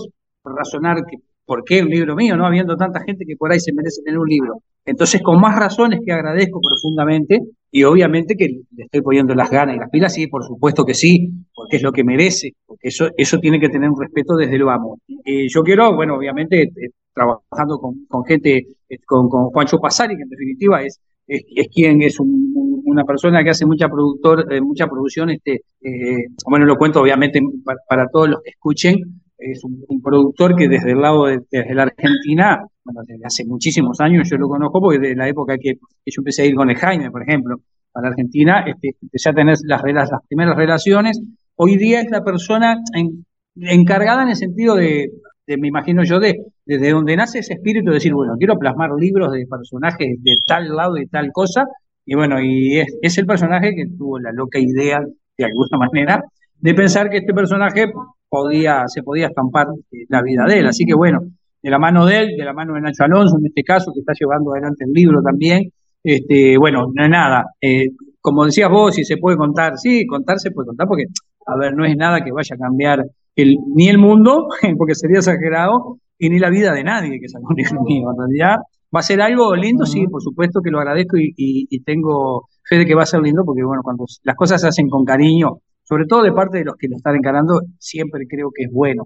razonar 0.45 1.05
que 1.09 1.19
por 1.45 1.65
qué 1.65 1.83
un 1.83 1.89
libro 1.89 2.15
mío, 2.15 2.37
no 2.37 2.47
habiendo 2.47 2.77
tanta 2.77 3.01
gente 3.01 3.25
que 3.27 3.35
por 3.37 3.51
ahí 3.51 3.59
se 3.59 3.73
merece 3.73 4.03
tener 4.05 4.21
un 4.21 4.29
libro. 4.29 4.63
Entonces, 4.85 5.21
con 5.21 5.41
más 5.41 5.59
razones 5.59 5.99
que 6.05 6.13
agradezco 6.13 6.61
profundamente 6.61 7.41
y 7.73 7.83
obviamente 7.83 8.37
que 8.37 8.47
le 8.47 8.85
estoy 8.85 9.03
poniendo 9.03 9.35
las 9.35 9.51
ganas 9.51 9.75
y 9.75 9.79
las 9.79 9.91
pilas, 9.91 10.15
sí, 10.15 10.29
por 10.29 10.45
supuesto 10.45 10.85
que 10.85 10.95
sí, 10.95 11.29
porque 11.53 11.77
es 11.77 11.83
lo 11.83 11.91
que 11.91 12.05
merece, 12.05 12.53
porque 12.65 12.89
eso, 12.89 13.09
eso 13.17 13.39
tiene 13.39 13.59
que 13.59 13.69
tener 13.69 13.91
un 13.91 14.01
respeto 14.01 14.37
desde 14.37 14.55
el 14.55 14.65
vamos. 14.65 15.01
Eh, 15.25 15.49
yo 15.49 15.63
quiero, 15.63 15.95
bueno, 15.95 16.17
obviamente, 16.17 16.63
eh, 16.63 16.91
trabajando 17.15 17.79
con, 17.79 18.07
con 18.07 18.25
gente, 18.25 18.67
eh, 18.89 18.99
con, 19.07 19.29
con, 19.29 19.51
Juancho 19.51 19.79
Pasari, 19.79 20.17
que 20.17 20.23
en 20.23 20.29
definitiva 20.29 20.83
es, 20.83 21.01
es, 21.27 21.69
quien 21.73 22.03
es 22.03 22.19
un, 22.21 22.53
un, 22.55 22.83
una 22.85 23.05
persona 23.05 23.43
que 23.45 23.51
hace 23.51 23.67
mucha 23.67 23.89
productor, 23.89 24.53
eh, 24.53 24.61
mucha 24.61 24.87
producción, 24.87 25.31
este, 25.31 25.63
eh, 25.81 26.27
bueno, 26.49 26.67
lo 26.67 26.77
cuento 26.77 27.01
obviamente 27.01 27.41
para, 27.89 28.09
todos 28.09 28.29
los 28.29 28.43
que 28.43 28.51
escuchen, 28.51 29.23
es 29.39 29.63
un, 29.65 30.03
productor 30.03 30.55
que 30.55 30.69
desde 30.69 30.93
el 30.93 31.01
lado 31.01 31.27
de 31.27 31.39
desde 31.51 31.75
la 31.75 31.85
Argentina, 31.85 32.59
desde 33.07 33.25
hace 33.25 33.45
muchísimos 33.47 33.99
años 34.01 34.29
yo 34.29 34.37
lo 34.37 34.49
conozco 34.49 34.81
porque 34.81 34.99
de 34.99 35.15
la 35.15 35.29
época 35.29 35.57
que, 35.57 35.75
yo 35.75 36.19
empecé 36.19 36.43
a 36.43 36.47
ir 36.47 36.55
con 36.55 36.69
el 36.69 36.77
Jaime, 36.77 37.11
por 37.11 37.23
ejemplo, 37.23 37.57
para 37.93 38.09
Argentina, 38.09 38.65
este, 38.67 38.97
empecé 39.01 39.31
a 39.31 39.33
tener 39.33 39.57
las, 39.65 39.83
las 39.83 40.27
primeras 40.29 40.57
relaciones, 40.57 41.21
hoy 41.57 41.77
día 41.77 42.01
es 42.01 42.11
la 42.11 42.23
persona 42.23 42.77
en, 42.95 43.25
encargada 43.57 44.23
en 44.23 44.29
el 44.31 44.37
sentido 44.37 44.75
de, 44.75 45.11
de, 45.51 45.59
me 45.59 45.69
imagino 45.69 46.05
yo, 46.05 46.21
de 46.21 46.37
desde 46.65 46.91
donde 46.91 47.17
nace 47.17 47.41
ese 47.41 47.55
espíritu 47.55 47.89
de 47.89 47.95
decir, 47.95 48.15
bueno, 48.15 48.35
quiero 48.39 48.57
plasmar 48.57 48.91
libros 48.97 49.33
de 49.33 49.47
personajes 49.47 50.09
de 50.23 50.33
tal 50.47 50.69
lado 50.77 50.97
y 50.97 51.07
tal 51.07 51.31
cosa, 51.33 51.65
y 52.07 52.15
bueno, 52.15 52.41
y 52.41 52.79
es, 52.79 53.19
el 53.19 53.27
personaje 53.27 53.75
que 53.75 53.87
tuvo 53.99 54.19
la 54.19 54.33
loca 54.33 54.59
idea, 54.59 55.01
de 55.37 55.45
alguna 55.45 55.79
manera, 55.79 56.23
de 56.61 56.75
pensar 56.75 57.11
que 57.11 57.19
este 57.19 57.35
personaje 57.35 57.87
podía, 58.29 58.85
se 58.87 59.03
podía 59.03 59.27
estampar 59.27 59.67
la 60.09 60.23
vida 60.23 60.45
de 60.47 60.61
él. 60.61 60.67
Así 60.67 60.85
que 60.85 60.95
bueno, 60.95 61.21
de 61.63 61.71
la 61.71 61.79
mano 61.79 62.07
de 62.07 62.19
él, 62.19 62.37
de 62.37 62.45
la 62.45 62.53
mano 62.53 62.75
de 62.75 62.83
Nacho 62.83 63.05
Alonso, 63.05 63.37
en 63.39 63.47
este 63.47 63.63
caso, 63.63 63.93
que 63.93 64.01
está 64.01 64.13
llevando 64.19 64.53
adelante 64.53 64.85
el 64.85 64.93
libro 64.93 65.21
también, 65.23 65.71
este, 66.03 66.57
bueno, 66.59 66.87
no 66.95 67.05
es 67.05 67.11
nada. 67.11 67.47
Eh, 67.61 67.89
como 68.21 68.45
decías 68.45 68.71
vos, 68.71 68.95
si 68.95 69.05
se 69.05 69.17
puede 69.17 69.37
contar, 69.37 69.79
sí, 69.79 70.07
contar 70.07 70.39
se 70.39 70.51
puede 70.51 70.69
contar, 70.69 70.87
porque, 70.87 71.07
a 71.47 71.57
ver, 71.57 71.75
no 71.75 71.85
es 71.85 71.97
nada 71.97 72.23
que 72.23 72.31
vaya 72.33 72.55
a 72.55 72.59
cambiar 72.59 73.05
el, 73.37 73.57
ni 73.75 73.89
el 73.89 73.99
mundo, 73.99 74.47
porque 74.79 74.95
sería 74.95 75.19
exagerado, 75.19 75.99
y 76.19 76.29
ni 76.29 76.39
la 76.39 76.51
vida 76.51 76.73
de 76.73 76.85
nadie 76.85 77.19
que 77.21 77.29
sacó 77.29 77.47
un 77.49 77.57
libro 77.57 77.83
mío. 77.83 78.11
En 78.11 78.19
realidad, 78.19 78.57
va 78.95 79.01
a 79.01 79.03
ser 79.03 79.21
algo 79.23 79.55
lindo, 79.57 79.87
sí, 79.87 80.07
por 80.07 80.23
supuesto 80.23 80.61
que 80.63 80.71
lo 80.71 80.79
agradezco 80.79 81.17
y, 81.17 81.33
y, 81.37 81.67
y 81.71 81.83
tengo 81.83 82.47
fe 82.69 82.79
de 82.79 82.87
que 82.87 82.95
va 82.95 83.03
a 83.03 83.07
ser 83.07 83.21
lindo, 83.21 83.43
porque 83.45 83.63
bueno, 83.65 83.83
cuando 83.83 84.05
las 84.25 84.37
cosas 84.37 84.61
se 84.61 84.69
hacen 84.69 84.89
con 84.89 85.05
cariño, 85.05 85.61
sobre 85.91 86.07
todo 86.07 86.23
de 86.23 86.33
parte 86.33 86.59
de 86.59 86.65
los 86.65 86.77
que 86.77 86.89
lo 86.89 86.97
están 86.97 87.17
encarando, 87.17 87.61
siempre 87.79 88.27
creo 88.29 88.51
que 88.55 88.65
es 88.65 88.71
bueno. 88.73 89.05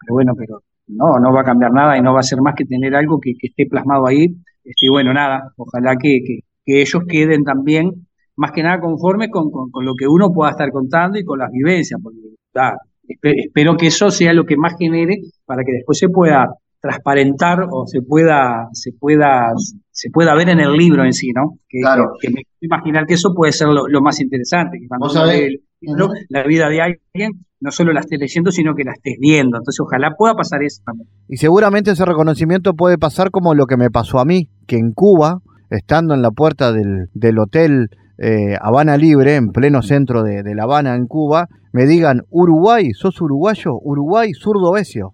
Pero 0.00 0.14
bueno, 0.14 0.32
pero 0.36 0.62
no, 0.88 1.18
no 1.20 1.32
va 1.32 1.42
a 1.42 1.44
cambiar 1.44 1.72
nada 1.72 1.96
y 1.96 2.02
no 2.02 2.12
va 2.12 2.20
a 2.20 2.22
ser 2.24 2.40
más 2.42 2.54
que 2.56 2.64
tener 2.64 2.94
algo 2.96 3.18
que, 3.20 3.32
que 3.38 3.48
esté 3.48 3.66
plasmado 3.66 4.06
ahí. 4.06 4.26
Este, 4.64 4.90
bueno, 4.90 5.12
nada, 5.12 5.52
ojalá 5.56 5.96
que, 5.96 6.20
que, 6.26 6.40
que, 6.64 6.82
ellos 6.82 7.02
queden 7.08 7.44
también 7.44 8.06
más 8.36 8.52
que 8.52 8.62
nada 8.62 8.80
conformes 8.80 9.28
con, 9.30 9.50
con, 9.50 9.70
con, 9.70 9.84
lo 9.84 9.94
que 9.94 10.08
uno 10.08 10.32
pueda 10.32 10.50
estar 10.50 10.70
contando 10.72 11.18
y 11.18 11.24
con 11.24 11.38
las 11.38 11.50
vivencias, 11.52 12.00
porque 12.02 12.18
ah, 12.56 12.74
espero 13.08 13.76
que 13.76 13.88
eso 13.88 14.10
sea 14.10 14.32
lo 14.32 14.44
que 14.44 14.56
más 14.56 14.74
genere 14.78 15.16
para 15.44 15.62
que 15.64 15.72
después 15.72 15.98
se 15.98 16.08
pueda 16.08 16.48
transparentar 16.84 17.60
o 17.70 17.86
se 17.86 18.02
pueda, 18.02 18.68
se 18.72 18.92
pueda, 18.92 19.52
se 19.90 20.10
pueda 20.10 20.34
ver 20.34 20.50
en 20.50 20.60
el 20.60 20.72
libro 20.72 21.02
en 21.02 21.14
sí, 21.14 21.32
¿no? 21.34 21.58
Que, 21.66 21.80
claro. 21.80 22.10
que, 22.20 22.28
que 22.28 22.34
me 22.34 22.42
imaginar 22.60 23.06
que 23.06 23.14
eso 23.14 23.32
puede 23.34 23.52
ser 23.52 23.68
lo, 23.68 23.88
lo 23.88 24.02
más 24.02 24.20
interesante, 24.20 24.78
que 24.78 24.86
cuando 24.86 25.30
el 25.30 25.62
libro, 25.80 26.10
la 26.28 26.42
vida 26.44 26.68
de 26.68 26.82
alguien, 26.82 27.32
no 27.58 27.70
solo 27.70 27.94
la 27.94 28.00
estés 28.00 28.18
leyendo, 28.18 28.50
sino 28.50 28.74
que 28.74 28.84
la 28.84 28.92
estés 28.92 29.16
viendo. 29.18 29.56
Entonces, 29.56 29.80
ojalá 29.80 30.10
pueda 30.18 30.34
pasar 30.34 30.62
eso 30.62 30.82
también. 30.84 31.08
Y 31.26 31.38
seguramente 31.38 31.90
ese 31.90 32.04
reconocimiento 32.04 32.74
puede 32.74 32.98
pasar 32.98 33.30
como 33.30 33.54
lo 33.54 33.64
que 33.64 33.78
me 33.78 33.90
pasó 33.90 34.18
a 34.18 34.26
mí, 34.26 34.50
que 34.66 34.76
en 34.76 34.92
Cuba, 34.92 35.38
estando 35.70 36.12
en 36.12 36.20
la 36.20 36.32
puerta 36.32 36.70
del, 36.72 37.08
del 37.14 37.38
hotel 37.38 37.88
eh, 38.18 38.56
Habana 38.60 38.96
Libre, 38.96 39.36
en 39.36 39.50
pleno 39.50 39.82
centro 39.82 40.22
de, 40.22 40.42
La 40.54 40.64
Habana, 40.64 40.94
en 40.94 41.06
Cuba, 41.06 41.48
me 41.72 41.86
digan, 41.86 42.22
Uruguay, 42.30 42.92
¿sos 42.92 43.20
uruguayo? 43.20 43.72
Uruguay, 43.82 44.32
zurdo 44.32 44.72
besio. 44.72 45.12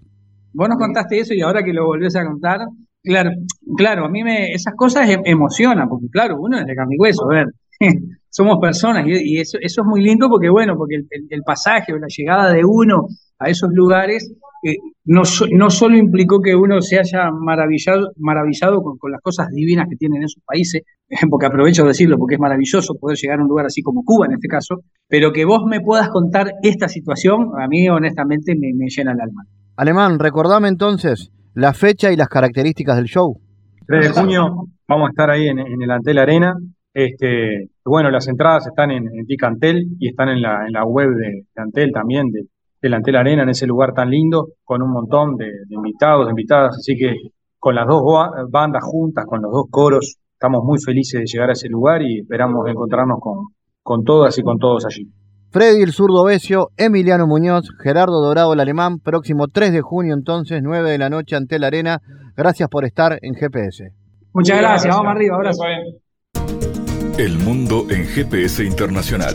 Vos 0.52 0.68
nos 0.68 0.78
contaste 0.78 1.20
eso 1.20 1.32
y 1.34 1.40
ahora 1.40 1.62
que 1.62 1.72
lo 1.72 1.86
volvés 1.86 2.16
a 2.16 2.24
contar, 2.24 2.58
claro, 3.02 3.30
claro, 3.76 4.04
a 4.04 4.08
mí 4.10 4.22
me, 4.22 4.52
esas 4.52 4.74
cosas 4.76 5.08
em, 5.08 5.20
emocionan, 5.24 5.88
porque 5.88 6.08
claro, 6.10 6.36
uno 6.40 6.58
es 6.58 6.66
de 6.66 6.74
carne 6.74 6.96
a 7.00 7.34
ver, 7.34 7.46
somos 8.28 8.58
personas 8.60 9.04
y, 9.06 9.38
eso, 9.38 9.58
eso, 9.60 9.82
es 9.82 9.86
muy 9.86 10.02
lindo 10.02 10.28
porque 10.28 10.50
bueno, 10.50 10.74
porque 10.76 10.96
el, 10.96 11.06
el, 11.30 11.42
pasaje 11.42 11.92
o 11.92 11.98
la 11.98 12.08
llegada 12.08 12.52
de 12.52 12.62
uno 12.64 13.06
a 13.38 13.48
esos 13.48 13.70
lugares 13.72 14.32
eh, 14.62 14.76
no, 15.04 15.22
no 15.52 15.70
solo 15.70 15.96
implicó 15.96 16.40
que 16.40 16.54
uno 16.54 16.80
se 16.82 16.98
haya 16.98 17.30
maravillado, 17.30 18.10
maravillado 18.16 18.82
con, 18.82 18.98
con, 18.98 19.10
las 19.10 19.20
cosas 19.20 19.48
divinas 19.50 19.86
que 19.88 19.96
tienen 19.96 20.22
esos 20.22 20.42
países, 20.44 20.82
porque 21.30 21.46
aprovecho 21.46 21.82
de 21.82 21.88
decirlo 21.88 22.18
porque 22.18 22.34
es 22.34 22.40
maravilloso 22.40 22.94
poder 22.94 23.16
llegar 23.16 23.38
a 23.38 23.42
un 23.42 23.48
lugar 23.48 23.66
así 23.66 23.82
como 23.82 24.02
Cuba 24.04 24.26
en 24.26 24.32
este 24.32 24.48
caso, 24.48 24.80
pero 25.08 25.32
que 25.32 25.44
vos 25.44 25.62
me 25.66 25.80
puedas 25.80 26.08
contar 26.10 26.52
esta 26.62 26.88
situación, 26.88 27.50
a 27.58 27.66
mí 27.68 27.88
honestamente 27.88 28.54
me, 28.54 28.72
me 28.76 28.86
llena 28.88 29.12
el 29.12 29.20
alma. 29.20 29.44
Alemán, 29.76 30.18
recordame 30.18 30.68
entonces 30.68 31.30
la 31.54 31.72
fecha 31.72 32.12
y 32.12 32.16
las 32.16 32.28
características 32.28 32.96
del 32.96 33.06
show. 33.06 33.40
3 33.86 34.14
de 34.14 34.20
junio 34.20 34.66
vamos 34.86 35.08
a 35.08 35.10
estar 35.10 35.30
ahí 35.30 35.48
en, 35.48 35.58
en 35.58 35.82
el 35.82 35.90
Antel 35.90 36.18
Arena. 36.18 36.54
Este, 36.92 37.70
bueno, 37.84 38.10
las 38.10 38.28
entradas 38.28 38.66
están 38.66 38.90
en, 38.90 39.04
en 39.06 39.26
Ticantel 39.26 39.86
y 39.98 40.08
están 40.08 40.28
en 40.28 40.42
la, 40.42 40.66
en 40.66 40.72
la 40.72 40.84
web 40.84 41.10
de, 41.10 41.44
de 41.54 41.62
Antel 41.62 41.92
también, 41.92 42.30
de, 42.30 42.42
del 42.80 42.94
Antel 42.94 43.16
Arena, 43.16 43.42
en 43.42 43.50
ese 43.50 43.66
lugar 43.66 43.92
tan 43.92 44.10
lindo, 44.10 44.48
con 44.64 44.82
un 44.82 44.92
montón 44.92 45.36
de, 45.36 45.46
de 45.46 45.74
invitados, 45.74 46.26
de 46.26 46.30
invitadas. 46.30 46.76
Así 46.78 46.96
que 46.96 47.14
con 47.58 47.74
las 47.74 47.86
dos 47.86 48.02
bandas 48.50 48.82
juntas, 48.82 49.24
con 49.26 49.42
los 49.42 49.52
dos 49.52 49.64
coros, 49.70 50.16
estamos 50.32 50.64
muy 50.64 50.78
felices 50.80 51.20
de 51.20 51.26
llegar 51.26 51.50
a 51.50 51.52
ese 51.52 51.68
lugar 51.68 52.00
y 52.00 52.20
esperamos 52.20 52.66
encontrarnos 52.66 53.18
con, 53.20 53.48
con 53.82 54.02
todas 54.04 54.36
y 54.38 54.42
con 54.42 54.58
todos 54.58 54.86
allí. 54.86 55.06
Freddy 55.50 55.82
el 55.82 55.92
zurdo 55.92 56.24
Besio, 56.24 56.68
Emiliano 56.76 57.26
Muñoz, 57.26 57.68
Gerardo 57.82 58.22
Dorado 58.22 58.52
el 58.52 58.60
alemán, 58.60 59.00
próximo 59.00 59.48
3 59.48 59.72
de 59.72 59.82
junio 59.82 60.14
entonces, 60.14 60.60
9 60.62 60.90
de 60.90 60.98
la 60.98 61.10
noche 61.10 61.36
ante 61.36 61.58
la 61.58 61.66
arena. 61.66 61.98
Gracias 62.36 62.68
por 62.70 62.84
estar 62.84 63.18
en 63.20 63.34
GPS. 63.34 63.90
Muchas 64.32 64.58
gracias, 64.58 64.96
vamos 64.96 65.12
arriba, 65.12 65.36
abrazo. 65.36 65.64
El 67.18 67.38
mundo 67.38 67.84
en 67.90 68.06
GPS 68.06 68.64
internacional. 68.64 69.34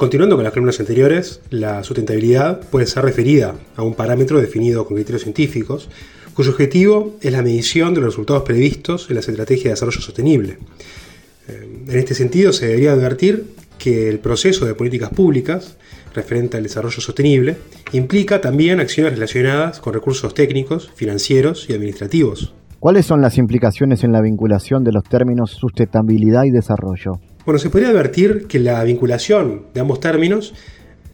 Continuando 0.00 0.36
con 0.36 0.44
las 0.44 0.54
columnas 0.54 0.80
anteriores, 0.80 1.42
la 1.50 1.84
sustentabilidad 1.84 2.62
puede 2.70 2.86
ser 2.86 3.04
referida 3.04 3.54
a 3.76 3.82
un 3.82 3.92
parámetro 3.92 4.40
definido 4.40 4.86
con 4.86 4.94
criterios 4.94 5.24
científicos, 5.24 5.90
cuyo 6.32 6.52
objetivo 6.52 7.16
es 7.20 7.30
la 7.30 7.42
medición 7.42 7.92
de 7.92 8.00
los 8.00 8.14
resultados 8.14 8.44
previstos 8.44 9.10
en 9.10 9.16
las 9.16 9.28
estrategias 9.28 9.64
de 9.64 9.70
desarrollo 9.72 10.00
sostenible. 10.00 10.56
En 11.46 11.98
este 11.98 12.14
sentido, 12.14 12.54
se 12.54 12.68
debería 12.68 12.92
advertir 12.92 13.44
que 13.76 14.08
el 14.08 14.20
proceso 14.20 14.64
de 14.64 14.74
políticas 14.74 15.10
públicas 15.10 15.76
referente 16.14 16.56
al 16.56 16.62
desarrollo 16.62 17.02
sostenible 17.02 17.58
implica 17.92 18.40
también 18.40 18.80
acciones 18.80 19.12
relacionadas 19.12 19.80
con 19.80 19.92
recursos 19.92 20.32
técnicos, 20.32 20.90
financieros 20.94 21.68
y 21.68 21.74
administrativos. 21.74 22.54
¿Cuáles 22.78 23.04
son 23.04 23.20
las 23.20 23.36
implicaciones 23.36 24.02
en 24.02 24.12
la 24.12 24.22
vinculación 24.22 24.82
de 24.82 24.92
los 24.92 25.04
términos 25.04 25.50
sustentabilidad 25.50 26.44
y 26.44 26.52
desarrollo? 26.52 27.20
Bueno, 27.46 27.58
se 27.58 27.70
podría 27.70 27.88
advertir 27.88 28.46
que 28.48 28.58
la 28.58 28.84
vinculación 28.84 29.66
de 29.72 29.80
ambos 29.80 30.00
términos 30.00 30.52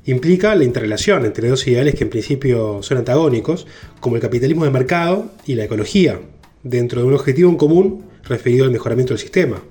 implica 0.06 0.56
la 0.56 0.64
interrelación 0.64 1.24
entre 1.24 1.48
dos 1.48 1.66
ideales 1.68 1.94
que 1.94 2.02
en 2.02 2.10
principio 2.10 2.82
son 2.82 2.98
antagónicos, 2.98 3.66
como 4.00 4.16
el 4.16 4.22
capitalismo 4.22 4.64
de 4.64 4.72
mercado 4.72 5.30
y 5.46 5.54
la 5.54 5.64
ecología, 5.64 6.20
dentro 6.64 7.00
de 7.00 7.06
un 7.06 7.14
objetivo 7.14 7.48
en 7.48 7.56
común 7.56 8.04
referido 8.24 8.64
al 8.64 8.72
mejoramiento 8.72 9.14
del 9.14 9.20
sistema. 9.20 9.62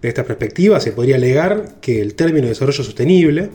De 0.00 0.08
esta 0.08 0.24
perspectiva 0.24 0.80
se 0.80 0.92
podría 0.92 1.16
alegar 1.16 1.76
que 1.82 2.00
el 2.00 2.14
término 2.14 2.48
desarrollo 2.48 2.82
sostenible 2.82 3.50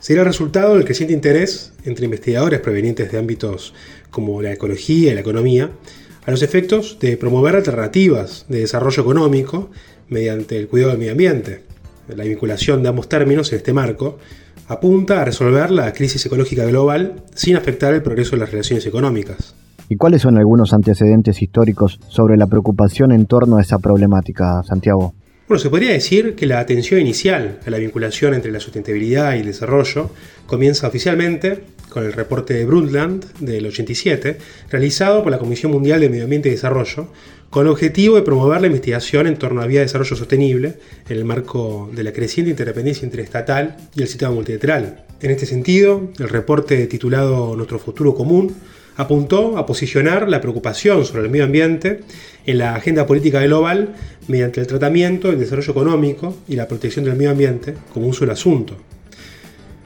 será 0.00 0.22
el 0.22 0.26
resultado 0.26 0.74
del 0.74 0.84
creciente 0.84 1.14
interés 1.14 1.72
entre 1.84 2.06
investigadores 2.06 2.60
provenientes 2.60 3.12
de 3.12 3.18
ámbitos 3.18 3.74
como 4.10 4.40
la 4.40 4.52
ecología 4.52 5.12
y 5.12 5.14
la 5.14 5.20
economía 5.20 5.70
a 6.26 6.30
los 6.30 6.42
efectos 6.42 6.98
de 7.00 7.16
promover 7.18 7.54
alternativas 7.54 8.46
de 8.48 8.60
desarrollo 8.60 9.02
económico 9.02 9.70
mediante 10.08 10.56
el 10.58 10.68
cuidado 10.68 10.90
del 10.90 10.98
medio 10.98 11.12
ambiente. 11.12 11.62
La 12.08 12.24
vinculación 12.24 12.82
de 12.82 12.88
ambos 12.88 13.08
términos 13.08 13.52
en 13.52 13.58
este 13.58 13.72
marco 13.72 14.18
apunta 14.68 15.20
a 15.20 15.24
resolver 15.24 15.70
la 15.70 15.92
crisis 15.92 16.24
ecológica 16.26 16.64
global 16.66 17.22
sin 17.34 17.56
afectar 17.56 17.94
el 17.94 18.02
progreso 18.02 18.32
de 18.32 18.40
las 18.40 18.50
relaciones 18.50 18.86
económicas. 18.86 19.54
¿Y 19.88 19.96
cuáles 19.96 20.22
son 20.22 20.38
algunos 20.38 20.72
antecedentes 20.72 21.42
históricos 21.42 21.98
sobre 22.08 22.36
la 22.36 22.46
preocupación 22.46 23.12
en 23.12 23.26
torno 23.26 23.58
a 23.58 23.62
esa 23.62 23.78
problemática, 23.78 24.62
Santiago? 24.66 25.14
Bueno, 25.46 25.60
se 25.60 25.68
podría 25.68 25.92
decir 25.92 26.34
que 26.34 26.46
la 26.46 26.58
atención 26.58 27.00
inicial 27.00 27.58
a 27.66 27.70
la 27.70 27.76
vinculación 27.76 28.32
entre 28.32 28.50
la 28.50 28.60
sustentabilidad 28.60 29.34
y 29.34 29.40
el 29.40 29.46
desarrollo 29.46 30.10
comienza 30.46 30.88
oficialmente 30.88 31.64
con 31.90 32.04
el 32.04 32.14
reporte 32.14 32.54
de 32.54 32.64
Brundtland 32.64 33.40
del 33.40 33.66
87, 33.66 34.38
realizado 34.70 35.22
por 35.22 35.30
la 35.30 35.38
Comisión 35.38 35.70
Mundial 35.70 36.00
de 36.00 36.08
Medio 36.08 36.24
Ambiente 36.24 36.48
y 36.48 36.52
Desarrollo, 36.52 37.08
con 37.54 37.66
el 37.66 37.72
objetivo 37.72 38.16
de 38.16 38.22
promover 38.22 38.60
la 38.60 38.66
investigación 38.66 39.28
en 39.28 39.36
torno 39.36 39.62
a 39.62 39.66
vía 39.66 39.78
de 39.78 39.84
desarrollo 39.84 40.16
sostenible 40.16 40.74
en 41.08 41.16
el 41.16 41.24
marco 41.24 41.88
de 41.92 42.02
la 42.02 42.12
creciente 42.12 42.50
interdependencia 42.50 43.04
interestatal 43.04 43.76
y 43.94 44.02
el 44.02 44.08
sistema 44.08 44.32
multilateral. 44.32 45.04
En 45.20 45.30
este 45.30 45.46
sentido, 45.46 46.10
el 46.18 46.28
reporte 46.30 46.84
titulado 46.88 47.54
Nuestro 47.54 47.78
futuro 47.78 48.12
común 48.12 48.56
apuntó 48.96 49.56
a 49.56 49.66
posicionar 49.66 50.28
la 50.28 50.40
preocupación 50.40 51.04
sobre 51.04 51.22
el 51.22 51.30
medio 51.30 51.44
ambiente 51.44 52.00
en 52.44 52.58
la 52.58 52.74
agenda 52.74 53.06
política 53.06 53.40
global 53.40 53.94
mediante 54.26 54.60
el 54.60 54.66
tratamiento 54.66 55.28
del 55.28 55.38
desarrollo 55.38 55.70
económico 55.70 56.34
y 56.48 56.56
la 56.56 56.66
protección 56.66 57.04
del 57.04 57.14
medio 57.14 57.30
ambiente 57.30 57.76
como 57.92 58.08
un 58.08 58.14
solo 58.14 58.32
asunto. 58.32 58.76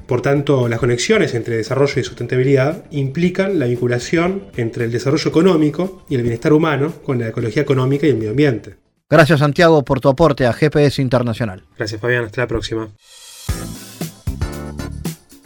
Por 0.09 0.23
tanto, 0.23 0.69
las 0.69 0.81
conexiones 0.81 1.35
entre 1.35 1.59
desarrollo 1.59 2.01
y 2.01 2.03
sustentabilidad 2.03 2.85
implican 2.91 3.59
la 3.59 3.67
vinculación 3.67 4.45
entre 4.57 4.87
el 4.87 4.91
desarrollo 4.91 5.29
económico 5.29 6.03
y 6.09 6.15
el 6.15 6.23
bienestar 6.23 6.55
humano 6.55 6.95
con 7.05 7.19
la 7.19 7.29
ecología 7.29 7.61
económica 7.61 8.07
y 8.07 8.11
el 8.11 8.17
medio 8.17 8.31
ambiente. 8.31 8.77
Gracias 9.11 9.41
Santiago 9.41 9.85
por 9.85 10.01
tu 10.01 10.09
aporte 10.09 10.47
a 10.47 10.55
GPS 10.55 11.03
Internacional. 11.03 11.63
Gracias 11.77 12.01
Fabián, 12.01 12.25
hasta 12.25 12.41
la 12.41 12.47
próxima. 12.47 12.89